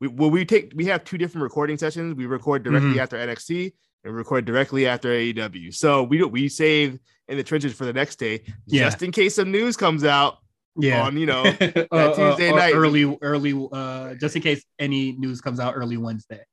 [0.00, 2.14] We well, we take we have two different recording sessions.
[2.14, 2.98] We record directly Mhm.
[2.98, 3.72] after NXT
[4.04, 5.72] and record directly after AEW.
[5.74, 8.84] So we do we save in the trenches for the next day, Yeah.
[8.84, 10.38] just in case some news comes out
[10.76, 11.02] Yeah.
[11.04, 12.74] on you know Uh, uh, Tuesday uh, night.
[12.74, 16.44] early, early, uh, just in case any news comes out early Wednesday.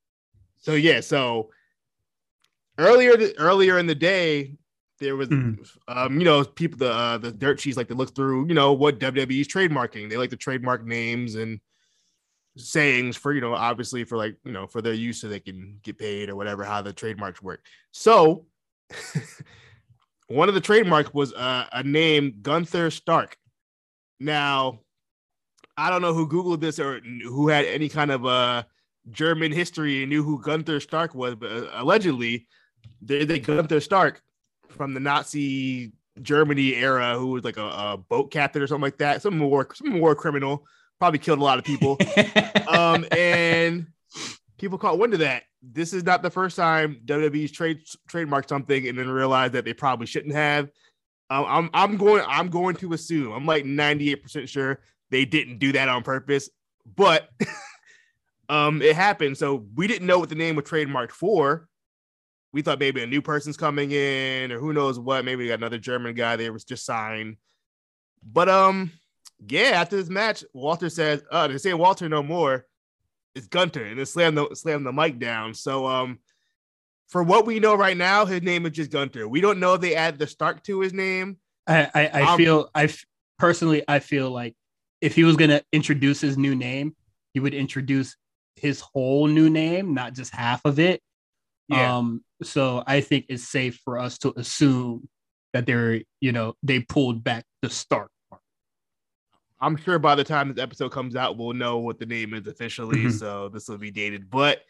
[0.60, 1.50] So yeah, so
[2.78, 4.56] earlier th- earlier in the day,
[5.00, 5.66] there was Mhm.
[5.88, 8.72] um, you know, people the uh, the dirt sheets like to look through, you know,
[8.74, 10.10] what WWE's trademarking.
[10.10, 11.60] They like to trademark names and
[12.58, 15.80] sayings for, you know, obviously for like, you know, for their use so they can
[15.84, 17.66] get paid or whatever, how the trademarks work.
[17.92, 18.46] So
[20.28, 23.38] one of the trademarks was uh, a name Gunther Stark.
[24.20, 24.80] Now,
[25.78, 28.64] I don't know who Googled this or who had any kind of uh
[29.10, 32.48] German history and knew who Gunther Stark was, but uh, allegedly,
[33.02, 34.22] they, they Gunther Stark
[34.70, 39.00] from the Nazi Germany era, who was like a, a boat captain or something like
[39.00, 40.66] that, some war, some war criminal,
[41.02, 41.98] probably killed a lot of people.
[42.68, 43.88] um, and
[44.60, 45.42] people caught wind of that.
[45.64, 49.74] This is not the first time WWE's trade trademarked something and then realized that they
[49.74, 50.70] probably shouldn't have.
[51.32, 54.80] Um, I'm I'm going I'm going to assume I'm like 98% sure
[55.10, 56.52] they didn't do that on purpose,
[56.96, 57.30] but
[58.50, 59.40] um it happened.
[59.40, 61.68] So we didn't know what the name was trademarked for.
[62.54, 65.26] We thought maybe a new person's coming in or who knows what.
[65.26, 67.38] Maybe we got another German guy there was just signed.
[68.24, 68.92] But um
[69.48, 72.66] yeah, after this match, Walter says, uh, they say Walter no more.
[73.34, 75.54] It's Gunther, and then slam the slam the mic down.
[75.54, 76.20] So um
[77.08, 79.28] for what we know right now, his name is just Gunther.
[79.28, 81.38] We don't know if they add the Stark to his name.
[81.68, 82.90] I, I, I Um, feel, I
[83.38, 84.56] personally, I feel like
[85.02, 86.96] if he was gonna introduce his new name,
[87.34, 88.16] he would introduce
[88.56, 91.02] his whole new name, not just half of it.
[91.68, 91.98] Yeah.
[91.98, 95.08] Um, so I think it's safe for us to assume
[95.54, 98.12] that they're, you know, they pulled back the Stark.
[99.62, 102.48] I'm sure by the time this episode comes out, we'll know what the name is
[102.48, 103.06] officially.
[103.06, 103.12] Mhm.
[103.12, 104.30] So this will be dated.
[104.30, 104.64] But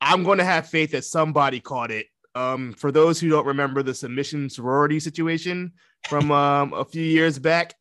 [0.00, 2.06] I'm going to have faith that somebody caught it.
[2.34, 5.72] Um, for those who don't remember the submission sorority situation
[6.08, 7.74] from um, a few years back,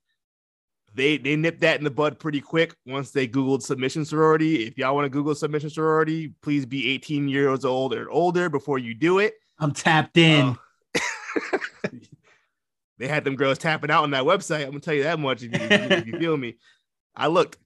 [0.93, 4.67] they they nipped that in the bud pretty quick once they googled submission sorority.
[4.67, 8.77] If y'all want to Google submission sorority, please be 18 years old or older before
[8.77, 9.35] you do it.
[9.59, 10.57] I'm tapped in.
[10.95, 11.57] Uh,
[13.02, 14.61] they had them girls tapping out on that website.
[14.61, 16.57] I'm gonna tell you that much if you, if you feel me.
[17.15, 17.57] I looked,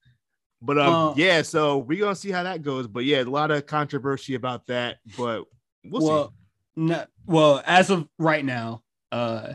[0.62, 1.42] but um, Uh, yeah.
[1.42, 2.88] So we're gonna see how that goes.
[2.88, 4.98] But yeah, a lot of controversy about that.
[5.18, 5.44] But
[5.84, 6.34] we'll, well,
[6.78, 8.82] no, well, as of right now,
[9.12, 9.54] uh,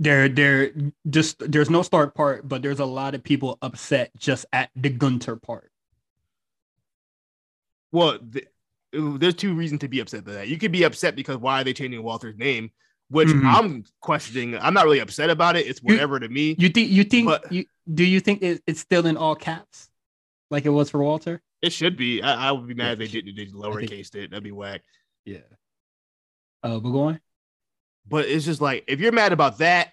[0.00, 0.72] there, there,
[1.08, 4.90] just there's no start part, but there's a lot of people upset just at the
[4.90, 5.70] Gunther part.
[7.92, 8.48] Well, th-
[8.92, 10.48] there's two reasons to be upset by that.
[10.48, 12.72] You could be upset because why are they changing Walter's name?
[13.12, 13.44] Which Mhm.
[13.44, 14.56] I'm questioning.
[14.56, 15.66] I'm not really upset about it.
[15.66, 16.56] It's You- whatever to me.
[16.58, 16.90] You think?
[16.90, 17.26] You think?
[17.26, 19.90] But- you do you think it, it's still in all caps,
[20.50, 21.42] like it was for Walter?
[21.60, 22.22] It should be.
[22.22, 23.36] I, I would be mad Yeah, if they didn't.
[23.36, 24.30] They think- it.
[24.30, 24.80] That'd be whack.
[25.26, 25.38] Yeah.
[26.62, 27.20] Uh, but go on.
[28.08, 29.92] But it's just like if you're mad about that,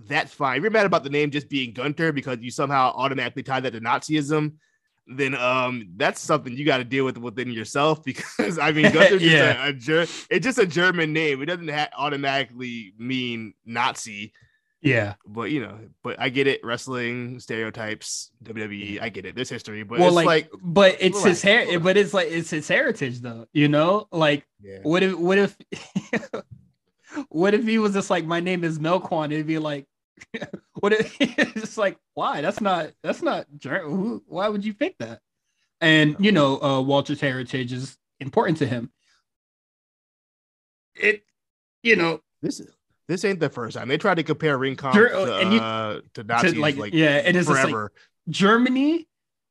[0.00, 0.58] that's fine.
[0.58, 3.70] If you're mad about the name just being Gunther because you somehow automatically tie that
[3.72, 4.56] to Nazism,
[5.10, 9.22] then um that's something you got to deal with within yourself because I mean Gunther's
[9.22, 9.52] Yeah.
[9.54, 9.72] just a, a
[10.04, 11.42] Ger- it's just a German name.
[11.42, 14.32] It doesn't ha- automatically mean Nazi,
[14.82, 15.14] Yeah.
[15.26, 16.60] but you know, but I get it.
[16.62, 19.34] Wrestling stereotypes, WWE, I get it.
[19.34, 21.64] There's history, but well, it's like, like, but it's his hair.
[21.66, 21.82] relax.
[21.82, 23.46] But it's like it's his heritage, though.
[23.52, 24.78] You know, like yeah.
[24.82, 25.56] what if what if
[27.28, 29.32] what if he was just like my name is Melquan?
[29.32, 29.86] It'd be like
[30.80, 32.40] what if it's just like why?
[32.40, 35.20] That's not that's not who, why would you pick that?
[35.80, 38.90] And you know, uh Walter's heritage is important to him.
[40.94, 41.22] It
[41.82, 42.60] you know, this
[43.06, 45.94] this ain't the first time they tried to compare ring comp to, and you- uh,
[45.94, 47.92] to to Nazis like, like, yeah, and it's just like forever.
[48.28, 49.06] Germany,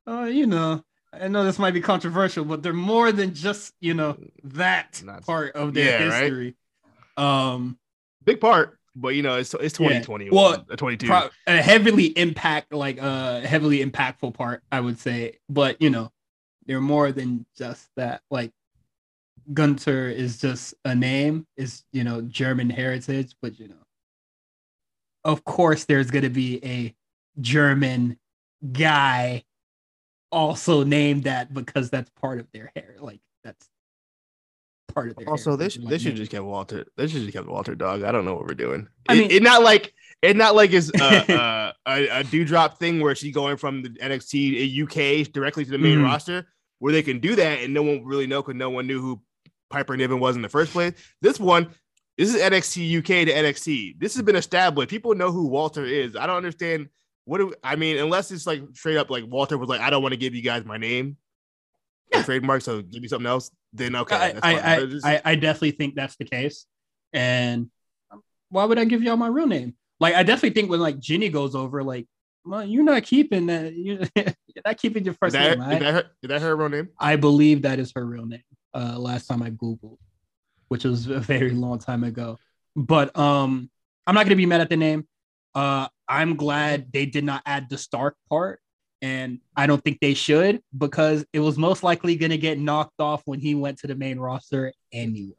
[0.07, 0.83] uh, you know,
[1.13, 5.25] I know this might be controversial, but they're more than just you know that Not-
[5.25, 6.21] part of their Yeah, right?
[6.23, 6.55] history.
[7.15, 7.79] Um,
[8.25, 9.99] Big part, but you know, it's it's Yeah.
[10.01, 10.29] 2020.
[10.31, 11.07] Well, uh, 22.
[11.07, 15.37] pro- a heavily impact, like a uh, heavily impactful part, I would say.
[15.49, 16.11] But you know,
[16.65, 18.21] they're more than just that.
[18.31, 18.51] Like
[19.53, 23.85] Gunther is just a name, is you know German heritage, but you know,
[25.23, 26.95] of course, there's gonna be a
[27.39, 28.17] German
[28.71, 29.43] guy
[30.31, 32.95] also named that because that's part of their hair.
[32.99, 33.69] Like that's
[34.97, 35.29] part of their.
[35.29, 36.85] also, this like, this should just get Walter.
[36.97, 38.03] This should just get Walter dog.
[38.03, 38.87] I don't know what we're doing.
[39.07, 42.99] I mean- it, not like it not like it's uh, uh, a, a Doudrop thing
[43.01, 46.03] where she's going from the NXT UK directly to the main Mhm.
[46.05, 46.47] roster,
[46.79, 49.21] where they can do that and no one really know because no one knew who
[49.69, 50.93] Piper Niven was in the first place.
[51.21, 51.69] This one,
[52.17, 53.99] this is NXT UK to NXT.
[53.99, 54.89] This has been established.
[54.89, 56.15] People know who Walter is.
[56.15, 56.89] I don't understand
[57.25, 60.01] what do, I mean, unless it's like straight up like Walter was like, I don't
[60.01, 61.17] want to give you guys my name.
[62.11, 62.23] Yeah.
[62.23, 63.51] Trademark, so give me something else.
[63.73, 64.55] Then okay, I, that's fine.
[64.55, 66.65] I, I, it's- I, I definitely think that's the case.
[67.13, 67.69] And
[68.49, 69.75] why would I give y'all my real name?
[69.99, 72.07] Like, I definitely think when like Jinny goes over, like,
[72.45, 73.73] well, you're not keeping that.
[73.75, 75.69] You're, you're not keeping your is first that, name.
[75.69, 76.03] is I, that her?
[76.23, 76.89] Is that her real name?
[76.99, 78.43] I believe that is her real name.
[78.73, 79.97] Uh, last time I googled,
[80.69, 82.37] which was a very long time ago.
[82.75, 83.69] But um,
[84.05, 85.07] I'm not gonna be mad at the name.
[85.55, 88.61] Uh, I'm glad they did not add the Stark part,
[89.01, 93.21] and I don't think they should because it was most likely gonna get knocked off
[93.25, 95.33] when he went to the main roster anyway.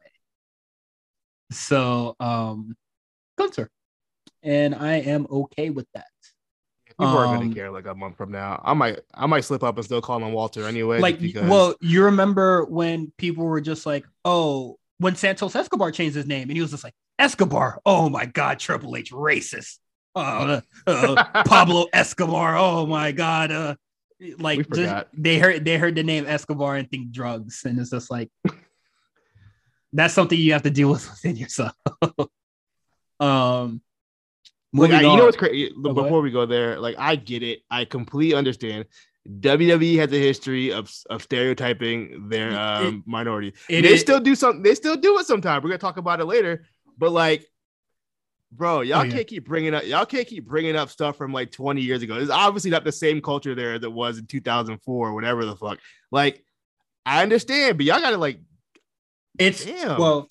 [1.51, 2.75] So um,
[3.37, 3.69] Gunther,
[4.43, 6.05] and I am okay with that.
[6.85, 8.61] People are Um, gonna care like a month from now.
[8.63, 10.99] I might, I might slip up and still call him Walter anyway.
[10.99, 16.15] like because, well you remember when people were just like oh when santos escobar changed
[16.15, 19.77] his name and he was just like escobar oh my god triple h racist
[20.15, 23.75] uh, uh, pablo escobar oh my god uh
[24.39, 28.09] like just- they heard they heard the name escobar and think drugs and it's just
[28.11, 28.29] like
[29.93, 31.73] that's something you have to deal with within yourself
[33.19, 33.81] um
[34.73, 35.73] moving I- you know what's crazy?
[35.83, 38.85] Oh, Before we go there, like I get it, I completely understand.
[39.27, 43.53] WWE has a history of of stereotyping their It- um, minority.
[43.67, 44.61] it they is- still do something.
[44.63, 45.63] They still do it sometimes.
[45.63, 46.65] We're gonna talk about it later.
[46.97, 47.45] But like,
[48.51, 49.11] bro, y'all Oh, yeah.
[49.11, 49.85] can't keep bringing up.
[49.85, 52.15] Y'all can't keep bringing up stuff from like 20 years ago.
[52.17, 55.79] It's obviously not the same culture there that was in 2004 or whatever the fuck.
[56.11, 56.43] Like,
[57.05, 58.39] I understand, but y'all gotta like,
[59.37, 59.99] It's damn.
[59.99, 60.27] well,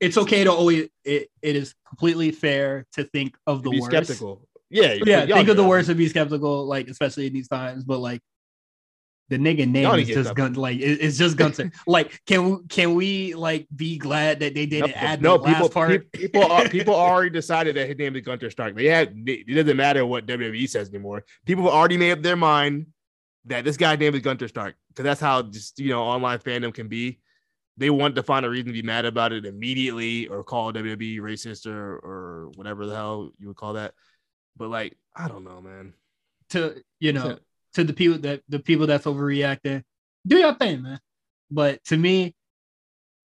[0.00, 0.88] it's okay to always.
[1.04, 3.90] It, it is completely fair to think of the be worst.
[3.92, 4.48] skeptical.
[4.70, 7.84] Yeah, Yeah, think of the worst and be skeptical, like especially in these times.
[7.84, 8.20] But like,
[9.32, 10.36] the nigga name is need to get just stuff.
[10.36, 10.52] gun.
[10.54, 11.72] Like it- it's just Gunther.
[11.86, 15.44] like, can we can we like be glad that they didn't No, add no, the
[15.44, 16.12] last people, part?
[16.12, 18.76] people, are, people already decided that his name is Gunther Stark.
[18.76, 21.24] They had it doesn't matter what WWE says anymore.
[21.46, 22.86] People have already made up their mind
[23.46, 26.72] that this guy's name is Gunther Stark because that's how just you know online fandom
[26.72, 27.18] can be.
[27.78, 31.20] They want to find a reason to be mad about it immediately or call WWE
[31.20, 33.94] racist or or whatever the hell you would call that.
[34.56, 35.94] But like, I don't know, man.
[36.50, 37.38] to you know.
[37.74, 39.82] To the people that the people that's overreacting,
[40.26, 41.00] do your thing, man.
[41.50, 42.34] But to me,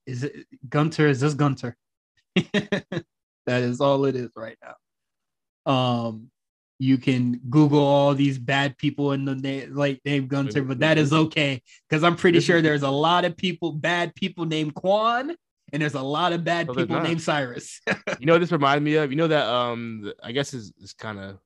[0.05, 1.75] is it Gunther is just Gunther.
[2.35, 3.05] that
[3.47, 5.71] is all it is right now.
[5.71, 6.31] Um,
[6.79, 10.97] you can Google all these bad people in the name like name Gunther, but that
[10.97, 15.35] is okay because I'm pretty sure there's a lot of people, bad people named Quan,
[15.73, 17.03] and there's a lot of bad people not.
[17.03, 17.81] named Cyrus.
[18.19, 19.11] You know what this reminds me of?
[19.11, 21.37] You know that um I guess is is kind of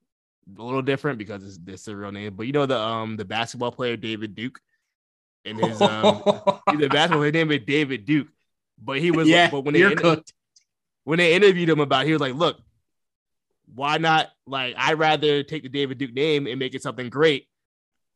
[0.58, 3.26] a little different because it's, it's the real name, but you know the um the
[3.26, 4.60] basketball player David Duke
[5.46, 6.22] and his um
[6.78, 8.28] the basketball his name is David Duke,
[8.84, 10.34] but he was yeah, but when they inter- cooked.
[11.04, 12.58] when they interviewed him about, it, he was like, look,
[13.74, 14.28] why not?
[14.46, 17.48] Like I'd rather take the David Duke name and make it something great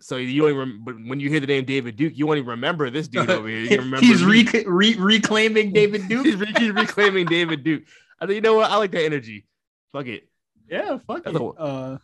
[0.02, 2.90] So you only rem- but when you hear the name David Duke, you only remember
[2.90, 3.60] this dude over here.
[3.62, 4.44] You remember He's me.
[4.44, 6.26] re- re- reclaiming David Duke.
[6.26, 7.84] he's, re- he's reclaiming David Duke.
[8.20, 8.70] I think you know what?
[8.72, 9.46] I like that energy.
[9.94, 10.28] Fuck it.
[10.70, 11.42] Yeah, fuck That's it.
[11.42, 11.98] a- Uh,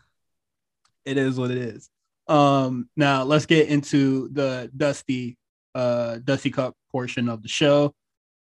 [1.05, 1.89] it is what it is.
[2.27, 5.37] Um, now let's get into the Dusty,
[5.75, 7.93] uh, Dusty Cup portion of the show.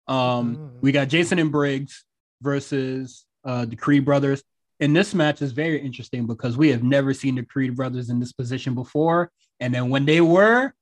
[0.09, 2.05] Um, we got Jensen and Briggs
[2.43, 4.43] versus uh the Creed brothers.
[4.78, 8.20] And this match is very interesting because we have never seen the Creed brothers in
[8.20, 9.31] this position before.
[9.59, 10.74] And then when they were,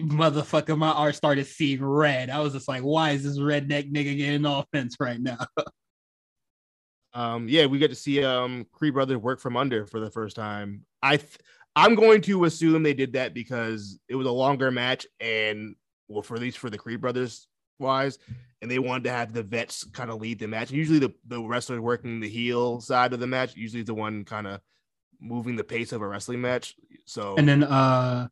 [0.00, 2.30] motherfucker, my art started seeing red.
[2.30, 5.38] I was just like, why is this redneck nigga getting offense right now?
[7.14, 10.36] Um, yeah, we get to see um Creed brothers work from under for the first
[10.36, 10.84] time.
[11.02, 11.38] I th-
[11.76, 15.76] I'm going to assume they did that because it was a longer match and
[16.08, 17.46] well, for at least for the Creed brothers
[17.78, 18.18] wise,
[18.60, 20.70] and they wanted to have the vets kind of lead the match.
[20.70, 24.46] Usually the, the wrestler working the heel side of the match, usually the one kind
[24.46, 24.60] of
[25.20, 26.74] moving the pace of a wrestling match.
[27.04, 28.28] So And then uh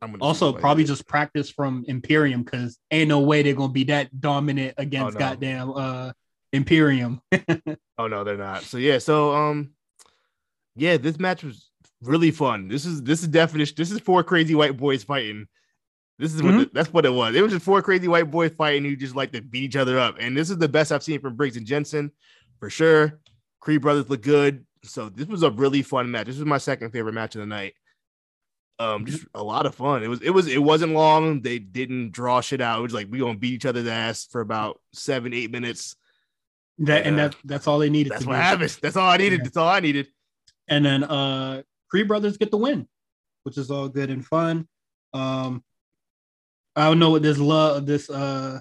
[0.00, 3.84] I'm gonna Also, probably just practice from Imperium because ain't no way they're gonna be
[3.84, 5.18] that dominant against no.
[5.18, 6.12] goddamn uh
[6.52, 7.20] Imperium.
[8.00, 8.62] Oh no, they're not.
[8.62, 9.70] So yeah, so um,
[10.76, 11.68] yeah, this match was
[12.00, 12.68] really fun.
[12.68, 13.74] This is this is definition.
[13.76, 15.48] This is four crazy white boys fighting.
[16.20, 16.58] This is what Mhm.
[16.60, 17.34] the- that's what it was.
[17.34, 19.98] It was just four crazy white boys fighting who just like to beat each other
[19.98, 20.14] up.
[20.20, 22.12] And this is the best I've seen from Briggs and Jensen
[22.60, 23.18] for sure.
[23.58, 24.64] Creed brothers look good.
[24.84, 26.26] So this was a really fun match.
[26.28, 27.74] This was my second favorite match of the night.
[28.78, 30.04] Um, just a lot of fun.
[30.04, 31.40] It was it was it wasn't long.
[31.42, 32.78] They didn't draw shit out.
[32.78, 35.96] It was like we gonna beat each other's ass for about seven eight minutes.
[36.80, 38.12] That and that that's all they needed.
[38.12, 38.76] That's to what happens.
[38.76, 39.40] That's all I needed.
[39.40, 39.44] Yeah.
[39.44, 40.08] That's all I needed.
[40.68, 42.86] And then uh Creed brothers get the win,
[43.42, 44.68] which is all good and fun.
[45.12, 45.64] Um
[46.76, 48.60] I don't know what this love this uh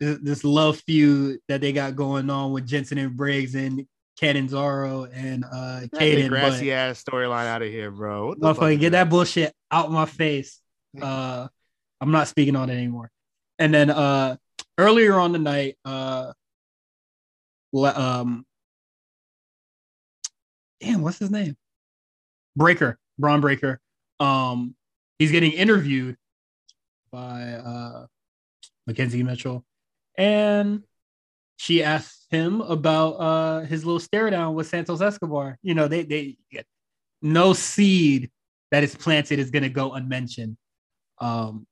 [0.00, 3.86] this, this love feud that they got going on with Jensen and Briggs and
[4.18, 8.28] Catanzaro and uh Kayden, grassy ass storyline out of here, bro.
[8.28, 10.60] What the fuck motherfucker, get that bullshit out my face.
[11.00, 11.46] Uh,
[12.00, 13.10] I'm not speaking on it anymore.
[13.58, 14.36] And then uh,
[14.78, 16.32] earlier on the night, uh,
[17.74, 18.44] um,
[20.80, 21.56] damn, what's his name?
[22.56, 23.80] Breakker, Bron Breakker.
[24.20, 24.74] Um,
[25.18, 26.16] he's getting interviewed
[27.10, 28.06] by uh,
[28.88, 29.64] McKenzie Mitchell,
[30.16, 30.82] and
[31.56, 35.58] she asked him about uh his little stare down with Santos Escobar.
[35.62, 36.36] You know, they they
[37.22, 38.30] no seed
[38.70, 40.56] that is planted is gonna go unmentioned.
[41.20, 41.66] Um,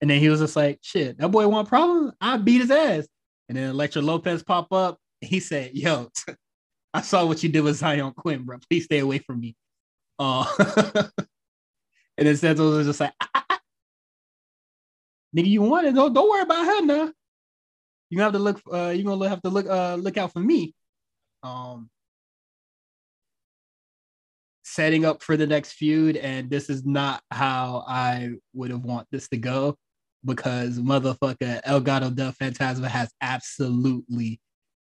[0.00, 2.12] and then he was just like, "Shit, that boy want problems?
[2.20, 3.06] I beat his ass."
[3.48, 4.98] And then Elektra Lopez pop up.
[5.20, 6.10] He said, "Yo,
[6.94, 8.58] I saw what you did with Xyon Quinn, bro.
[8.68, 9.56] Please stay away from me."
[10.18, 10.46] Uh,
[12.16, 13.60] and then Santos was just like, "Ah, ah, ah.
[15.36, 15.94] "Nigga, you want it?
[15.94, 17.12] Don't don't worry about her now.
[18.10, 18.60] You gonna have to look.
[18.72, 19.66] Uh, you gonna have to look.
[19.66, 20.74] Uh, look out for me."
[21.42, 21.90] Um,
[24.64, 29.08] setting up for the next feud, and this is not how I would have want
[29.10, 29.76] this to go
[30.24, 34.40] because motherfucker Legado del Fantasma has absolutely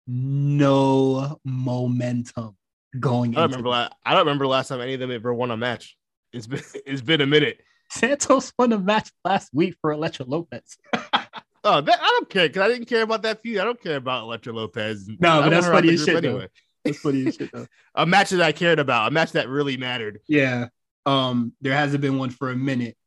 [0.07, 2.55] no momentum
[2.99, 3.69] going I don't into remember.
[3.69, 5.97] La- I don't remember the last time any of them ever won a match.
[6.31, 7.61] It's been it's been a minute.
[7.89, 10.77] Santos won a match last week for Elektra Lopez.
[11.65, 13.57] Oh, that, I don't care because I didn't care about that feud.
[13.57, 15.07] I don't care about Elektra Lopez.
[15.07, 16.45] No, but that's funny as shit, though.
[16.83, 17.67] That's funny as shit though.
[17.95, 19.07] A match that I cared about.
[19.07, 20.19] A match that really mattered.
[20.27, 20.67] Yeah.
[21.05, 22.97] Um, there hasn't been one for a minute.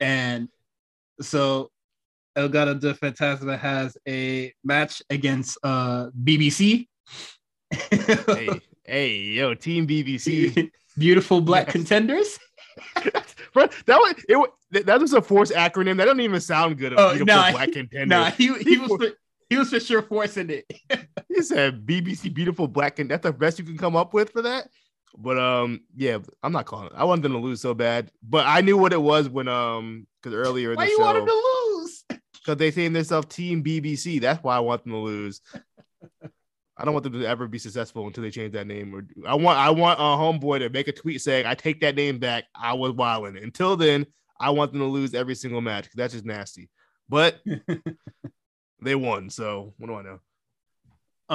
[0.00, 0.48] And
[1.20, 1.70] so
[2.36, 6.88] Legado del Fantasma has a match against uh BBC.
[7.72, 10.70] hey, hey, yo, Team BBC.
[10.98, 11.72] Beautiful black Yes.
[11.72, 12.38] contenders.
[13.52, 14.14] Bro, that was
[14.72, 14.86] it.
[14.86, 15.96] That was a forced acronym.
[15.96, 16.94] That don't even sound good.
[16.96, 18.06] Oh, beautiful nah, black contender.
[18.06, 19.08] Nah, he, he was for,
[19.48, 20.70] he was for sure forcing it.
[21.28, 24.42] He said BBC beautiful black and that's the best you can come up with for
[24.42, 24.68] that.
[25.16, 26.92] But um, yeah, I'm not calling it.
[26.94, 30.06] I wanted them to lose so bad, but I knew what it was when um,
[30.22, 31.59] because earlier in Why the you show, to lose?
[32.44, 34.20] Because they named themselves Team BBC.
[34.20, 35.40] That's why I want them to lose.
[36.76, 38.94] I don't want them to ever be successful until they change that name.
[38.94, 41.94] Or I want I want a homeboy to make a tweet saying I take that
[41.94, 42.44] name back.
[42.54, 43.36] I was wilding.
[43.36, 44.06] Until then,
[44.38, 46.70] I want them to lose every single match because that's just nasty.
[47.08, 47.38] But
[48.82, 50.20] they won, so what do I know?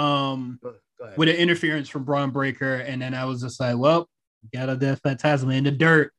[0.01, 1.17] Um, Go go ahead.
[1.17, 4.09] with an interference from Bron Breakker, and then I was just like, well,
[4.47, 6.11] Legado del Fantasma in the dirt.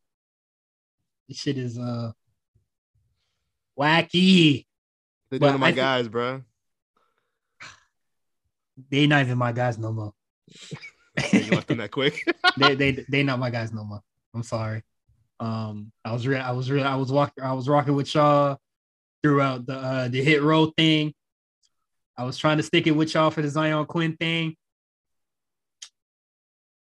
[1.28, 2.12] This shit is uh
[3.78, 4.65] wacky.
[5.30, 6.42] They're but doing my I thi- guys, bro.
[8.90, 10.12] They not even my guys no more.
[11.32, 12.22] you left them that quick.
[12.58, 14.02] they they they not my guys no more.
[14.34, 14.82] I'm sorry.
[15.40, 16.42] Um, I was real.
[16.42, 16.84] I was real.
[16.84, 17.42] I was walking.
[17.42, 18.58] I was rocking with y'all
[19.22, 21.14] throughout the uh the Hit Row thing.
[22.18, 24.56] I was trying to stick it with y'all for the Xyon Quinn thing,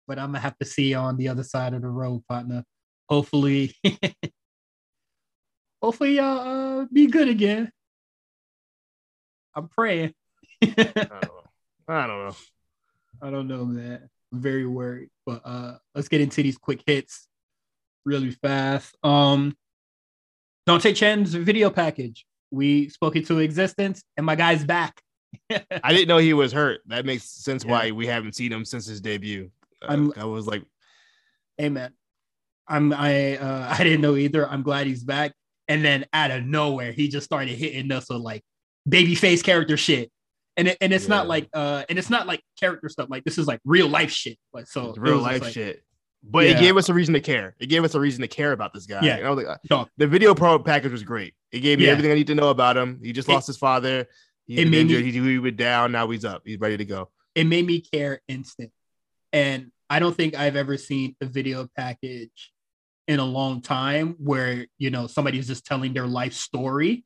[0.07, 2.63] but I'm gonna have to see you on the other side of the road, partner.
[3.09, 3.75] hopefully,
[5.81, 7.71] hopefully y'all uh, be good again.
[9.55, 10.13] I'm praying.
[10.63, 11.43] I don't know.
[11.87, 12.35] I don't know.
[13.21, 14.09] I don't know, man.
[14.33, 15.09] I'm very worried.
[15.25, 17.27] But uh let's get into these quick hits
[18.05, 18.95] really fast.
[19.03, 19.55] Um
[20.67, 22.25] Dante Chen's video package.
[22.51, 24.99] We spoke into existence, and my guy's back.
[25.51, 26.81] I didn't know he was hurt.
[26.87, 27.71] That makes sense Yeah.
[27.71, 29.51] why we haven't seen him since his debut.
[29.81, 30.63] Uh, I was like,
[31.61, 31.91] Amen.
[32.67, 34.47] I'm I uh I didn't know either.
[34.47, 35.33] I'm glad he's back.
[35.67, 38.43] And then out of nowhere, he just started hitting us with like
[38.87, 40.11] baby face character shit.
[40.57, 43.09] And it, and it's not like uh and it's not like character stuff.
[43.09, 44.37] Like this is like real life shit.
[44.53, 45.83] Like so it's real life like, shit.
[46.23, 46.51] But Yeah.
[46.57, 47.55] it gave us a reason to care.
[47.59, 48.99] It gave us a reason to care about this guy.
[49.03, 49.17] Yeah.
[49.17, 51.33] And I was like, uh, the video pro package was great.
[51.51, 51.91] It gave me Yeah.
[51.91, 52.99] everything I need to know about him.
[53.03, 54.07] He just It- lost his father.
[54.47, 55.91] He's it made me- he, he went down.
[55.91, 56.43] Now he's up.
[56.45, 57.09] He's ready to go.
[57.35, 58.71] it made me care instant.
[59.33, 62.53] And I don't think I've ever seen a video package
[63.09, 67.03] in a long time where you know somebody's just telling their life story.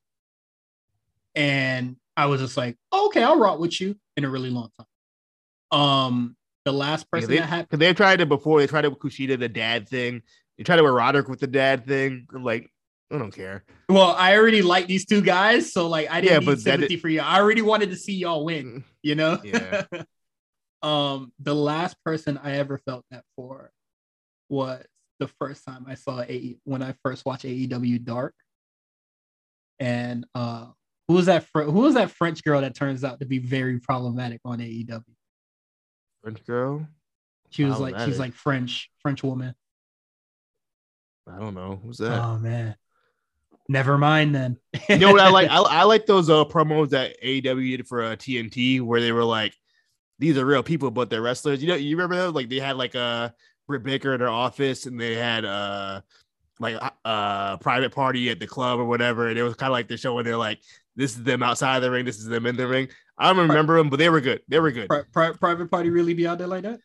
[1.36, 5.80] And I was just like, okay, I'll rock with you in a really long time.
[5.80, 6.36] Um,
[6.66, 8.60] the last person they, that had they tried it before.
[8.60, 10.22] They tried it with Kushida, the dad thing.
[10.58, 12.28] They tried it with Roderick with the dad thing.
[12.34, 12.70] I'm like,
[13.12, 13.64] I don't care.
[13.88, 16.98] well, I already like these two guys, so like I didn't Yeah, need but sympathy
[16.98, 17.22] for you.
[17.22, 19.40] I already wanted to see y'all win, you know?
[19.44, 19.84] Yeah.
[20.82, 23.72] um, the last person I ever felt that for
[24.50, 24.84] was
[25.20, 28.34] the first time I saw AE when I first watched AEW Dark.
[29.80, 30.68] And uh
[31.10, 33.80] who was that fr- who was that French girl that turns out to be very
[33.80, 35.04] problematic on AEW?
[36.22, 36.88] French girl.
[37.50, 39.56] She was like she's like French, French woman.
[41.28, 41.80] I don't know.
[41.84, 42.24] Who's that?
[42.24, 42.76] Oh man.
[43.68, 44.58] Never mind then.
[44.88, 45.50] you know what I like?
[45.50, 49.24] I, I like those uh, promos that AEW did for uh, TNT where they were
[49.24, 49.56] like,
[50.20, 51.62] these are real people, but they're wrestlers.
[51.62, 52.32] You know, you remember that?
[52.34, 53.34] Like they had like a
[53.68, 56.02] Britt Baker in their office and they had uh
[56.60, 59.30] like a uh, private party at the club or whatever.
[59.30, 60.60] And it was kind of like the show where they're like,
[60.96, 62.90] this is them outside of the ring, this is them in the ring.
[63.18, 64.42] I don't remember them, but they were good.
[64.48, 64.88] They were good.
[64.88, 66.80] Pri- pri- private party really be out there like that?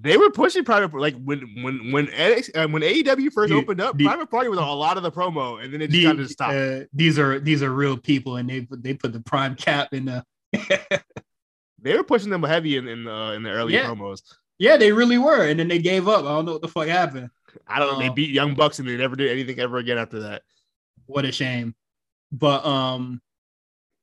[0.00, 3.80] They were pushing private like when when when NX, uh, when AEW first Dude, opened
[3.82, 4.06] up, dude.
[4.06, 6.30] private party was a lot of the promo, and then it just The- kind of
[6.30, 6.54] stopped.
[6.54, 9.92] uh, these are these are real people and they put they put the prime cap
[9.92, 10.24] in the
[11.80, 13.86] they were pushing them heavy in in, uh, in the early Yeah.
[13.86, 14.22] promos.
[14.58, 15.44] Yeah, they really were.
[15.48, 16.20] And then they gave up.
[16.24, 17.28] I don't know what the fuck happened.
[17.66, 17.98] I don't know.
[17.98, 20.42] They Um, beat Young Bucks and they never did anything ever again after that.
[21.06, 21.74] What a shame.
[22.30, 23.20] But um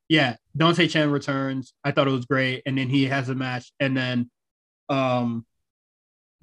[0.09, 1.73] yeah, Dante Chen returns.
[1.83, 2.63] I thought it was great.
[2.65, 3.71] And then he has a match.
[3.79, 4.29] And then
[4.89, 5.45] um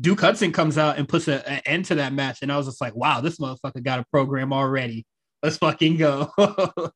[0.01, 2.39] Duke Hudson comes out and puts an end to that match.
[2.43, 5.05] And I was just like, wow, this motherfucker got a program already.
[5.43, 6.31] Let's fucking go.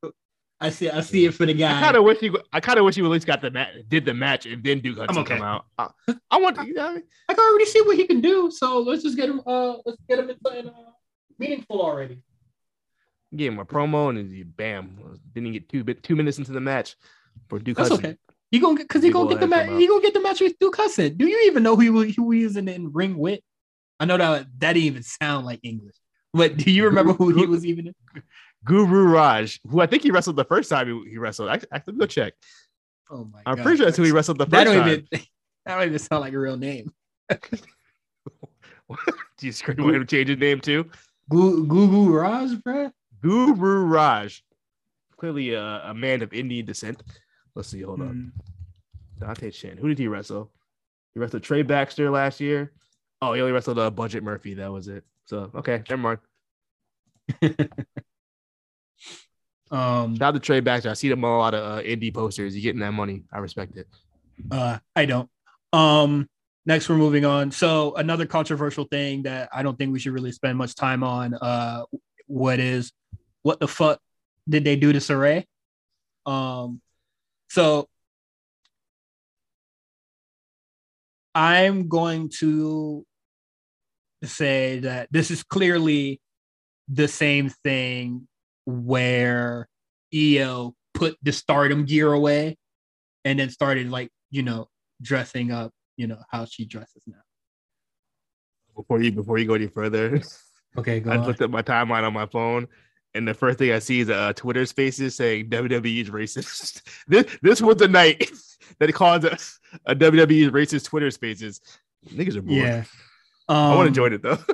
[0.61, 1.75] I see I see it for the guy.
[1.75, 2.37] I kind of wish you.
[2.53, 4.79] I kind of wish you at least got the match, did the match, and then
[4.79, 5.35] Duke Hudson okay.
[5.35, 5.65] come out.
[5.77, 5.89] I,
[6.29, 6.55] I want.
[6.67, 7.03] You know, I mean?
[7.27, 8.51] I can already see what he can do.
[8.51, 10.91] So let's just get him uh let's get him in something uh,
[11.39, 12.21] meaningful already.
[13.35, 15.19] Give him a promo and you bam.
[15.33, 16.95] Didn't get two bit two minutes into the match
[17.47, 18.05] for Duke That's Hudson.
[18.05, 18.17] okay.
[18.51, 19.69] He gonna get because he gonna get the match.
[19.69, 21.15] He gonna get the match with Duke Hudson.
[21.15, 23.39] Do you even know who he, who he was in, in ring with?
[23.99, 25.95] I know that that didn't even sound like English.
[26.33, 28.23] But do you remember who he was even in?
[28.65, 31.49] Guru Raj, who I think he wrestled the first time he, he wrestled.
[31.49, 32.33] Actually, actually, go check.
[33.09, 33.63] Oh my I'm god!
[33.63, 34.89] pretty sure that's who he wrestled the That first don't time.
[34.89, 35.07] even
[35.65, 36.91] that don't even sound like a real name.
[37.29, 37.37] Do
[39.47, 40.89] you want him to change his name too?
[41.29, 42.91] Guru Raj, bro.
[43.21, 44.43] Guru Raj,
[45.17, 47.03] clearly a, a man of Indian descent.
[47.55, 47.81] Let's see.
[47.81, 48.31] Hold on.
[48.35, 48.41] Mm.
[49.19, 49.77] Dante Chen.
[49.77, 50.51] Who did he wrestle?
[51.13, 52.71] He wrestled Trey Baxter last year.
[53.21, 54.55] Oh, he only wrestled uh, Budget Murphy.
[54.55, 55.03] That was it.
[55.25, 56.19] So okay, never mind.
[59.71, 60.89] Um, Shout out to Trey Baxter.
[60.89, 62.55] I see them on a lot of uh, indie posters.
[62.55, 63.23] You getting that money?
[63.31, 63.87] I respect it.
[64.51, 65.29] Uh, I don't.
[65.71, 66.27] Um,
[66.65, 67.51] next we're moving on.
[67.51, 71.33] So another controversial thing that I don't think we should really spend much time on.
[71.35, 71.83] Uh,
[72.31, 72.91] what is
[73.43, 73.99] what the fuck
[74.47, 75.45] did they do to Sarray?
[76.25, 76.81] Um,
[77.49, 77.89] so
[81.35, 83.05] I'm going to
[84.23, 86.21] say that this is clearly
[86.87, 88.27] the same thing
[88.65, 89.67] where
[90.13, 92.57] Io put the stardom gear away
[93.25, 94.67] and then started like you know
[95.01, 97.21] dressing up you know how she dresses now
[98.75, 100.21] Before you before you go any further,
[100.77, 101.25] okay go I on.
[101.27, 102.67] looked at my timeline on my phone,
[103.13, 106.81] and the first thing I see is uh, Twitter Spaces saying WWE is racist.
[107.07, 108.29] this this was the night
[108.79, 109.37] that it caused a,
[109.85, 111.61] a WWE is racist Twitter Spaces.
[112.07, 112.57] Niggas are bored.
[112.57, 112.83] yeah
[113.49, 114.37] I want to Um, join it though.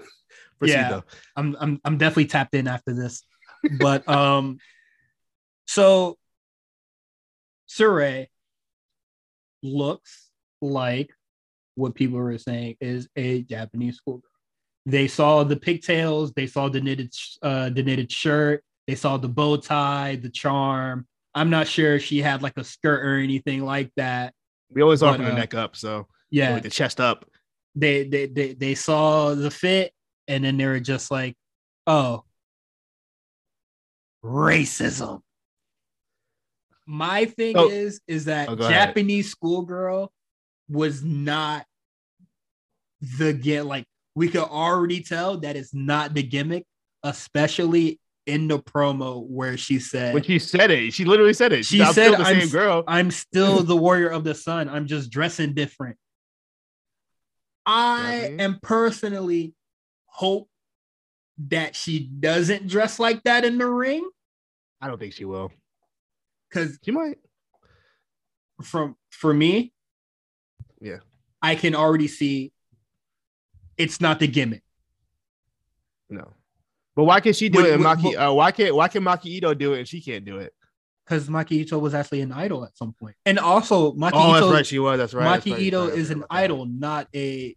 [0.64, 0.90] Yeah.
[0.90, 1.04] though.
[1.36, 3.24] I'm, I'm i'm definitely tapped in after this
[3.80, 4.58] but um
[5.68, 6.18] so
[7.70, 8.26] Sarray
[9.62, 10.30] looks
[10.62, 11.12] like
[11.76, 14.27] what people were saying is a Japanese schoolgirl.
[14.88, 19.28] They saw the pigtails, they saw the knitted uh the knitted shirt, they saw the
[19.28, 21.06] bow tie, the charm.
[21.36, 24.34] I'm not sure if she had like a skirt or anything like that.
[24.72, 27.26] We always from the uh, neck up, so Yeah, like the chest up.
[27.76, 29.92] they they they they saw the fit
[30.28, 31.36] and then they were just like,
[31.86, 32.24] oh,
[34.24, 35.22] racism.
[36.86, 37.70] My thing Oh.
[37.70, 38.70] is is that Oh, ahead.
[38.70, 40.12] Japanese schoolgirl
[40.70, 41.66] was not
[43.20, 43.86] the get like
[44.18, 46.66] we could already tell that it's not the gimmick,
[47.04, 51.66] especially in the promo where she said When she said it, she literally said it.
[51.66, 52.84] She I'm said, "I'm same girl.
[52.88, 54.70] I'm still the warrior of the sun.
[54.70, 55.98] I'm just dressing different.
[57.64, 59.54] I am personally
[60.08, 60.50] hope
[61.50, 64.10] that she doesn't dress like that in the ring
[64.82, 65.52] I don't think she will.
[66.50, 67.18] because She might.
[68.64, 69.74] from for me,
[70.82, 70.98] Yeah.
[71.40, 72.52] I can already see
[73.78, 74.64] it's not the gimmick.
[76.10, 76.32] No.
[76.96, 77.74] But why can't she do Would- it?
[77.76, 80.26] And would- Maki, uh, why can't why can Maki Ito do it and she can't
[80.26, 80.54] do it?
[81.06, 83.16] Because Maki Ito was actually an idol at some point.
[83.26, 84.66] And also Maki Oh, Ito, that's right.
[84.66, 84.98] She was.
[84.98, 85.24] That's right.
[85.42, 86.28] that's right, Ito right, is an that.
[86.30, 87.56] idol, not a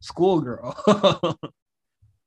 [0.00, 0.76] schoolgirl.
[0.86, 1.36] Looks like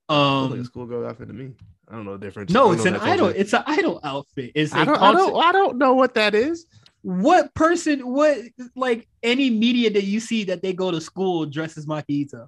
[0.10, 1.52] a um schoolgirl outfit to me.
[1.90, 2.52] I don't know the difference.
[2.52, 3.28] No, it's an idol.
[3.28, 3.40] culture.
[3.40, 4.52] It's an idol outfit.
[4.56, 5.42] It's a I don't, I don't.
[5.44, 6.66] I don't know what that is.
[7.02, 8.40] what person, what
[8.76, 12.48] like any media that you see that they go to school dresses Maki Ito?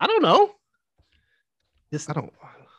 [0.00, 0.52] I don't know.
[1.92, 2.32] This I don't.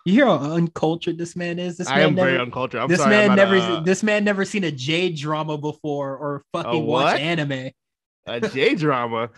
[0.06, 1.78] you hear how uncultured this man is.
[1.78, 2.82] This I man am never, very uncultured.
[2.82, 3.12] I'm this sorry.
[3.12, 7.20] man I'm never a, this man never seen a J drama before or fucking watch
[7.20, 7.72] anime.
[8.26, 9.30] a J drama.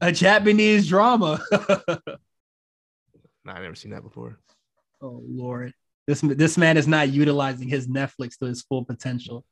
[0.00, 1.42] A Japanese drama.
[3.46, 4.38] Nah, I never seen that before.
[5.02, 5.74] oh lord.
[6.06, 9.44] This this man is not utilizing his Netflix to his full potential.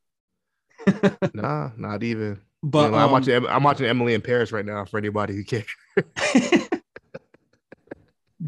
[1.35, 2.41] Nah, not even.
[2.63, 3.47] But You know, I'm um, watching.
[3.47, 4.85] I'm watching Emily in Paris right now.
[4.85, 5.67] For anybody who cares.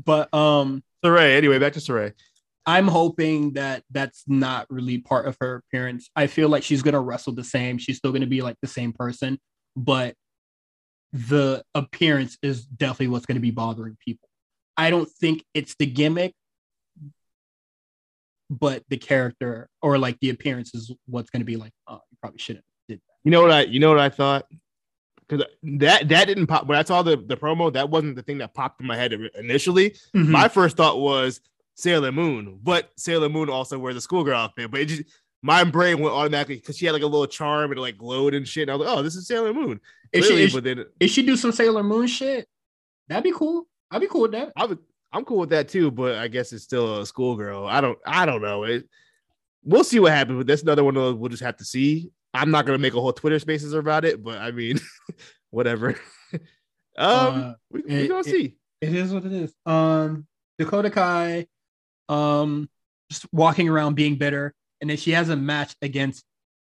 [0.04, 1.36] but um Sarray.
[1.36, 2.12] Anyway, back to Sarray.
[2.66, 6.08] I'm hoping that that's not really part of her appearance.
[6.16, 7.76] I feel like she's gonna wrestle the same.
[7.78, 9.38] She's still gonna be like the same person,
[9.76, 10.14] but
[11.12, 14.28] the appearance is definitely what's gonna be bothering people.
[14.76, 16.34] I don't think it's the gimmick,
[18.48, 21.72] but the character or like the appearance is what's gonna be like.
[21.86, 23.14] Oh, you probably shouldn't have did that.
[23.24, 23.62] You know what I?
[23.62, 24.46] You know what I thought?
[25.26, 26.66] Because that that didn't pop.
[26.66, 29.12] When I saw the the promo, that wasn't the thing that popped in my head
[29.38, 29.90] initially.
[30.12, 30.30] that.
[30.30, 31.40] My first thought was
[31.74, 34.70] Sailor Moon, but Sailor Moon also wears a schoolgirl outfit.
[34.70, 35.04] But it just
[35.44, 38.48] my brain went automatically because she had like a little charm and like glowed and
[38.48, 38.62] shit.
[38.62, 39.78] And I was like, oh, this is Sailor Moon.
[40.10, 42.48] if, she, Clearly, if, but then if she do some Sailor Moon shit,
[43.08, 43.66] that'd be cool.
[43.90, 44.52] I'd be cool with that.
[44.56, 44.78] I would,
[45.12, 45.90] I'm cool with that too.
[45.90, 47.66] But I guess it's still a schoolgirl.
[47.66, 48.62] I don't, I don't know.
[48.64, 48.88] It,
[49.62, 50.38] we'll see what happens.
[50.38, 52.10] But that's another one of those we'll just have to see.
[52.34, 54.80] I'm not gonna make a whole Twitter Spaces about it, but I mean,
[55.50, 55.98] whatever.
[56.32, 56.40] um,
[56.98, 58.56] Uh, we, we it- gonna it- see.
[58.80, 59.54] It is what it is.
[59.64, 60.26] Um,
[60.58, 61.46] Dakota Kai,
[62.10, 62.68] um,
[63.10, 64.52] just walking around being bitter,
[64.82, 66.22] and then she has a match against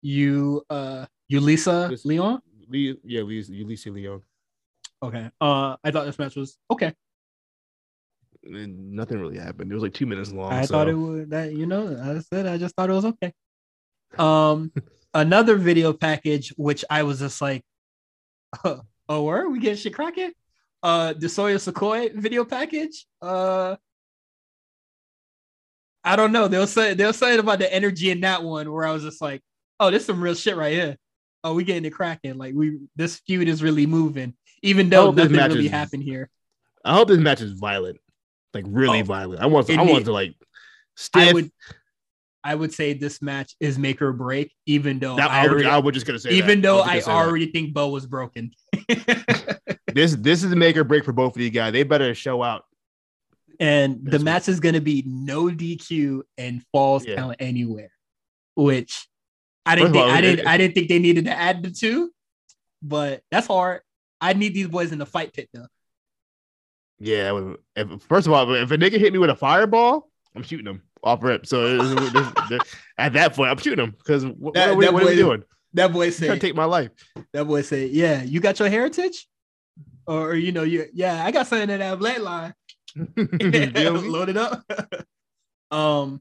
[0.02, 2.42] you, uh, Yulisa Leon.
[2.68, 4.20] Lee, yeah, Ulysses Leon.
[5.02, 5.30] Okay.
[5.40, 6.92] Uh, I thought this match was okay.
[8.44, 9.70] And nothing really happened.
[9.70, 10.52] It was like two minutes long.
[10.52, 10.74] I so.
[10.74, 11.96] thought it would that you know.
[12.02, 13.32] I said I just thought it was okay.
[14.18, 14.70] Um,
[15.14, 17.64] another video package which I was just like,
[18.64, 18.82] oh,
[19.22, 20.32] where we get shit cracking?
[20.82, 23.06] Uh, the Solo Sikoa video package.
[23.20, 23.76] Uh,
[26.04, 26.48] I don't know.
[26.48, 29.40] They'll say they'll say about the energy in that one where I was just like,
[29.78, 30.96] oh, this some real shit right here.
[31.44, 32.38] Oh, we getting it cracking.
[32.38, 36.28] Like we this feud is really moving, even though nothing really is- happened here.
[36.84, 37.98] I hope this match is violent,
[38.54, 39.40] like really Oh, violent.
[39.40, 40.34] I want, it I want to like
[40.96, 41.28] stiff.
[41.28, 41.50] I would
[42.44, 45.52] I would say this match is make or break, even though that, I I, would,
[45.52, 46.30] already, I was just gonna say.
[46.30, 46.68] even that.
[46.68, 47.14] though was I just that.
[47.14, 48.52] already think Bo was broken.
[49.94, 51.72] this this is the make or break for both of these guys.
[51.72, 52.64] They better show out.
[53.60, 57.16] and the match is gonna be no DQ and falls Yeah.
[57.16, 57.92] count anywhere,
[58.56, 59.06] which
[59.64, 61.70] I didn't think all, I didn't it- I didn't think they needed to add the
[61.70, 62.10] two,
[62.82, 63.82] but that's hard.
[64.20, 65.66] I need these boys in the fight pit though.
[66.98, 67.54] Yeah.
[67.76, 70.82] If, first of all, if a nigga hit me with a fireball, I'm shooting him
[71.02, 71.46] off rip.
[71.46, 71.76] So
[72.98, 75.16] at that point, I'm shooting him because what, That- what are we, what are we
[75.16, 75.44] doing?
[75.74, 76.90] That boy said, take my life.
[77.32, 79.26] that boy said, yeah, you got your heritage,
[80.06, 82.52] or you know, you yeah, I got something in that bloodline.
[83.74, 84.08] Feel me?
[84.08, 84.62] load it up.
[85.70, 86.20] um,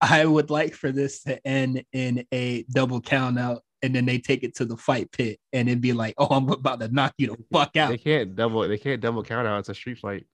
[0.00, 4.18] I would like for this to end in a double count out, and then they
[4.18, 7.14] take it to the fight pit, and it'd be like, "Oh, I'm about to knock
[7.16, 7.88] you the fuck out.
[7.88, 8.68] they can't double.
[8.68, 9.60] They can't double count out.
[9.60, 10.26] It's a street fight.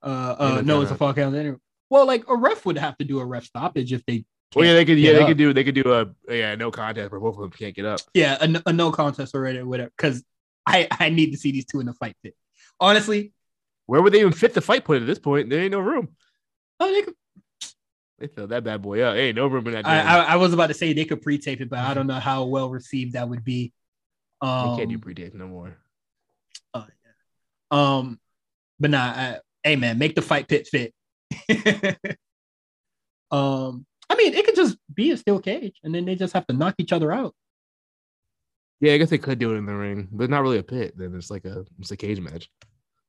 [0.00, 1.58] Uh, uh no it's a count fuck count anyway.
[1.90, 4.24] Well, like a ref would have to do a ref stoppage if they.
[4.54, 4.98] Well, yeah, they could.
[4.98, 5.28] Yeah, they up.
[5.28, 5.52] could do.
[5.52, 8.00] They could do a yeah no contest, but both of them can't get up.
[8.14, 9.90] Yeah, a no contest already, or whatever.
[9.96, 10.24] Because
[10.66, 12.34] I I need to see these two in the fight pit.
[12.80, 13.32] Honestly,
[13.86, 15.50] Where would they even fit the fight put at this point?
[15.50, 16.08] There ain't no room.
[16.78, 17.14] Oh, they could,
[18.18, 19.16] They filled that bad boy up.
[19.16, 19.86] Ain't no room in that.
[19.86, 22.20] I, I, I was about to say they could pre-tape it, but I don't know
[22.20, 23.72] how well received that would be.
[24.40, 25.76] Um, they can't do pre-tape no more.
[27.70, 28.18] Um,
[28.80, 30.94] but nah, I, hey man, make the fight pit fit.
[33.30, 36.46] um, I mean, it could just be a steel cage, and then they just have
[36.46, 37.34] to knock each other out.
[38.80, 40.94] Yeah, I guess they could do it in the ring, but not really a pit.
[40.96, 42.48] Then it's like a it's a cage match.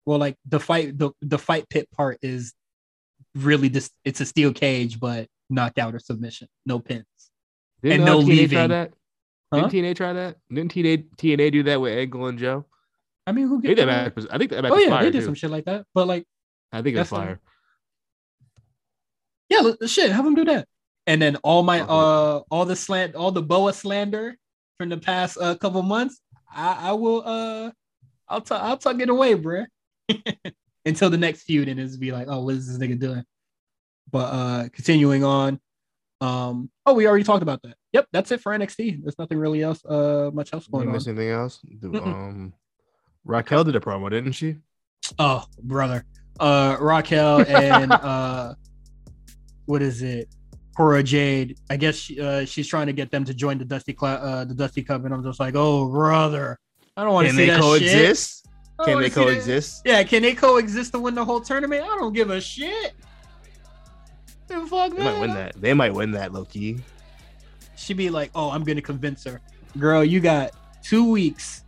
[0.05, 2.53] Well, like the fight, the the fight pit part is
[3.35, 7.05] really just it's a steel cage, but knockout or submission, no pins.
[7.83, 8.93] Didn't, And uh, no TNA try that?
[9.53, 9.67] Huh?
[9.67, 10.37] Didn't TNA try that?
[10.51, 12.65] Didn't TNA TNA do that with Angle and Joe?
[13.25, 14.27] I mean, who I think gets that match was.
[14.27, 15.25] I think that match Oh yeah, fire they did too.
[15.25, 15.85] some shit like that.
[15.93, 16.25] But like,
[16.71, 17.39] I think it was That's fire.
[19.49, 20.67] Yeah, shit, have them do that.
[21.07, 21.89] And then all my Okay.
[21.89, 24.35] uh all the slant, all the boa slander
[24.79, 26.21] from the past uh, couple months,
[26.53, 27.71] I, I will uh
[28.27, 29.65] I'll t- I'll tuck it away, bruh.
[30.85, 33.23] Until the next feud, and it's be like, oh, what is this nigga doing?
[34.11, 35.59] But uh continuing on.
[36.21, 37.75] Um, oh, we already talked about that.
[37.93, 39.01] Yep, that's it for NXT.
[39.03, 41.01] There's nothing really else, uh, much else Did going you on.
[41.07, 41.59] anything else?
[41.79, 42.53] Do- um,
[43.23, 44.57] Raquel did a promo, didn't she?
[45.17, 46.05] Oh, brother.
[46.39, 48.53] Uh Raquel and uh
[49.69, 50.27] what is it?
[50.75, 51.57] Cora Jade.
[51.69, 54.45] I guess she, uh, she's trying to get them to join the Dusty Cla- uh
[54.45, 56.57] the Dusty Cup, and I'm just like, oh brother.
[56.97, 57.61] I don't want to see they that shit.
[57.63, 58.47] coexist?
[58.79, 59.81] Don't Can they see that- coexist?
[59.85, 61.83] Yeah, can they coexist to win the whole tournament?
[61.83, 62.93] I don't give a shit.
[64.47, 65.61] Fuck, They might win that.
[65.61, 66.79] They might win that, low key.
[67.75, 69.39] She'd be like, oh, I'm gonna convince her.
[69.77, 70.51] Girl, you got
[70.83, 71.63] two weeks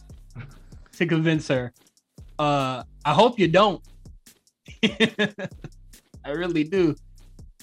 [0.97, 1.71] to convince her.
[2.39, 3.81] Uh I hope you don't.
[4.83, 6.95] I really do.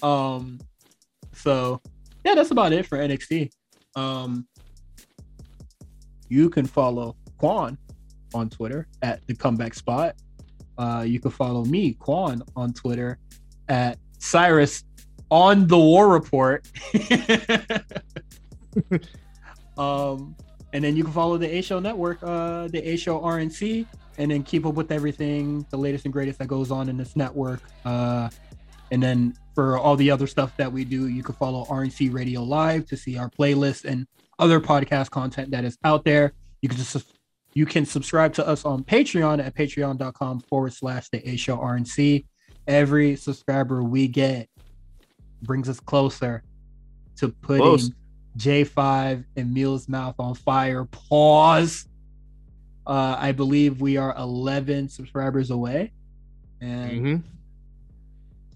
[0.03, 0.59] Um
[1.33, 1.81] so
[2.25, 3.51] yeah, that's about it for NXT.
[3.95, 4.47] Um
[6.29, 7.77] you can follow Quan
[8.33, 10.15] on Twitter at the comeback spot.
[10.77, 13.19] Uh you can follow me, Quan, on Twitter
[13.67, 14.83] at Cyrus
[15.31, 16.67] on the War Report.
[19.77, 20.35] um,
[20.73, 23.85] and then you can follow the A Show Network, uh, the A Show RNC,
[24.17, 27.15] and then keep up with everything, the latest and greatest that goes on in this
[27.15, 27.61] network.
[27.85, 28.29] Uh,
[28.91, 32.43] and then for all the other stuff that we do, you can follow RNC Radio
[32.43, 34.07] Live to see our playlist and
[34.37, 36.33] other podcast content that is out there.
[36.61, 37.13] You can just
[37.53, 42.25] you can subscribe to us on Patreon at patreon.com forward slash the A Show RNC.
[42.67, 44.47] Every subscriber we get
[45.41, 46.43] brings us closer
[47.17, 47.91] to putting Close.
[48.37, 50.85] J5 and Meal's Mouth on fire.
[50.85, 51.87] Pause.
[52.85, 55.91] Uh, I believe we are 11 subscribers away,
[56.61, 57.15] and hmm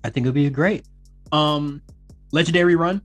[0.04, 0.86] I think it'll be great.
[1.32, 1.82] Um,
[2.32, 3.02] legendary run.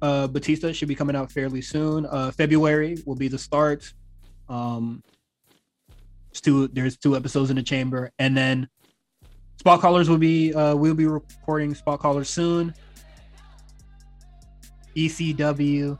[0.00, 2.06] Uh, Batista should be coming out fairly soon.
[2.06, 3.92] Uh, February will be the start.
[4.48, 5.02] Um,
[6.30, 6.68] it's two.
[6.68, 8.68] There's two episodes in the chamber, and then
[9.58, 10.52] spot callers will be.
[10.54, 12.74] Uh, we'll be recording spot callers soon.
[14.96, 15.98] ECW,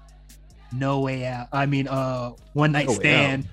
[0.73, 1.49] no way out.
[1.53, 3.49] I mean, uh, one night No stand.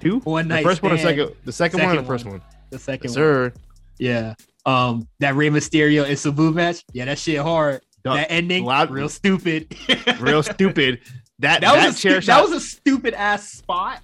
[0.00, 0.18] Two.
[0.24, 1.18] One The night first one or stand.
[1.18, 1.36] second?
[1.44, 2.34] The second, one or the first one.
[2.34, 2.42] one?
[2.70, 3.14] The second one.
[3.14, 3.52] sir.
[3.98, 4.34] Yeah.
[4.66, 6.84] Um, that Rey Mysterio and Sabu match.
[6.92, 7.80] Yeah, that shit hard.
[8.04, 9.74] Dog, that ending, loud- real stupid.
[10.20, 11.00] Real stupid.
[11.40, 12.26] That that that, was a stu- shot.
[12.26, 14.00] that was a stupid ass spot,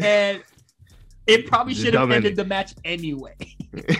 [0.00, 0.42] and
[1.26, 3.36] it probably should have ended the match anyway.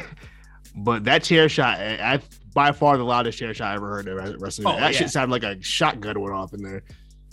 [0.77, 2.21] but that chair shot, I, I
[2.55, 4.69] by far the loudest chair shot I ever heard in wrestling.
[4.69, 4.99] Oh, that yeah.
[4.99, 6.83] shit sounded like a shotgun went off in there.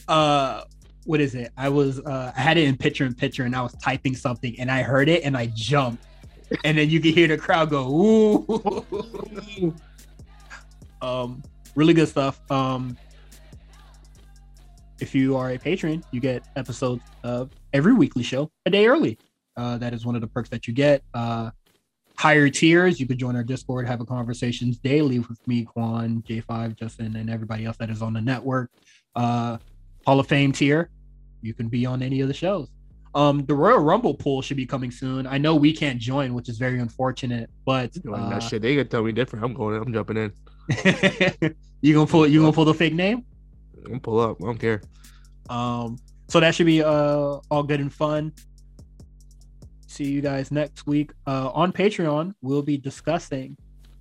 [0.07, 0.63] Uh,
[1.05, 1.51] what is it?
[1.57, 4.59] I was uh, I had it in picture in picture, and I was typing something,
[4.59, 6.03] and I heard it, and I jumped,
[6.63, 9.73] and then you can hear the crowd go ooh.
[11.01, 11.43] um,
[11.75, 12.39] really good stuff.
[12.51, 12.97] Um,
[14.99, 19.17] if you are a patron, you get episodes of every weekly show a day early.
[19.57, 21.03] Uh, that is one of the perks that you get.
[21.13, 21.49] Uh,
[22.15, 26.75] higher tiers, you could join our Discord, have a conversations daily with me, Quan, J5,
[26.75, 28.69] Justin, and everybody else that is on the network.
[29.15, 29.57] Uh,
[30.05, 30.89] Hall of Fame tier,
[31.41, 32.69] you can be on any of the shows.
[33.13, 35.27] Um, the Royal Rumble pool should be coming soon.
[35.27, 38.89] I know we can't join, which is very unfortunate, but uh, that shit, they could
[38.89, 39.43] tell me different.
[39.43, 39.75] I'm going.
[39.75, 40.33] I'm jumping in.
[41.81, 43.25] you gonna pull you gonna pull the fake name?
[43.77, 44.37] I'm gonna pull up.
[44.41, 44.81] I don't care.
[45.49, 45.97] Um,
[46.29, 48.31] so that should be uh all good and fun.
[49.87, 51.11] See you guys next week.
[51.27, 53.57] Uh, on Patreon, we'll be discussing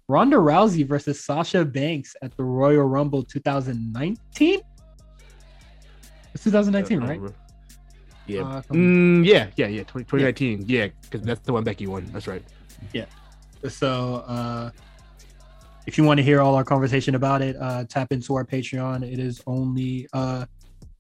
[0.07, 4.61] Ronda Rousey versus Sasha Banks at the Royal Rumble 2019.
[6.33, 7.33] It's 2019, I don't right?
[8.31, 8.43] Yeah.
[8.43, 9.49] Uh, Mm, yeah.
[9.57, 9.67] Yeah.
[9.67, 9.83] Yeah.
[9.85, 10.65] 20, 2019.
[10.67, 10.89] Yeah.
[11.03, 12.07] Because that's the one Becky won.
[12.13, 12.43] That's right.
[12.93, 13.07] Yeah.
[13.69, 14.71] So uh
[15.87, 19.03] if you want to hear all our conversation about it, uh tap into our Patreon.
[19.11, 20.47] It is only uh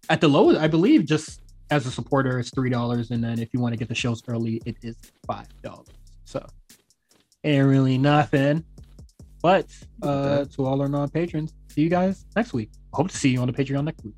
[0.09, 1.40] at the lowest, I believe, just
[1.70, 4.23] as a supporter, it's three dollars, and then if you want to get the shows
[4.27, 4.97] early, it is
[5.27, 5.86] five dollars.
[6.24, 6.44] So
[7.44, 8.65] ain't really nothing.
[9.43, 9.66] But
[10.02, 12.70] uh, to all our non patrons, see you guys next week.
[12.93, 14.15] Hope to see you on the Patreon next week.